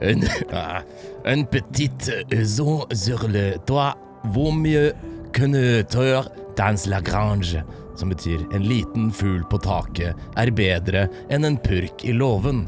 un, 0.00 0.22
ah, 0.52 0.80
un 1.26 1.44
petit 1.44 1.90
oiseau 2.32 2.86
sur 2.94 3.28
le 3.28 3.56
toit. 3.66 3.94
Mieux 4.24 4.94
qu'une 5.34 5.56
auteur 5.80 6.30
dans 6.56 6.86
la 6.88 7.02
grange. 7.02 7.58
Som 7.96 8.08
betyr 8.08 8.40
en 8.54 8.64
liten 8.64 9.10
fugl 9.12 9.44
på 9.50 9.58
taket 9.62 10.16
er 10.40 10.50
bedre 10.50 11.04
enn 11.30 11.44
en 11.46 11.58
purk 11.62 12.02
i 12.08 12.14
låven. 12.16 12.64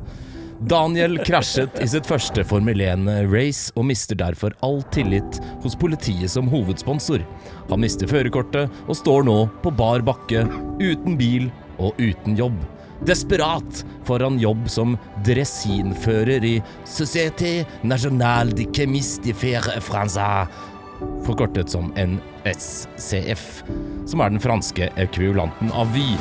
Daniel 0.61 1.19
krasjet 1.19 1.75
i 1.85 1.87
sitt 1.89 2.07
første 2.09 2.41
Formel 2.49 2.81
1-race 2.81 3.75
og 3.77 3.85
mister 3.91 4.17
derfor 4.17 4.55
all 4.65 4.81
tillit 4.95 5.37
hos 5.61 5.77
politiet 5.77 6.33
som 6.33 6.49
hovedsponsor. 6.49 7.21
Han 7.69 7.83
mister 7.83 8.09
førerkortet 8.09 8.73
og 8.87 8.97
står 8.97 9.27
nå 9.29 9.37
på 9.63 9.73
bar 9.77 10.05
bakke, 10.07 10.47
uten 10.81 11.19
bil 11.21 11.51
og 11.77 12.01
uten 12.01 12.39
jobb. 12.41 12.57
Desperat 13.05 13.83
får 14.09 14.25
han 14.25 14.41
jobb 14.41 14.65
som 14.73 14.97
dressinfører 15.29 16.49
i 16.49 16.57
Société 16.89 17.59
Nationale 17.85 18.57
de 18.57 18.65
Chemistes 18.73 19.21
de 19.27 19.37
Faire 19.37 19.77
Français, 19.85 20.49
forkortet 21.29 21.69
som 21.69 21.93
NSCF, 22.01 23.49
som 24.09 24.25
er 24.25 24.33
den 24.33 24.41
franske 24.41 24.89
ekvivalenten 24.97 25.75
av 25.77 25.93
Vy. 25.93 26.15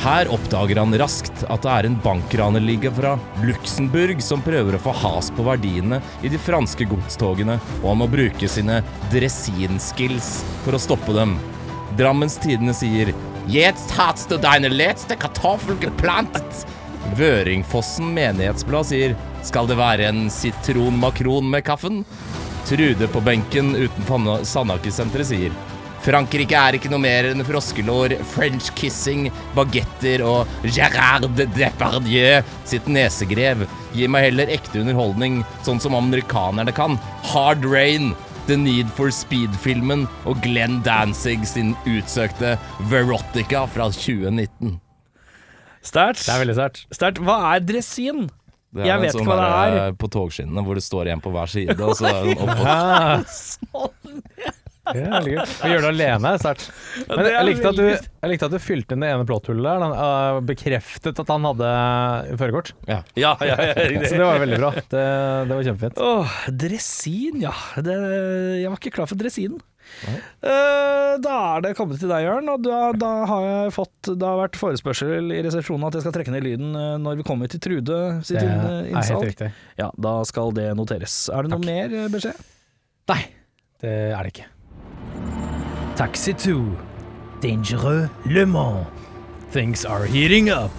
Her 0.00 0.30
oppdager 0.32 0.78
han 0.80 0.96
raskt 0.96 1.42
at 1.52 1.60
det 1.60 1.72
er 1.74 1.86
en 1.86 1.96
bankranerligge 2.00 2.88
fra 2.96 3.18
Luxembourg 3.44 4.22
som 4.24 4.40
prøver 4.40 4.78
å 4.78 4.80
få 4.80 4.94
has 4.96 5.28
på 5.36 5.44
verdiene 5.44 5.98
i 6.24 6.30
de 6.32 6.40
franske 6.40 6.86
godstogene, 6.88 7.58
og 7.82 7.88
han 7.90 8.00
må 8.00 8.06
bruke 8.08 8.48
sine 8.48 8.78
dressinskills 9.12 10.30
for 10.64 10.72
å 10.72 10.80
stoppe 10.80 11.12
dem. 11.12 11.34
Drammens 12.00 12.38
Tidende 12.40 12.72
sier 12.76 13.12
Jetzt 13.50 13.92
hast 13.98 14.32
du 14.32 14.38
deine 14.40 14.70
letzte 14.72 15.18
Kartoffel 15.20 15.76
geplantet. 15.82 16.64
Vøringfossen 17.18 18.14
menighetsblad 18.16 18.88
sier 18.88 19.16
Skal 19.44 19.68
det 19.68 19.76
være 19.80 20.08
en 20.08 20.30
sitronmakron 20.32 21.52
med 21.52 21.66
kaffen? 21.68 22.06
Trude 22.70 23.08
på 23.12 23.20
benken 23.26 23.74
utenfor 23.76 24.46
Sandaker-senteret 24.48 25.28
sier 25.28 25.60
Frankrike 26.00 26.56
er 26.56 26.78
ikke 26.78 26.88
noe 26.92 27.02
mer 27.02 27.26
enn 27.28 27.44
froskelår, 27.44 28.14
french 28.32 28.70
kissing, 28.78 29.26
bagetter 29.56 30.22
og 30.24 30.48
Gérard 30.64 31.26
Depardieu 31.56 32.40
sitt 32.68 32.88
nesegrev. 32.88 33.66
Gi 33.92 34.08
meg 34.08 34.30
heller 34.30 34.48
ekte 34.54 34.80
underholdning, 34.80 35.42
sånn 35.66 35.80
som 35.82 35.96
amerikanerne 35.98 36.72
kan. 36.76 36.96
Hard 37.34 37.66
Rain, 37.68 38.14
The 38.48 38.56
Need 38.56 38.88
for 38.96 39.12
Speed-filmen 39.14 40.06
og 40.26 40.40
Glenn 40.42 40.80
Danzig 40.86 41.44
sin 41.46 41.74
utsøkte 41.86 42.56
Verotica 42.90 43.66
fra 43.70 43.90
2019. 43.92 44.78
Sterkt. 45.84 46.24
Det 46.26 46.32
er 46.34 46.40
veldig 46.42 46.56
sterkt. 46.58 46.80
Sterkt. 46.96 47.20
Hva 47.24 47.36
er 47.54 47.62
dressin? 47.64 48.26
Det 48.70 48.84
Jeg 48.86 49.00
vet 49.02 49.14
sånn 49.14 49.24
ikke 49.24 49.34
hva 49.34 49.38
det 49.40 49.52
er. 49.52 49.76
eh, 49.90 49.94
På 49.98 50.06
togskinnene 50.12 50.62
hvor 50.64 50.78
det 50.78 50.84
står 50.86 51.08
en 51.12 51.22
på 51.24 51.32
hver 51.34 51.48
side, 51.50 51.74
og 51.82 51.96
så 51.98 52.06
er 52.10 52.28
det 52.28 52.36
oppå 52.44 53.90
Ja. 54.86 54.94
gjør 54.96 55.12
veldig 55.14 55.32
gøy. 55.34 55.40
Å 55.40 55.70
gjøre 55.70 55.82
det 55.84 55.90
alene 55.92 56.32
er 56.34 56.42
sterkt. 56.42 56.68
Men 57.10 57.28
jeg 57.28 57.46
likte, 57.46 57.72
at 57.72 57.78
du, 57.78 57.86
jeg 57.90 58.32
likte 58.32 58.48
at 58.48 58.54
du 58.54 58.60
fylte 58.62 58.96
inn 58.96 59.04
det 59.04 59.10
ene 59.14 59.26
plåthullet 59.28 59.66
der. 59.66 59.82
Den, 59.84 59.96
og 60.06 60.44
bekreftet 60.48 61.22
at 61.22 61.32
han 61.34 61.48
hadde 61.50 61.72
førerkort. 62.40 62.72
Ja. 62.90 63.00
Ja, 63.20 63.34
ja, 63.44 63.56
ja. 63.70 63.74
Så 64.06 64.16
det 64.16 64.24
var 64.24 64.40
veldig 64.42 64.60
bra. 64.62 64.72
Det, 64.80 65.04
det 65.50 65.58
var 65.58 65.66
kjempefint. 65.68 66.00
Åh, 66.00 66.38
dressin, 66.64 67.42
ja. 67.44 67.54
Det, 67.76 67.98
jeg 68.62 68.72
var 68.72 68.80
ikke 68.80 68.96
klar 68.98 69.10
for 69.10 69.20
dressinen. 69.20 69.60
Uh, 70.44 71.18
da 71.20 71.32
er 71.56 71.64
det 71.64 71.72
kommet 71.74 71.98
til 72.00 72.10
deg, 72.10 72.22
Jørn, 72.22 72.46
og 72.52 72.62
da, 72.62 72.78
da 72.94 73.08
har 73.26 73.46
jeg 73.46 73.72
fått 73.74 74.10
Det 74.12 74.22
har 74.22 74.38
vært 74.38 74.58
forespørsel 74.60 75.32
i 75.34 75.40
resepsjonen 75.44 75.88
at 75.88 75.98
jeg 75.98 76.04
skal 76.04 76.14
trekke 76.14 76.34
ned 76.34 76.46
lyden 76.46 76.70
eh, 76.78 76.94
når 77.02 77.18
vi 77.18 77.26
kommer 77.26 77.50
til 77.50 77.62
Trude 77.64 77.98
sitt 78.26 78.38
er 78.38 78.86
innsalg. 78.86 79.42
Ja, 79.80 79.90
da 79.98 80.14
skal 80.28 80.54
det 80.56 80.70
noteres. 80.78 81.16
Er 81.34 81.44
det 81.44 81.52
noe 81.52 81.64
mer 81.64 81.96
eh, 82.04 82.08
beskjed? 82.12 82.38
Nei, 83.10 83.20
det 83.82 83.96
er 84.14 84.22
det 84.22 84.34
ikke. 84.36 84.48
Taxi 86.00 86.32
2. 86.32 86.62
Dangereux 87.42 88.08
Le 88.24 88.46
Mans. 88.46 88.86
Things 89.52 89.84
are 89.84 90.06
heating 90.06 90.48
up. 90.48 90.72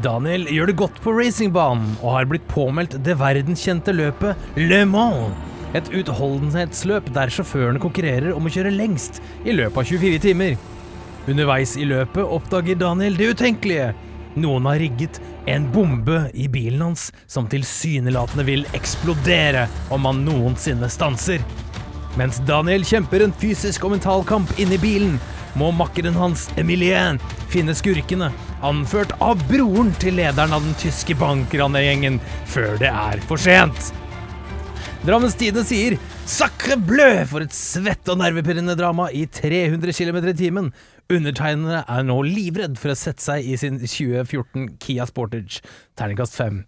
Daniel 0.00 0.46
gjør 0.48 0.70
det 0.70 0.76
godt 0.80 1.00
på 1.04 1.12
racingbanen 1.12 1.90
og 1.98 2.14
har 2.14 2.30
blitt 2.30 2.46
påmeldt 2.48 2.96
det 3.04 3.18
verdenskjente 3.20 3.92
løpet 3.92 4.56
Le 4.56 4.78
Mans. 4.88 5.36
Et 5.76 5.90
utholdenhetsløp 6.00 7.10
der 7.12 7.34
sjåførene 7.36 7.82
konkurrerer 7.82 8.32
om 8.32 8.48
å 8.48 8.54
kjøre 8.54 8.72
lengst 8.72 9.20
i 9.44 9.52
løpet 9.58 9.82
av 9.82 9.92
24 9.92 10.22
timer. 10.24 10.56
Underveis 11.28 11.76
i 11.76 11.84
løpet 11.92 12.24
oppdager 12.24 12.80
Daniel 12.80 13.20
det 13.20 13.28
utenkelige. 13.36 13.92
Noen 14.40 14.70
har 14.70 14.80
rigget 14.80 15.20
en 15.44 15.68
bombe 15.68 16.30
i 16.32 16.48
bilen 16.48 16.80
hans 16.88 17.10
som 17.28 17.44
tilsynelatende 17.52 18.48
vil 18.48 18.64
eksplodere 18.72 19.68
om 19.92 20.08
han 20.08 20.24
noensinne 20.24 20.88
stanser. 20.88 21.44
Mens 22.14 22.38
Daniel 22.46 22.84
kjemper 22.86 23.24
en 23.24 23.32
fysisk 23.34 23.84
og 23.86 23.96
mental 23.96 24.22
kamp 24.28 24.52
inni 24.62 24.76
bilen, 24.78 25.16
må 25.58 25.72
makkeren 25.74 26.14
hans, 26.14 26.46
Emilien, 26.58 27.18
finne 27.50 27.74
skurkene, 27.74 28.28
anført 28.62 29.14
av 29.22 29.42
broren 29.50 29.90
til 30.02 30.20
lederen 30.20 30.54
av 30.54 30.62
den 30.62 30.76
tyske 30.78 31.16
bankranergjengen, 31.18 32.20
før 32.50 32.78
det 32.78 32.90
er 32.90 33.22
for 33.26 33.42
sent. 33.42 33.90
Drammens 35.04 35.34
Tidende 35.36 35.66
sier 35.68 35.98
'sacre 36.24 36.78
bleu' 36.80 37.26
for 37.26 37.42
et 37.42 37.52
svett- 37.52 38.08
og 38.08 38.18
nervepirrende 38.22 38.76
drama 38.78 39.10
i 39.12 39.26
300 39.26 39.92
km 39.92 40.16
i 40.28 40.32
timen. 40.32 40.72
Undertegnede 41.10 41.84
er 41.86 42.02
nå 42.02 42.22
livredd 42.22 42.78
for 42.78 42.94
å 42.94 42.96
sette 42.96 43.20
seg 43.20 43.44
i 43.44 43.56
sin 43.56 43.78
2014 43.78 44.78
Kia 44.78 45.04
Sportage. 45.04 45.60
Terningkast 45.98 46.34
5. 46.38 46.64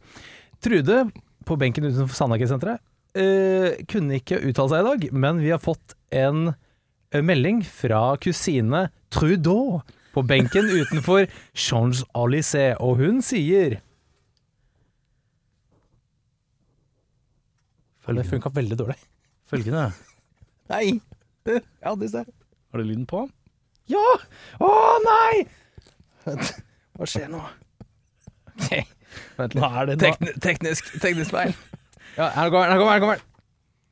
Trude, 0.61 1.11
på 1.47 1.57
benken 1.57 1.85
utenfor 1.85 2.13
Sandaker-senteret, 2.13 2.79
eh, 3.17 3.83
kunne 3.91 4.21
ikke 4.21 4.41
uttale 4.45 4.73
seg 4.73 4.83
i 4.83 4.89
dag, 4.91 5.07
men 5.17 5.41
vi 5.43 5.53
har 5.55 5.63
fått 5.63 5.97
en 6.15 6.53
eh, 6.53 7.23
melding 7.25 7.63
fra 7.67 8.17
kusine 8.23 8.89
Trudeau 9.15 9.81
på 10.17 10.25
benken 10.25 10.69
utenfor 10.73 11.27
Champs-Élysées, 11.53 12.79
og 12.81 13.03
hun 13.03 13.21
sier 13.25 13.81
Det 18.07 18.23
funka 18.23 18.53
veldig 18.55 18.77
dårlig. 18.79 18.95
Følgende. 19.51 19.89
Nei! 20.71 21.01
Det, 21.47 21.61
ja, 21.83 21.95
det 21.99 22.11
ser 22.11 22.29
Har 22.71 22.79
du 22.79 22.85
lyden 22.87 23.07
på? 23.07 23.25
Ja! 23.91 24.03
Å 24.63 24.69
nei! 25.03 25.47
Hva 26.27 27.07
skjer 27.07 27.29
nå? 27.31 27.43
Ok, 28.51 28.71
vent 29.39 29.55
da? 29.55 29.71
Tekni 30.01 30.33
teknisk, 30.43 30.89
teknisk 31.03 31.35
feil. 31.35 31.55
Den. 32.17 33.17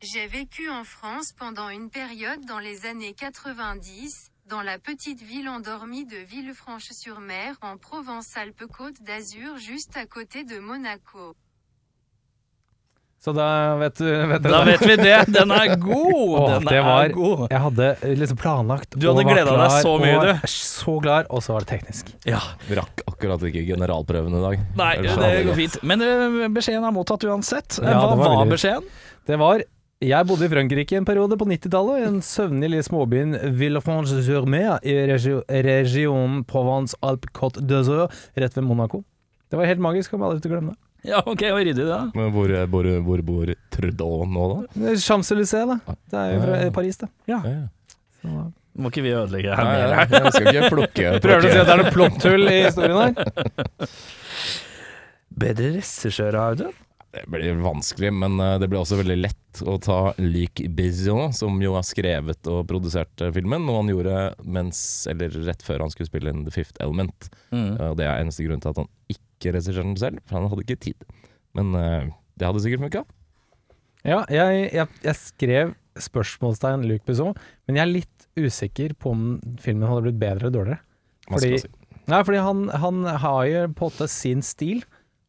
J'ai 0.00 0.26
vécu 0.26 0.70
en 0.70 0.84
France 0.84 1.32
pendant 1.32 1.68
une 1.68 1.90
période 1.90 2.42
dans 2.46 2.58
les 2.58 2.86
années 2.86 3.12
90, 3.12 4.30
dans 4.46 4.62
la 4.62 4.78
petite 4.78 5.20
ville 5.20 5.48
endormie 5.48 6.06
de 6.06 6.16
Villefranche-sur-Mer 6.16 7.58
en 7.60 7.76
Provence-Alpes-Côte 7.76 9.02
d'Azur 9.02 9.58
juste 9.58 9.98
à 9.98 10.06
côté 10.06 10.44
de 10.44 10.58
Monaco. 10.58 11.36
Så 13.24 13.32
da 13.32 13.44
vet 13.80 13.96
du 13.96 14.04
vet 14.04 14.42
Da 14.44 14.58
det. 14.60 14.74
vet 14.74 14.82
vi 14.84 14.96
det! 15.00 15.14
Den 15.38 15.52
er 15.56 15.70
god! 15.80 16.34
Den 16.50 16.66
det 16.68 16.76
er 16.76 16.82
var, 16.84 17.08
god. 17.16 17.44
jeg 17.48 17.60
hadde 17.66 17.86
liksom 18.20 18.40
planlagt 18.42 18.98
Du 19.00 19.06
hadde 19.08 19.24
gleda 19.24 19.54
deg 19.62 19.76
så 19.80 19.94
mye, 20.02 20.16
og 20.18 20.26
du. 20.28 20.48
Så 20.52 20.96
klar, 21.00 21.24
og 21.32 21.40
så 21.46 21.54
var 21.56 21.64
det 21.64 21.70
teknisk. 21.72 22.10
Ja. 22.28 22.42
Rakk 22.76 23.00
akkurat 23.08 23.46
ikke 23.48 23.62
generalprøven 23.70 24.36
i 24.36 24.42
dag. 24.44 24.66
Nei, 24.76 24.90
det 25.00 25.30
går 25.48 25.56
fint. 25.62 25.78
Men 25.88 26.04
beskjeden 26.52 26.84
er 26.84 26.92
mottatt 26.92 27.24
uansett. 27.24 27.78
Ja, 27.80 27.96
Hva 27.96 28.10
det 28.12 28.20
var 28.20 28.36
var 28.42 28.52
beskjeden? 28.52 28.92
Det 29.24 29.40
var 29.40 29.64
Jeg 30.04 30.28
bodde 30.28 30.44
i 30.44 30.52
Frankrike 30.52 30.98
en 31.00 31.06
periode 31.08 31.38
på 31.40 31.46
90-tallet, 31.48 32.02
i 32.02 32.04
den 32.10 32.20
søvnlige 32.20 32.74
lille 32.74 32.84
småbyen 32.84 33.38
Villefranche-sur-Mer 33.56 34.82
i 34.84 34.98
regi 35.08 35.38
regionen 35.64 36.42
Provence-Alpes-Côte 36.50 37.64
d'Azur, 37.64 38.10
rett 38.36 38.56
ved 38.58 38.66
Monaco. 38.68 39.00
Det 39.48 39.56
var 39.56 39.70
helt 39.70 39.80
magisk, 39.80 40.12
kommer 40.12 40.28
aldri 40.28 40.44
til 40.44 40.52
å 40.52 40.58
glemme 40.58 40.74
det. 40.74 40.83
Ja, 41.10 41.18
ok, 41.20 41.42
og 41.52 41.58
ryddig 41.60 41.74
det, 41.82 41.86
da. 41.90 41.98
Men 42.16 42.30
hvor, 42.32 42.48
hvor, 42.72 42.86
hvor 43.04 43.22
bor 43.28 43.50
Trudeau 43.74 44.24
nå, 44.24 44.44
da? 44.54 44.92
Champs-Élysées, 45.02 45.68
da. 45.68 45.96
Det 46.08 46.20
er 46.22 46.30
jo 46.32 46.42
fra 46.46 46.60
Paris, 46.78 46.96
det. 47.02 47.10
Ja. 47.28 47.40
Ja, 47.44 47.56
ja. 47.58 47.98
Så, 48.22 48.44
Må 48.80 48.88
ikke 48.90 49.04
vi 49.04 49.12
ødelegge 49.14 49.52
her 49.54 49.68
mer? 49.68 49.92
Nei, 49.92 50.06
jeg 50.24 50.32
skal 50.34 50.48
ikke 50.54 50.70
plukke 50.72 51.10
Prøver 51.26 51.44
du 51.44 51.50
å 51.50 51.52
si 51.52 51.60
at 51.60 51.68
det 51.68 51.74
er 51.74 51.82
plukke- 51.84 51.84
noe 51.84 51.94
plotthull 51.98 52.48
i 52.48 52.56
historien 52.64 52.98
her? 53.04 53.92
Bedre 55.44 55.70
regissør, 55.76 56.36
Audun? 56.38 56.72
Det 57.14 57.22
blir 57.30 57.54
vanskelig, 57.62 58.10
men 58.10 58.40
eh, 58.42 58.56
det 58.58 58.66
blir 58.72 58.80
også 58.80 58.96
veldig 58.98 59.16
lett 59.20 59.60
å 59.70 59.76
ta 59.82 59.98
Luc 60.18 60.58
Besson, 60.74 61.30
som 61.36 61.60
jo 61.62 61.76
har 61.76 61.84
skrevet 61.86 62.48
og 62.50 62.64
produsert 62.70 63.22
eh, 63.22 63.30
filmen, 63.36 63.62
noe 63.68 63.82
han 63.84 63.92
gjorde 63.92 64.16
mens, 64.50 64.80
eller 65.10 65.30
rett 65.46 65.62
før 65.62 65.84
han 65.84 65.92
skulle 65.94 66.10
spille 66.10 66.32
inn 66.34 66.42
The 66.46 66.54
Fifth 66.56 66.80
Element. 66.82 67.28
Mm. 67.54 67.68
Eh, 67.78 67.92
det 68.00 68.08
er 68.08 68.18
eneste 68.24 68.46
grunn 68.48 68.62
til 68.64 68.72
at 68.74 68.80
han 68.82 68.90
ikke 69.14 69.22
regisserte 69.52 69.74
regissøren 69.74 69.96
selv, 70.00 70.22
for 70.24 70.38
han 70.40 70.48
hadde 70.50 70.64
ikke 70.64 70.80
tid. 70.80 71.06
Men 71.54 71.74
uh, 71.76 72.08
det 72.38 72.48
hadde 72.48 72.62
sikkert 72.64 72.84
funka. 72.86 73.04
Ja, 74.04 74.24
jeg, 74.28 74.68
jeg, 74.74 74.88
jeg 75.04 75.16
skrev 75.16 75.74
spørsmålstegn 76.00 76.84
Luc 76.88 77.04
Besson, 77.06 77.36
men 77.66 77.78
jeg 77.78 77.84
er 77.86 77.92
litt 77.92 78.26
usikker 78.36 78.94
på 78.98 79.12
om 79.14 79.22
filmen 79.62 79.86
hadde 79.88 80.08
blitt 80.08 80.18
bedre 80.20 80.48
eller 80.48 80.56
dårligere. 80.58 80.80
Fordi- 81.30 81.80
Nei, 82.04 82.18
fordi 82.20 82.40
han, 82.44 82.66
han 82.68 82.98
har 83.22 83.44
jo 83.48 83.60
på 83.72 83.86
en 83.86 83.92
måte 83.94 84.08
sin 84.12 84.42
stil 84.44 84.82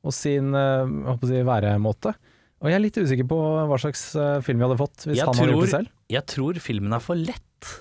og 0.03 0.11
sin 0.11 0.49
uh, 0.51 0.83
håper 1.07 1.23
å 1.23 1.29
si, 1.29 1.43
væremåte. 1.47 2.11
Og 2.59 2.67
jeg 2.71 2.75
er 2.75 2.83
litt 2.83 2.97
usikker 2.99 3.27
på 3.29 3.37
hva 3.69 3.77
slags 3.77 4.01
eh, 4.17 4.39
film 4.41 4.57
vi 4.61 4.63
hadde 4.65 4.77
fått 4.79 5.03
hvis 5.05 5.19
Jeg 5.19 5.27
han 5.27 5.37
hadde 5.37 5.53
gjort 5.53 5.65
det 5.67 5.71
selv. 5.73 5.89
Jeg 6.09 6.25
tror 6.31 6.59
filmen 6.63 6.95
er 6.95 7.01
for 7.03 7.19
lett. 7.19 7.71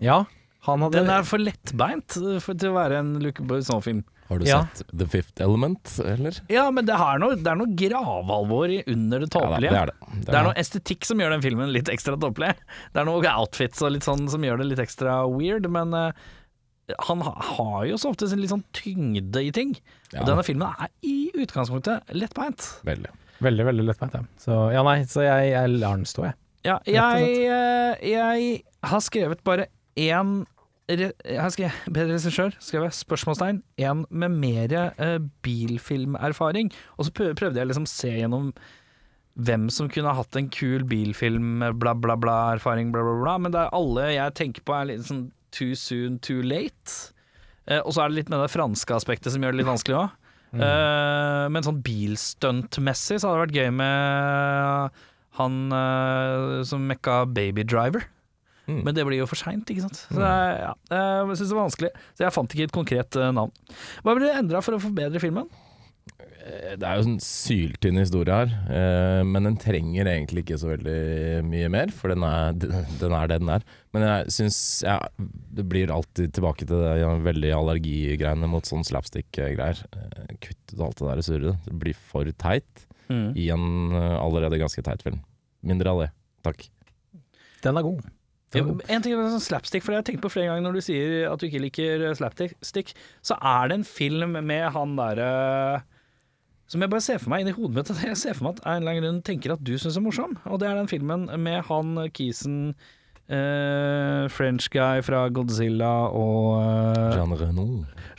Ja, 0.00 0.20
han 0.64 0.84
hadde 0.86 0.96
Den 1.02 1.10
er 1.12 1.26
for 1.28 1.42
lettbeint 1.42 2.14
for, 2.40 2.54
til 2.56 2.70
å 2.70 2.76
være 2.78 3.00
en 3.02 3.10
Luc 3.20 3.40
Besson-film. 3.50 4.00
Har 4.30 4.38
du 4.38 4.46
Ja. 4.46 4.60
sett 4.78 4.92
The 4.96 5.06
Fifth 5.10 5.42
Element, 5.42 5.90
eller? 6.06 6.36
Ja, 6.48 6.68
men 6.70 6.86
det, 6.86 6.94
er 6.94 7.18
noe, 7.18 7.34
det 7.34 7.50
er 7.50 7.58
noe 7.58 7.74
gravalvor 7.74 8.70
under 8.86 9.24
det 9.26 9.30
Ja, 9.34 9.58
det 9.58 9.70
er 9.74 9.90
det. 9.90 9.96
Det 10.28 10.36
er 10.38 10.44
noe 10.46 10.54
estetikk 10.60 11.08
som 11.08 11.18
gjør 11.18 11.34
den 11.34 11.42
filmen 11.42 11.72
litt 11.74 11.90
ekstra 11.90 12.14
tåpelig. 12.20 12.52
Det 12.94 13.02
er 13.02 13.08
noe 13.08 13.32
outfits 13.34 13.82
og 13.82 13.90
litt 13.96 14.06
sånn 14.06 14.28
som 14.30 14.46
gjør 14.46 14.62
det 14.62 14.68
litt 14.70 14.82
ekstra 14.86 15.24
weird, 15.26 15.66
men 15.74 15.92
uh, 15.92 16.12
han 17.10 17.24
har 17.26 17.84
jo 17.90 17.98
så 17.98 18.12
ofte 18.14 18.28
sin 18.30 18.40
litt 18.42 18.52
sånn 18.54 18.64
tyngde 18.76 19.42
i 19.42 19.50
ting. 19.54 19.74
Ja. 20.12 20.22
Og 20.22 20.30
denne 20.30 20.46
filmen 20.46 20.70
er 20.78 20.94
i 21.02 21.32
utgangspunktet 21.34 22.14
lettbeint. 22.14 22.70
Veldig. 22.86 23.10
Veldig, 23.40 23.66
veldig 23.66 23.88
lettbeint. 23.88 24.14
Ja. 24.14 24.22
Så 24.38 24.60
ja, 24.74 24.84
nei, 24.86 25.00
så 25.10 25.26
jeg, 25.26 25.50
jeg 25.56 25.74
lar 25.80 25.98
den 25.98 26.06
stå, 26.08 26.28
jeg. 26.30 26.38
Ja, 26.66 26.78
jeg, 26.84 27.36
eh, 27.48 28.00
jeg 28.04 28.62
har 28.84 29.00
skrevet 29.00 29.42
bare 29.46 29.70
én 29.96 30.42
re- 30.96 31.14
Jeg 31.24 31.40
har 31.40 31.76
bedre 31.92 32.14
regissør, 32.16 32.54
skrevet 32.62 32.94
spørsmålstegn. 32.96 33.62
En 33.86 34.04
med 34.10 34.30
mer 34.40 34.74
eh, 34.96 35.18
bilfilmerfaring. 35.44 36.70
Og 36.98 37.06
så 37.08 37.12
prøvde 37.14 37.58
jeg 37.60 37.70
liksom 37.70 37.86
se 37.90 38.10
gjennom 38.18 38.52
hvem 39.40 39.68
som 39.72 39.88
kunne 39.88 40.12
hatt 40.16 40.36
en 40.36 40.48
kul 40.52 40.82
bilfilm, 40.90 41.62
bla, 41.80 41.94
bla, 41.94 42.16
bla, 42.20 42.38
erfaring, 42.56 42.90
bla, 42.92 43.02
bla, 43.06 43.14
bla. 43.22 43.36
Men 43.38 43.54
det 43.54 43.60
er 43.62 43.74
alle 43.76 44.08
jeg 44.16 44.34
tenker 44.40 44.66
på 44.66 44.74
er 44.76 44.90
litt 44.90 45.06
sånn 45.08 45.28
too 45.54 45.74
soon, 45.78 46.18
too 46.22 46.42
late. 46.42 46.96
Eh, 47.70 47.80
og 47.84 47.94
så 47.94 48.04
er 48.04 48.10
det 48.10 48.18
litt 48.20 48.32
med 48.32 48.42
det 48.44 48.50
franske 48.52 48.96
aspektet 48.96 49.32
som 49.34 49.42
gjør 49.44 49.54
det 49.54 49.62
litt 49.62 49.70
vanskelig 49.70 50.00
òg. 50.02 50.16
Eh, 50.50 51.44
men 51.54 51.62
sånn 51.62 51.78
bilstuntmessig 51.86 53.20
så 53.22 53.30
hadde 53.30 53.38
det 53.38 53.44
vært 53.46 53.58
gøy 53.60 53.70
med 53.78 54.96
han 55.38 55.58
eh, 55.72 56.62
som 56.66 56.82
mekka 56.90 57.20
Baby 57.30 57.62
Driver. 57.70 58.02
Mm. 58.70 58.82
Men 58.86 58.94
det 58.96 59.06
blir 59.08 59.18
jo 59.24 59.26
for 59.30 59.40
seint, 59.40 59.66
ikke 59.72 59.82
sant. 59.88 60.04
Så 60.10 60.20
jeg, 60.22 60.60
ja, 60.62 60.74
jeg 60.94 61.40
syns 61.40 61.48
det 61.50 61.56
var 61.58 61.66
vanskelig. 61.66 61.90
Så 62.14 62.22
jeg 62.26 62.34
fant 62.36 62.54
ikke 62.54 62.68
et 62.70 62.76
konkret 62.76 63.18
eh, 63.18 63.32
navn. 63.34 63.50
Hva 64.04 64.14
ville 64.14 64.30
du 64.30 64.38
endra 64.44 64.62
for 64.62 64.76
å 64.78 64.80
forbedre 64.82 65.22
filmen? 65.22 65.48
Eh, 66.40 66.76
Det 66.80 66.86
er 66.86 67.00
jo 67.00 67.06
en 67.08 67.18
syltynn 67.24 67.98
historie 68.00 68.36
her, 68.36 68.52
eh, 68.72 69.22
men 69.26 69.48
den 69.48 69.58
trenger 69.60 70.08
egentlig 70.12 70.44
ikke 70.46 70.58
så 70.62 70.70
veldig 70.70 70.96
mye 71.50 71.70
mer, 71.72 71.92
for 71.94 72.14
den 72.14 72.24
er, 72.26 72.54
den 73.02 73.16
er 73.16 73.32
det 73.32 73.40
den 73.42 73.52
er. 73.56 73.66
Men 73.96 74.06
jeg 74.06 74.34
syns 74.38 74.60
ja, 74.86 74.98
det 75.18 75.66
blir 75.68 75.90
alltid 75.94 76.32
tilbake 76.36 76.68
til 76.68 76.80
det 76.84 76.94
ja, 77.02 77.10
veldig 77.26 77.50
allergigreiene 77.58 78.48
mot 78.50 78.68
sånn 78.68 78.86
slapstick-greier. 78.86 79.82
Kutt 80.38 80.76
ut 80.76 80.84
alt 80.86 81.02
det 81.02 81.10
der 81.10 81.24
surret. 81.26 81.66
Det 81.66 81.76
blir 81.82 81.98
for 82.12 82.30
teit 82.40 82.86
i 83.10 83.48
en 83.50 83.90
allerede 83.98 84.60
ganske 84.60 84.84
teit 84.86 85.00
film. 85.02 85.16
Mindre 85.66 85.90
av 85.90 86.04
det, 86.04 86.10
takk. 86.46 86.68
Den 87.64 87.76
er 87.80 87.82
god. 87.82 88.04
En 88.90 89.04
ting 89.04 89.14
er 89.14 89.30
sånn 89.30 89.42
slapstick, 89.44 89.84
for 89.84 89.94
jeg 89.94 90.02
har 90.02 90.06
tenkt 90.08 90.24
på 90.24 90.32
flere 90.32 90.50
ganger 90.50 90.66
når 90.66 90.78
du 90.80 90.82
sier 90.82 91.16
at 91.30 91.38
du 91.38 91.46
ikke 91.46 91.62
liker 91.62 92.06
eh, 92.08 92.16
slapstick, 92.18 92.94
så 93.22 93.38
er 93.38 93.70
det 93.70 93.80
en 93.80 93.86
film 93.86 94.34
med 94.42 94.70
han 94.74 94.96
derre 94.98 95.30
som 96.70 96.84
jeg 96.84 96.90
bare 96.92 97.02
ser 97.02 97.18
for 97.18 97.32
meg 97.32 97.42
inn 97.42 97.50
i 97.50 97.56
hodet 97.56 97.74
mitt. 97.74 97.90
at 97.90 98.02
Jeg 98.12 98.18
ser 98.20 98.36
for 98.38 98.46
meg 98.46 98.60
at 98.60 98.64
en 98.64 98.78
eller 98.78 98.92
annen 98.94 99.06
grunn 99.06 99.22
tenker 99.26 99.56
at 99.56 99.62
du 99.66 99.74
syns 99.74 99.98
er 99.98 100.04
morsom. 100.04 100.36
Og 100.46 100.60
det 100.62 100.68
er 100.70 100.78
den 100.78 100.90
filmen 100.90 101.26
med 101.42 101.64
han 101.66 101.96
kisen 102.14 102.60
eh, 103.26 104.28
French 104.30 104.70
guy 104.70 105.02
fra 105.06 105.24
Godzilla 105.34 105.90
og 106.14 106.60
eh, 106.60 107.16
Jean 107.18 107.34
Reno. 107.40 107.66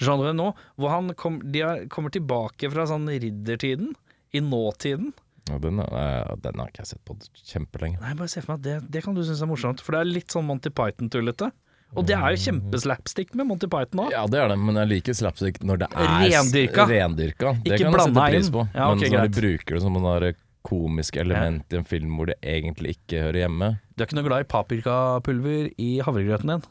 Jean 0.01 0.23
Reno, 0.23 0.51
hvor 0.75 0.91
han 0.91 1.15
kom, 1.19 1.39
de 1.53 1.63
er, 1.63 1.85
kommer 1.91 2.11
tilbake 2.11 2.71
fra 2.73 2.87
sånn 2.89 3.07
riddertiden, 3.11 3.93
i 4.35 4.43
nåtiden. 4.43 5.11
Ja, 5.51 5.57
den, 5.63 5.81
er- 5.83 6.37
den 6.45 6.61
har 6.63 6.71
ikke 6.71 6.83
jeg 6.85 6.91
sett 6.93 7.03
på 7.07 7.17
kjempelenge. 7.51 7.99
Nei, 8.01 8.13
bare 8.19 8.31
se 8.31 8.41
for 8.43 8.55
meg 8.55 8.61
at 8.61 8.67
det, 8.69 8.91
det 8.95 9.03
kan 9.05 9.17
du 9.17 9.23
synes 9.27 9.41
er 9.43 9.49
morsomt, 9.51 9.83
for 9.83 9.97
det 9.97 10.01
er 10.05 10.09
litt 10.19 10.31
sånn 10.33 10.47
Monty 10.47 10.71
Python-tullete. 10.73 11.51
Og 11.91 12.05
det 12.07 12.15
er 12.15 12.31
jo 12.31 12.39
kjempeslapstick 12.45 13.33
med 13.35 13.49
Monty 13.49 13.67
Python 13.67 14.05
òg. 14.05 14.13
Ja, 14.15 14.21
det 14.31 14.39
er 14.39 14.47
det, 14.53 14.55
men 14.63 14.77
jeg 14.79 14.87
liker 14.93 15.17
slapstick 15.17 15.59
når 15.67 15.81
det 15.83 15.89
er 15.91 16.13
Rendyrka. 16.23 16.85
rendyrka. 16.87 17.51
Det 17.65 17.73
Ikke 17.75 17.83
kan 17.83 17.97
jeg 17.99 18.05
sette 18.07 18.29
pris 18.31 18.51
på. 18.55 18.63
Ja, 18.71 18.85
ok, 18.93 19.01
men 19.01 19.11
når 19.11 19.17
greit. 19.19 19.35
de 19.35 19.41
bruker 19.41 19.75
det 19.75 19.81
som 19.83 19.99
en 19.99 20.33
komisk 20.63 21.17
element 21.17 21.73
i 21.73 21.79
en 21.79 21.87
film 21.89 22.15
hvor 22.15 22.29
det 22.29 22.37
egentlig 22.45 22.95
ikke 22.95 23.23
hører 23.25 23.39
hjemme 23.41 23.69
Du 23.97 24.03
er 24.03 24.07
ikke 24.07 24.17
noe 24.19 24.27
glad 24.27 24.43
i 24.45 24.49
paprikapulver 24.51 25.71
i 25.81 25.89
havregrøten 26.05 26.53
din, 26.53 26.63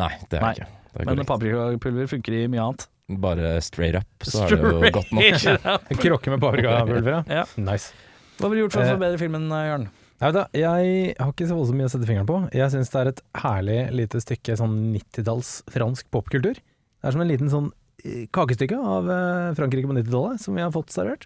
Nei, 0.00 0.12
det 0.30 0.38
er 0.38 0.44
Nei, 0.44 0.52
jeg 0.54 0.64
ikke. 0.64 0.76
Det 0.90 1.00
er 1.04 1.08
men 1.14 1.26
paprikapulver 1.28 2.08
funker 2.10 2.36
i 2.38 2.46
mye 2.50 2.62
annet. 2.64 2.86
Bare 3.18 3.56
straight 3.64 3.96
up, 3.98 4.06
så 4.22 4.44
er 4.46 4.52
det 4.54 4.60
jo 4.70 4.92
godt 4.94 5.10
nok. 5.16 5.38
Straight. 5.42 5.88
Krokke 5.98 6.30
med 6.30 6.42
paprikapulver, 6.44 7.24
Ja. 7.26 7.42
Nice. 7.58 7.90
Hva 8.38 8.48
ville 8.48 8.62
du 8.62 8.66
gjort 8.68 8.76
for 8.76 8.84
å 8.84 8.86
Eh, 8.86 8.94
forbedre 8.94 9.18
filmen, 9.20 9.48
Jørn? 9.50 9.88
Jeg, 10.20 10.28
vet 10.28 10.36
da, 10.36 10.44
jeg 10.52 11.14
har 11.18 11.32
ikke 11.32 11.48
så 11.48 11.56
voldsomt 11.56 11.78
mye 11.80 11.88
å 11.88 11.92
sette 11.94 12.06
fingeren 12.08 12.28
på. 12.28 12.38
Jeg 12.54 12.72
syns 12.74 12.90
det 12.92 13.00
er 13.00 13.08
et 13.10 13.20
herlig 13.42 13.78
lite 13.96 14.20
stykke 14.20 14.56
sånn 14.60 14.74
90-talls 14.94 15.52
fransk 15.72 16.10
popkultur. 16.12 16.60
Det 16.60 17.08
er 17.08 17.14
som 17.16 17.22
en 17.24 17.30
liten 17.32 17.48
sånn 17.52 17.70
eh, 18.04 18.26
kakestykke 18.36 18.76
av 18.78 19.08
eh, 19.10 19.46
Frankrike 19.58 19.88
på 19.88 19.96
90-tallet, 19.96 20.42
som 20.44 20.56
vi 20.60 20.64
har 20.64 20.72
fått 20.76 20.92
servert. 20.94 21.24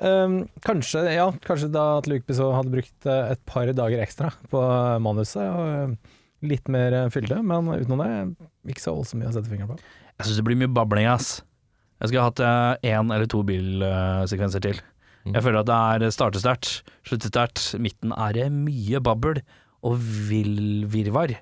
Um, 0.00 0.46
kanskje, 0.64 1.02
ja, 1.12 1.26
kanskje 1.44 1.68
da 1.74 1.98
at 1.98 2.08
Luc 2.08 2.24
Bissot 2.24 2.54
hadde 2.56 2.72
brukt 2.72 3.04
eh, 3.06 3.34
et 3.34 3.42
par 3.44 3.68
dager 3.76 4.00
ekstra 4.00 4.30
på 4.48 4.62
eh, 4.64 4.96
manuset, 5.04 5.44
og 5.44 5.66
eh, 5.68 6.16
litt 6.48 6.70
mer 6.72 6.96
eh, 6.96 7.10
fylde, 7.12 7.42
men 7.44 7.68
utenom 7.76 8.00
det, 8.00 8.48
ikke 8.72 8.80
så 8.86 8.96
voldsomt 8.96 9.20
mye 9.20 9.28
å 9.28 9.36
sette 9.36 9.52
fingeren 9.52 9.74
på. 9.74 9.80
Jeg 10.20 10.28
syns 10.28 10.40
det 10.42 10.44
blir 10.44 10.58
mye 10.60 10.72
babling, 10.76 11.08
ass. 11.08 11.40
Jeg 12.00 12.10
skulle 12.10 12.26
hatt 12.28 12.40
én 12.84 13.12
eller 13.12 13.28
to 13.28 13.40
bilsekvenser 13.44 14.62
til. 14.64 14.80
Mm. 15.24 15.34
Jeg 15.34 15.44
føler 15.44 15.60
at 15.60 15.68
det 15.68 15.78
er 16.06 16.12
starte 16.14 16.40
sterkt, 16.40 16.70
slutte 17.08 17.28
sterkt. 17.28 17.62
Midten 17.80 18.12
er 18.12 18.36
det 18.36 18.50
mye 18.52 19.00
babbel 19.04 19.40
og 19.84 19.96
vill 20.28 20.84
virvar. 20.92 21.32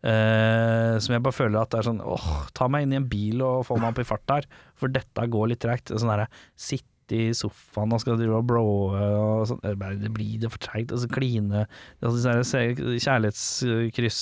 Eh, 0.00 0.94
som 1.02 1.12
jeg 1.12 1.22
bare 1.26 1.36
føler 1.36 1.60
at 1.60 1.74
det 1.74 1.82
er 1.82 1.88
sånn 1.90 2.00
åh, 2.00 2.28
ta 2.56 2.70
meg 2.72 2.86
inn 2.86 2.94
i 2.94 2.98
en 3.02 3.08
bil 3.10 3.42
og 3.44 3.66
få 3.68 3.76
meg 3.76 3.90
opp 3.90 4.00
i 4.00 4.06
fart 4.08 4.24
der, 4.30 4.46
for 4.78 4.92
dette 4.92 5.26
går 5.34 5.50
litt 5.52 5.62
tregt. 5.66 5.92
Sånn 5.92 6.12
derre 6.12 6.30
sitte 6.56 6.86
i 7.16 7.30
sofaen 7.36 7.94
og 7.94 8.02
skal 8.02 8.18
drive 8.20 8.38
og 8.38 8.46
blowe 8.48 9.00
og 9.20 9.48
sånn. 9.50 9.62
Det 10.00 10.12
blir 10.14 10.38
det 10.42 10.50
for 10.52 10.62
treigt. 10.62 10.94
Altså 10.94 11.10
kline 11.12 11.64
altså, 11.64 12.36
sånne 12.46 12.96
Kjærlighetskryss 13.00 14.20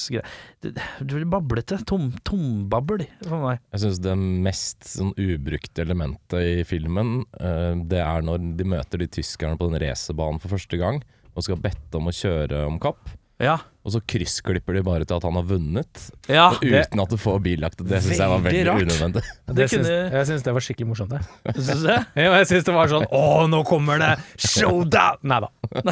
det, 0.64 0.74
det 0.74 1.08
blir 1.08 1.28
bablete. 1.30 1.80
Tom, 1.88 2.10
tombabbel 2.26 3.06
for 3.26 3.44
meg. 3.44 3.62
Jeg 3.74 3.84
syns 3.84 4.02
det 4.04 4.16
mest 4.18 4.88
sånn 4.94 5.14
ubrukte 5.18 5.84
elementet 5.84 6.40
i 6.42 6.66
filmen, 6.68 7.22
uh, 7.40 7.74
det 7.88 8.02
er 8.02 8.26
når 8.26 8.42
de 8.58 8.66
møter 8.68 9.02
de 9.02 9.10
tyskerne 9.18 9.58
på 9.58 9.70
den 9.70 9.80
racerbanen 9.82 10.42
for 10.42 10.56
første 10.56 10.80
gang 10.80 11.02
og 11.38 11.46
skal 11.46 11.60
bette 11.62 11.98
om 11.98 12.10
å 12.10 12.14
kjøre 12.14 12.64
om 12.66 12.78
kapp. 12.82 13.12
Ja. 13.38 13.58
Og 13.86 13.92
så 13.94 14.00
kryssklipper 14.04 14.74
de 14.76 14.82
bare 14.84 15.06
til 15.08 15.14
at 15.16 15.24
han 15.24 15.36
har 15.38 15.44
vunnet, 15.48 16.00
ja. 16.28 16.48
uten 16.58 17.00
at 17.00 17.12
du 17.12 17.16
får 17.22 17.38
billagt. 17.44 17.78
Det 17.86 18.00
syns 18.04 18.18
jeg 18.20 18.28
var 18.32 18.42
Veldig 18.44 18.58
veldig 18.58 18.66
rart. 18.68 18.82
unødvendig. 18.88 19.22
Det 19.54 19.68
syns, 19.70 19.86
kunne- 19.86 20.10
jeg 20.18 20.26
syns 20.28 20.42
det 20.48 20.54
var 20.58 20.64
skikkelig 20.66 20.88
morsomt, 20.90 21.14
Jeg, 21.14 21.54
Syns 21.68 21.80
du 21.80 21.86
det? 21.86 21.98
Ja, 22.18 22.32
jeg 22.36 22.48
syns 22.50 22.66
det 22.68 22.74
var 22.74 22.90
sånn 22.92 23.06
Å, 23.08 23.22
nå 23.48 23.62
kommer 23.70 24.02
det 24.02 24.10
showdown! 24.50 25.22
Nei 25.22 25.40
da. 25.46 25.50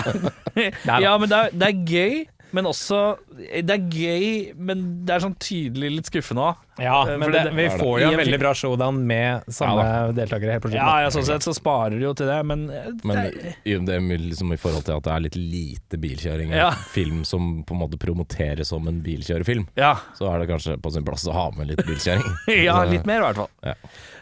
Neida. 0.56 0.98
Ja, 1.06 1.14
men 1.22 1.30
det 1.30 1.38
er, 1.38 1.54
det 1.56 1.70
er 1.70 1.80
gøy, 1.94 2.18
men 2.54 2.64
også 2.64 3.18
Det 3.36 3.70
er 3.74 3.82
gøy, 3.90 4.54
men 4.56 5.04
det 5.04 5.14
er 5.16 5.22
sånn 5.24 5.34
tydelig 5.42 5.88
litt 5.96 6.06
skuffende 6.10 6.44
òg. 6.46 6.62
Ja, 6.78 7.02
Eh, 7.08 7.16
men 7.18 7.32
det, 7.32 7.42
det- 7.44 7.54
vi 7.56 7.66
får 7.72 8.00
jo 8.00 8.06
en 8.06 8.12
en 8.14 8.20
veldig 8.20 8.38
bra 8.38 8.52
showdown 8.54 8.98
med 9.06 9.44
samme 9.48 10.12
deltakere 10.14 10.52
helt. 10.52 10.68
Ja, 10.74 11.00
ja, 11.02 11.08
sånn 11.10 11.24
sett 11.24 11.40
så 11.42 11.54
sparer 11.56 11.96
du 11.98 12.04
jo 12.04 12.12
til 12.14 12.26
det, 12.26 12.38
men, 12.46 12.68
eh, 12.70 12.90
Men 13.02 13.16
det, 13.16 13.34
er- 13.34 13.56
i, 13.64 13.78
det 13.84 13.94
er 13.96 14.00
liksom 14.18 14.52
i 14.52 14.56
forhold 14.60 14.84
til 14.84 14.96
at 14.96 15.02
det 15.04 15.12
er 15.12 15.20
litt 15.20 15.36
lite 15.36 15.98
bilkjøring, 15.98 16.52
en 16.52 16.58
Ja. 16.58 16.70
film 16.92 17.24
som 17.24 17.64
på 17.64 17.72
en 17.74 17.80
måte 17.80 17.98
promoteres 17.98 18.66
som 18.68 18.86
en 18.88 19.00
bilkjørefilm, 19.02 19.66
ja. 19.76 19.94
så 20.18 20.28
er 20.34 20.40
det 20.40 20.48
kanskje 20.48 20.76
på 20.80 20.92
sin 20.92 21.04
plass 21.04 21.26
å 21.26 21.32
ha 21.32 21.50
med 21.56 21.68
litt 21.68 21.84
bilkjøring. 21.86 22.24
ja, 22.64 22.84
litt 22.84 23.06
mer 23.06 23.20
i 23.22 23.24
hvert 23.32 23.36
fall. 23.36 23.50
Ja. 23.64 23.74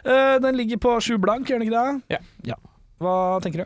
Uh, 0.05 0.39
den 0.39 0.55
ligger 0.55 0.77
på 0.77 1.01
sju 1.01 1.17
blank, 1.19 1.47
gjør 1.47 1.59
den 1.59 1.67
ikke 1.69 1.99
det? 2.09 2.19
Ja. 2.45 2.55
Hva 3.01 3.41
tenker 3.43 3.65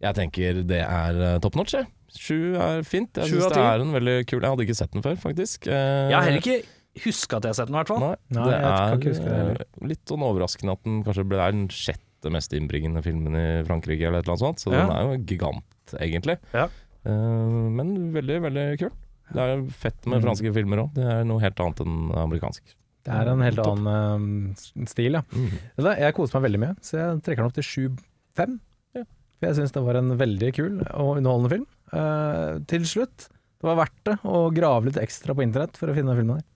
Jeg 0.00 0.14
tenker 0.14 0.62
det 0.62 0.80
er 0.86 1.38
top 1.40 1.56
notch, 1.58 1.74
jeg. 1.74 1.86
Sju 2.16 2.54
er 2.56 2.82
fint. 2.88 3.12
Jeg 3.20 3.28
syns 3.34 3.52
det 3.52 3.60
er 3.60 3.82
en 3.84 3.92
veldig 3.92 4.16
kul 4.30 4.40
Jeg 4.40 4.48
hadde 4.50 4.64
ikke 4.64 4.76
sett 4.78 4.92
den 4.96 5.02
før, 5.04 5.16
faktisk. 5.20 5.66
Eh, 5.68 6.08
Jeg 6.08 6.16
har 6.16 6.24
heller 6.24 6.40
ikke 6.40 6.58
huska 7.04 7.36
at 7.38 7.44
jeg 7.44 7.52
har 7.52 7.58
sett 7.60 7.68
den, 7.68 7.76
i 7.76 7.78
hvert 7.82 7.90
fall. 7.92 8.00
Nei, 8.00 8.16
Nei, 8.34 8.44
det 8.48 8.54
jeg 8.58 8.62
kan 8.72 8.98
ikke 8.98 9.10
er 9.38 9.50
det 9.58 9.66
eh, 9.66 9.88
litt 9.92 10.04
sånn 10.08 10.24
overraskende 10.26 10.72
at 10.78 10.82
den 10.88 11.02
kanskje 11.06 11.26
ble 11.28 11.36
den 11.52 11.66
sjette 11.68 12.32
mest 12.34 12.54
innbringende 12.56 13.02
filmen 13.04 13.36
i 13.38 13.44
Frankrike, 13.68 14.08
eller 14.08 14.18
et 14.22 14.26
eller 14.26 14.34
annet 14.38 14.46
sånt. 14.46 14.64
Så 14.64 14.72
Ja. 14.72 14.86
den 14.86 14.96
er 14.96 15.02
jo 15.04 15.20
gigant, 15.28 15.94
egentlig. 16.00 16.38
Ja. 16.56 16.64
Eh, 17.04 17.68
men 17.78 18.12
veldig, 18.16 18.40
veldig 18.48 18.66
kul. 18.80 18.90
Det 19.28 19.44
er 19.44 19.62
fett 19.68 20.06
med 20.08 20.22
Mm. 20.22 20.24
franske 20.24 20.54
filmer 20.56 20.78
òg. 20.86 20.94
Det 20.94 21.04
er 21.04 21.24
noe 21.28 21.38
helt 21.44 21.60
annet 21.60 21.80
enn 21.84 22.10
amerikansk. 22.16 22.62
Det 23.04 23.12
er 23.14 23.28
en 23.30 23.40
helt 23.40 23.58
annen 23.60 24.56
uh, 24.56 24.84
stil, 24.86 25.12
ja. 25.12 25.22
Mm. 25.32 25.52
Jeg 25.96 26.14
koser 26.16 26.40
meg 26.40 26.50
veldig 26.50 26.60
mye, 26.60 26.74
så 26.82 26.96
jeg 26.98 27.22
trekker 27.22 27.36
den 27.44 27.46
opp 27.46 27.54
til 27.54 27.68
7-5. 27.68 28.58
Ja. 28.96 29.04
For 29.38 29.46
jeg 29.46 29.54
syns 29.56 29.72
det 29.72 29.82
var 29.84 29.96
en 30.00 30.10
veldig 30.18 30.50
kul 30.56 30.80
og 30.92 31.16
underholdende 31.20 31.50
film. 31.54 31.66
Eh, 31.94 32.54
til 32.70 32.86
slutt, 32.88 33.28
det 33.58 33.66
var 33.66 33.80
verdt 33.80 34.04
det 34.06 34.16
å 34.28 34.46
grave 34.54 34.90
litt 34.90 35.00
ekstra 35.00 35.34
på 35.36 35.44
internett 35.44 35.78
for 35.80 35.90
å 35.90 35.96
finne 35.96 36.12
den 36.12 36.20
filmen 36.20 36.40
der. 36.40 36.46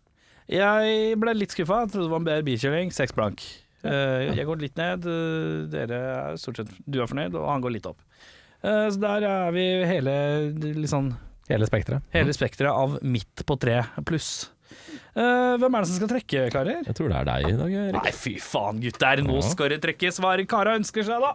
Jeg 0.52 1.18
ble 1.22 1.34
litt 1.36 1.54
skuffa. 1.54 1.84
Trodde 1.88 2.06
det 2.08 2.12
var 2.12 2.22
en 2.22 2.28
bedre 2.28 2.46
bikjøring. 2.46 2.92
Seks 2.94 3.14
blank. 3.16 3.42
Eh, 3.82 4.30
jeg 4.36 4.46
går 4.46 4.62
litt 4.62 4.78
ned. 4.78 5.06
eh, 5.06 5.66
Dere 5.72 6.00
er 6.12 6.38
stort 6.38 6.60
sett 6.60 6.70
Du 6.86 7.00
er 7.02 7.10
fornøyd, 7.10 7.34
og 7.34 7.48
han 7.50 7.62
går 7.64 7.76
litt 7.78 7.88
opp. 7.90 8.02
Uh, 8.62 8.86
så 8.86 9.00
der 9.02 9.24
er 9.26 9.48
vi 9.50 9.62
hele 9.90 10.12
liksom 10.78 11.08
Hele 11.48 11.66
spekteret. 11.66 12.04
Hele 12.14 12.30
spekteret 12.30 12.70
av 12.70 13.00
midt 13.02 13.42
på 13.44 13.56
tre 13.58 13.80
pluss. 14.06 14.52
Uh, 15.16 15.58
hvem 15.58 15.74
er 15.74 15.82
det 15.82 15.88
som 15.90 15.98
skal 15.98 16.10
trekke, 16.12 16.44
karer? 16.54 16.84
Jeg 16.86 16.94
tror 16.94 17.10
det 17.10 17.16
er 17.18 17.26
deg 17.26 17.48
i 17.48 17.56
dag, 17.58 17.74
Erik. 17.80 17.96
Nei, 17.98 18.12
fy 18.14 18.36
faen, 18.40 18.78
gutter. 18.84 19.24
Nå 19.26 19.40
skal 19.44 19.74
det 19.74 19.80
trekkes 19.82 20.22
hva 20.22 20.36
kara 20.48 20.76
ønsker 20.78 21.04
seg, 21.08 21.26
da. 21.26 21.34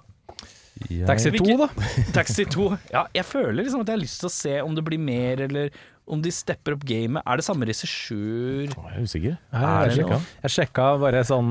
Jeg- 0.89 1.05
Taxi 1.09 1.31
2, 1.35 1.57
da. 1.57 1.67
Taxi 2.17 2.45
2. 2.45 2.71
Ja, 2.93 3.05
jeg 3.15 3.25
føler 3.25 3.63
liksom 3.63 3.81
at 3.83 3.87
jeg 3.91 3.97
har 3.97 4.03
lyst 4.05 4.19
til 4.23 4.29
å 4.29 4.33
se 4.33 4.55
om 4.61 4.75
det 4.77 4.83
blir 4.87 4.99
mer, 5.01 5.41
eller 5.47 5.69
om 6.07 6.21
de 6.23 6.31
stepper 6.31 6.71
opp 6.77 6.85
gamet. 6.87 7.19
Er 7.27 7.35
det 7.35 7.43
samme 7.43 7.65
regissør? 7.67 8.69
Jeg 8.71 8.93
er 8.95 9.01
usikker. 9.03 9.33
Jeg, 9.35 9.63
Er 9.63 9.89
det 9.89 9.95
sjekka. 9.97 10.19
jeg 10.45 10.53
sjekka 10.53 10.85
bare 11.01 11.23
sånn, 11.27 11.49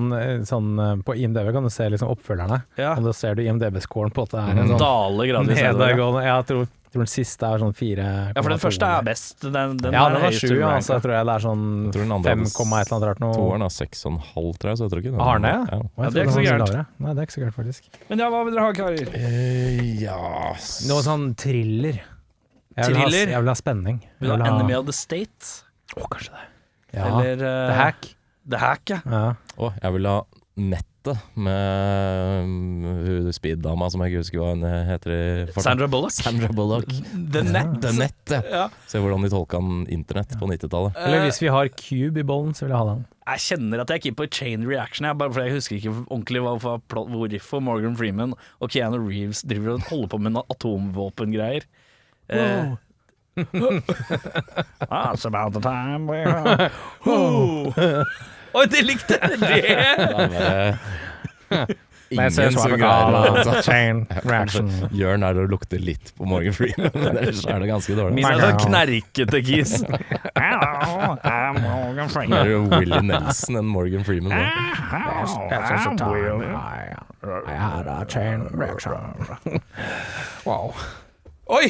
sånn 0.48 0.70
eh, 0.80 0.94
På 1.04 1.12
IMDv 1.12 1.50
kan 1.52 1.66
du 1.66 1.68
se 1.74 1.88
liksom 1.92 2.08
oppfølgerne. 2.14 2.62
Ja. 2.80 2.94
Og 2.96 3.04
da 3.04 3.12
ser 3.12 3.36
du 3.36 3.42
IMDb-scoren 3.44 4.14
på 4.16 4.24
at 4.24 4.32
det 4.32 4.40
er 4.46 4.62
en 4.62 4.70
sånn 4.72 4.80
Dale 4.80 5.28
gradvis. 5.28 5.60
nedover, 5.60 5.60
Jeg 5.60 5.76
nedadgående 5.76 6.68
Jeg 6.86 6.94
tror, 6.94 7.02
den 7.02 7.10
siste 7.10 7.48
er 7.50 7.60
sånn 7.60 7.72
4,2. 7.74 8.02
Ja, 8.06 8.42
for 8.44 8.52
den 8.52 8.60
første 8.62 8.88
er 8.88 9.06
best. 9.06 9.40
Den, 9.42 9.72
den 9.82 9.96
ja, 9.96 10.04
den 10.12 10.22
var 10.22 10.36
sju, 10.38 10.52
ja. 10.54 10.70
Så 10.86 10.94
jeg 10.94 11.02
tror 11.02 11.14
jeg 11.16 11.26
det 11.26 11.34
er 11.34 11.44
sånn 11.44 11.64
5, 11.92 12.12
hadde 12.14 12.30
et 12.30 12.60
eller 12.62 12.94
annet 12.96 13.06
rart 13.08 13.22
noe. 13.24 13.34
Toeren 13.34 13.64
har 13.66 13.72
seks 13.74 14.04
og 14.06 14.12
en 14.12 14.20
halv, 14.30 14.52
tror 14.62 14.70
jeg, 14.70 14.78
så 14.78 14.86
jeg 14.86 14.92
tror 14.94 15.02
ikke 15.02 15.14
den 15.16 15.24
Har 15.26 15.42
det, 15.42 15.52
ja? 15.52 15.64
ja. 15.74 15.80
Det 16.14 16.22
er 16.22 16.28
ikke 16.28 16.36
så 16.36 16.44
gærent. 16.46 16.94
Nei, 17.02 17.10
det 17.10 17.24
er 17.24 17.28
ikke 17.28 17.36
så 17.36 17.42
gærent, 17.42 17.58
faktisk. 17.58 17.90
Men 18.08 18.22
ja, 18.22 18.30
hva 18.32 18.42
vil 18.46 18.56
dere 18.56 18.68
ha, 18.68 18.76
karer? 18.78 19.10
Uh, 19.12 19.82
ja 20.04 20.20
Noe 20.86 21.06
sånn 21.10 21.28
thriller. 21.42 22.02
Jeg 22.76 22.92
vil, 22.92 23.00
ha, 23.02 23.10
jeg 23.10 23.42
vil 23.42 23.50
ha 23.50 23.56
spenning. 23.58 24.02
Vil 24.20 24.30
du 24.30 24.36
ha 24.36 24.52
Enemy 24.52 24.78
of 24.78 24.86
the 24.86 24.94
State? 24.94 25.54
Å, 25.96 26.06
kanskje 26.12 26.36
det. 26.36 26.48
Ja. 26.96 27.06
Eller 27.10 27.40
uh, 27.42 27.48
The 27.50 27.78
Hack. 27.82 28.10
The 28.46 28.62
Hack, 28.62 28.94
ja. 28.94 29.00
Ja. 29.10 29.24
Oh, 29.58 29.74
jeg 29.82 29.98
vil 29.98 30.12
ha 30.12 30.20
Nettet 31.06 31.36
med 31.36 32.46
hun 33.06 33.32
speed-dama 33.34 33.88
som 33.90 34.02
jeg 34.02 34.12
ikke 34.12 34.22
husker 34.24 34.40
hva 34.40 34.52
hun 34.54 34.64
heter 34.88 35.12
i 35.12 35.18
farten. 35.50 35.66
Sandra 35.66 35.88
Bullock. 35.90 36.14
Sandra 36.16 36.48
Bullock. 36.54 36.88
The 37.32 37.42
Net. 37.46 37.76
The 37.82 37.92
Net, 37.96 38.32
ja. 38.32 38.40
Ja. 38.50 38.64
Se 38.90 38.98
hvordan 39.02 39.22
de 39.26 39.30
tolka 39.32 39.60
internett 39.92 40.34
på 40.38 40.48
90-tallet. 40.50 40.96
Eller 41.04 41.26
hvis 41.26 41.40
vi 41.42 41.52
har 41.52 41.70
Cube 41.76 42.22
i 42.22 42.26
bollen, 42.26 42.54
så 42.54 42.66
vil 42.66 42.74
jeg 42.74 42.80
ha 42.82 42.88
den. 42.94 43.04
Jeg 43.26 43.42
kjenner 43.42 43.82
at 43.82 43.90
jeg 43.90 43.98
er 43.98 44.04
keen 44.04 44.18
på 44.18 44.28
chain 44.30 44.66
reaction, 44.68 45.06
jeg, 45.08 45.18
bare 45.18 45.32
fordi 45.34 45.48
jeg 45.48 45.56
husker 45.58 45.76
ikke 45.80 45.94
ordentlig 46.06 46.42
hva, 46.44 46.78
hvorfor 46.86 47.62
Morgan 47.62 47.96
Freeman 47.98 48.36
og 48.62 48.70
Keanu 48.70 49.00
Reeves 49.02 49.42
driver 49.46 49.76
og 49.76 49.88
holder 49.90 50.12
på 50.14 50.20
med 50.22 50.36
noen 50.36 50.54
atomvåpengreier. 50.54 51.66
Eh, 52.30 52.74
That's 53.36 55.26
about 55.26 55.52
the 55.52 55.60
time 55.60 56.06
we 56.06 56.22
are 56.24 56.70
Oi, 58.56 58.64
det 58.72 58.80
likte 58.88 59.18
jeg! 59.20 59.36
Det! 59.40 60.78
Men 61.50 61.66
jeg 62.24 62.32
ser 62.32 62.46
Ingen 62.46 62.56
som 62.56 62.72
greier 62.72 63.26
å 63.28 63.30
ta 63.44 63.60
Chain 63.66 63.98
reaction. 64.30 64.70
Jørn 64.96 65.20
er 65.26 65.32
det 65.36 65.42
å 65.44 65.48
lukte 65.50 65.76
litt 65.82 66.12
på 66.16 66.24
Morgan 66.30 66.54
Freeman, 66.56 66.88
men 66.94 67.18
ellers 67.20 67.42
er 67.44 67.58
det 67.60 67.68
ganske 67.68 67.92
dårlig. 67.98 68.14
Min 68.16 68.24
er 68.30 68.40
sånn 68.40 68.60
knerkete 68.62 69.38
kis. 69.44 69.72
Det 69.84 69.90
er 72.40 72.48
jo 72.54 72.60
Willy 72.70 73.00
Nelson 73.10 73.56
enn 73.60 73.68
Morgan 73.74 74.04
Freeman. 74.06 74.32
Wow. 80.46 80.66
Oi! 81.58 81.66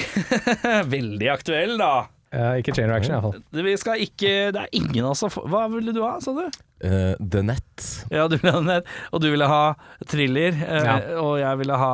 Veldig 0.94 1.28
aktuell, 1.34 1.74
da. 1.80 1.92
Uh, 2.36 2.58
ikke 2.60 2.72
chain 2.76 2.90
reaction, 2.90 3.14
iallfall. 3.16 3.40
Vi 3.64 3.72
skal 3.80 3.96
ikke 4.02 4.30
Det 4.52 4.60
er 4.64 4.68
ingen 4.74 5.04
av 5.06 5.10
oss 5.14 5.20
som 5.22 5.30
Hva 5.46 5.68
ville 5.72 5.92
du 5.94 6.00
ha, 6.02 6.16
sa 6.20 6.30
du? 6.34 6.42
Eh, 6.84 7.14
The 7.20 7.40
Net. 7.42 7.84
Ja, 8.10 8.26
du 8.28 8.36
ville 8.36 8.52
ha 8.52 8.60
The 8.60 8.66
nett, 8.66 8.88
og 9.12 9.20
du 9.22 9.30
ville 9.30 9.46
ha 9.48 9.60
thriller, 10.04 10.52
uh, 10.52 10.84
Ja. 10.84 10.96
og 11.22 11.38
jeg 11.40 11.58
ville 11.62 11.76
ha 11.80 11.92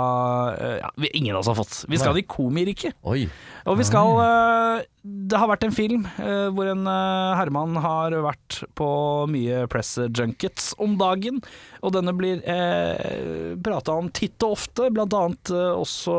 uh, 0.56 0.78
ja, 0.80 0.90
vi- 0.98 1.10
Ingen 1.14 1.36
av 1.36 1.40
oss 1.44 1.46
har 1.46 1.54
fått. 1.54 1.84
Vi 1.88 1.98
skal 1.98 2.18
i 2.18 2.22
komiriket. 2.26 2.94
Og 3.02 3.78
vi 3.78 3.84
skal 3.86 4.82
Det 5.04 5.38
har 5.38 5.48
vært 5.50 5.64
en 5.64 5.74
film 5.74 6.04
eh, 6.18 6.48
hvor 6.54 6.66
en 6.70 6.86
herremann 6.86 7.74
har 7.82 8.10
vært 8.22 8.62
på 8.78 8.88
mye 9.30 9.66
press 9.70 9.96
junkets 9.98 10.74
om 10.78 10.96
dagen, 10.98 11.40
og 11.82 11.92
denne 11.94 12.14
blir 12.14 12.42
uh, 12.46 13.54
prata 13.62 13.92
om 13.98 14.10
titt 14.10 14.42
og 14.42 14.52
ofte, 14.58 14.90
blant 14.94 15.14
annet 15.14 15.50
også 15.54 16.14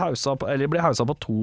hausa 0.00 0.36
på, 0.36 0.48
eller 0.48 0.68
blir 0.68 0.84
hausa 0.84 1.04
på 1.08 1.16
to 1.20 1.38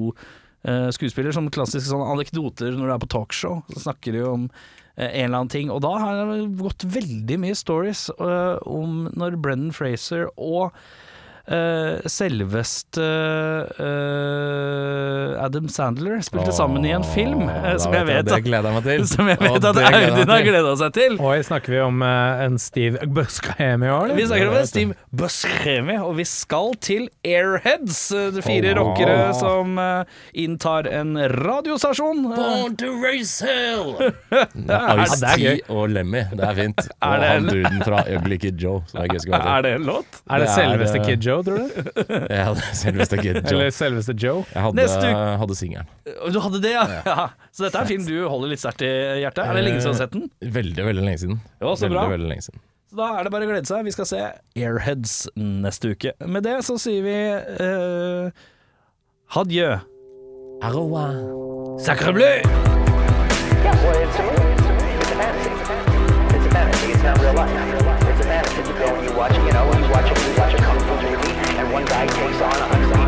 skuespiller, 0.62 0.92
skuespillere, 0.92 1.32
som 1.32 1.46
klassiske 1.48 1.88
sånne 1.88 2.10
anekdoter 2.12 2.74
når 2.76 2.86
du 2.86 2.92
er 2.92 2.98
på 3.00 3.08
talkshow. 3.14 3.62
Så 3.72 3.80
snakker 3.86 4.12
de 4.12 4.20
om 4.28 4.42
eh, 4.50 4.89
en 5.08 5.24
eller 5.28 5.42
annen 5.42 5.52
ting. 5.52 5.70
Og 5.72 5.82
da 5.84 5.94
har 6.02 6.20
det 6.30 6.50
gått 6.60 6.86
veldig 6.96 7.38
mye 7.44 7.58
stories 7.58 8.08
eh, 8.18 8.56
om 8.68 9.06
når 9.16 9.38
Brendan 9.40 9.74
Fraser 9.76 10.28
og 10.36 10.70
eh, 10.70 10.82
selveste 12.06 13.02
eh, 13.80 15.44
Adam 15.44 15.68
Sandler 15.72 16.20
spilte 16.22 16.52
sammen 16.54 16.84
i 16.86 16.92
en 16.94 17.04
film, 17.04 17.42
Åh, 17.48 17.64
eh, 17.72 17.76
som 17.82 17.92
vet 17.94 18.04
jeg 18.04 18.08
vet 18.10 18.44
gleder 18.46 18.76
jeg 18.86 19.06
som 19.14 19.28
jeg 19.30 19.40
vet 19.40 19.50
Åh, 19.50 19.68
at 19.70 19.80
jeg 19.82 20.10
Audun 20.10 20.32
har 20.34 20.44
gleda 20.46 20.74
seg 20.80 20.94
til. 20.96 21.16
Oi, 21.26 21.38
snakker 21.46 21.74
vi 21.74 21.80
om 21.84 22.02
eh, 22.06 22.44
en 22.46 22.58
Steve 22.62 23.02
Buscemi 23.16 23.90
òg, 23.90 24.14
Vi 24.18 24.26
snakker 24.30 24.50
om 24.52 24.58
en 24.60 24.68
Steve 24.70 24.96
Buscemi, 25.22 25.96
og 26.00 26.14
vi 26.20 26.26
skal 26.28 26.74
til 26.86 27.08
Airheads. 27.26 28.00
eh, 28.14 28.28
de 28.36 28.44
Fire 28.46 28.74
Åh. 28.74 28.78
rockere 28.80 29.18
som 29.38 29.78
eh, 29.82 30.04
inntar 30.44 30.86
en 30.90 31.16
radiostasjon. 31.34 32.24
Eh, 32.30 32.36
Born 32.40 32.76
to 32.80 32.92
race 33.02 33.44
hell! 33.44 33.96
Ja, 34.30 34.44
det 34.54 34.76
er 34.76 35.00
Ice-T 35.04 35.30
gøy. 35.40 35.58
og 35.74 35.88
Lemmy, 35.90 36.20
det 36.36 36.44
er 36.46 36.54
fint. 36.58 36.80
Og 37.02 37.22
han 37.24 37.24
en- 37.40 37.48
duden 37.50 37.80
fra 37.86 38.02
Ugly 38.14 38.36
Kid 38.42 38.60
Joe, 38.62 38.82
jeg 38.94 39.10
Er 39.34 39.62
det 39.66 39.72
en 39.80 39.86
låt? 39.88 40.20
Er 40.30 40.44
det 40.44 40.48
selveste 40.54 41.00
eh, 41.00 41.04
Kid 41.08 41.24
Joe, 41.26 41.39
Joe, 41.40 41.46
tror 41.46 41.58
du? 41.58 42.26
Jeg 42.30 42.44
hadde 42.46 42.62
selveste 42.78 43.18
Kid 43.20 43.38
Joe. 43.40 43.50
Eller 43.52 43.70
selveste 43.74 44.14
Joe? 44.20 44.44
Jeg 44.54 44.62
hadde, 44.66 44.76
Neste 44.80 45.06
uke- 45.10 45.36
hadde 45.42 45.56
singelen. 45.58 45.86
Du 46.34 46.40
hadde 46.44 46.60
det, 46.64 46.72
ja? 46.76 46.84
ja. 47.06 47.28
Så 47.52 47.64
dette 47.66 47.78
er 47.78 47.86
en 47.86 47.90
film 47.90 48.04
du 48.08 48.16
holder 48.28 48.52
litt 48.52 48.62
sterkt 48.62 48.82
i 48.86 48.90
hjertet? 49.22 49.44
Er 49.46 49.54
det 49.58 49.64
lenge 49.66 49.80
siden 49.80 49.94
du 49.94 49.96
har 49.96 50.02
sett 50.04 50.14
den? 50.16 50.28
Veldig, 50.60 50.84
veldig 50.90 51.04
lenge 51.06 51.22
siden. 51.24 51.38
Ja, 51.60 51.72
så 51.74 51.86
veldig, 51.86 51.96
bra. 51.98 52.06
veldig 52.14 52.30
lenge 52.34 52.46
siden. 52.48 52.60
Så 52.90 52.98
da 52.98 53.08
er 53.20 53.22
det 53.28 53.30
bare 53.30 53.46
å 53.46 53.50
glede 53.52 53.68
seg. 53.70 53.84
Vi 53.86 53.92
skal 53.94 54.08
se 54.10 54.20
Airheads 54.58 55.12
neste 55.38 55.92
uke. 55.94 56.10
Med 56.26 56.42
det 56.42 56.56
så 56.66 56.74
sier 56.82 57.04
vi 57.06 57.16
uh, 57.62 58.30
hadjø. 59.36 59.68
Sacre 61.80 62.12
bleu! 62.12 62.42
Yeah, 63.60 63.76
well, 63.84 64.02
it's 64.02 64.18
a 64.18 64.22
movie. 64.26 64.52
It's 64.58 65.10
a 65.10 65.16
movie. 65.16 65.36
It's 66.34 66.46
a 66.46 66.50
fantasy. 66.50 66.92
It's 66.92 67.04
a 67.06 67.06
fantasy. 67.06 67.70
It's 69.62 69.79
I 72.00 72.06
case 72.06 72.40
on 72.40 72.96
a 72.96 72.99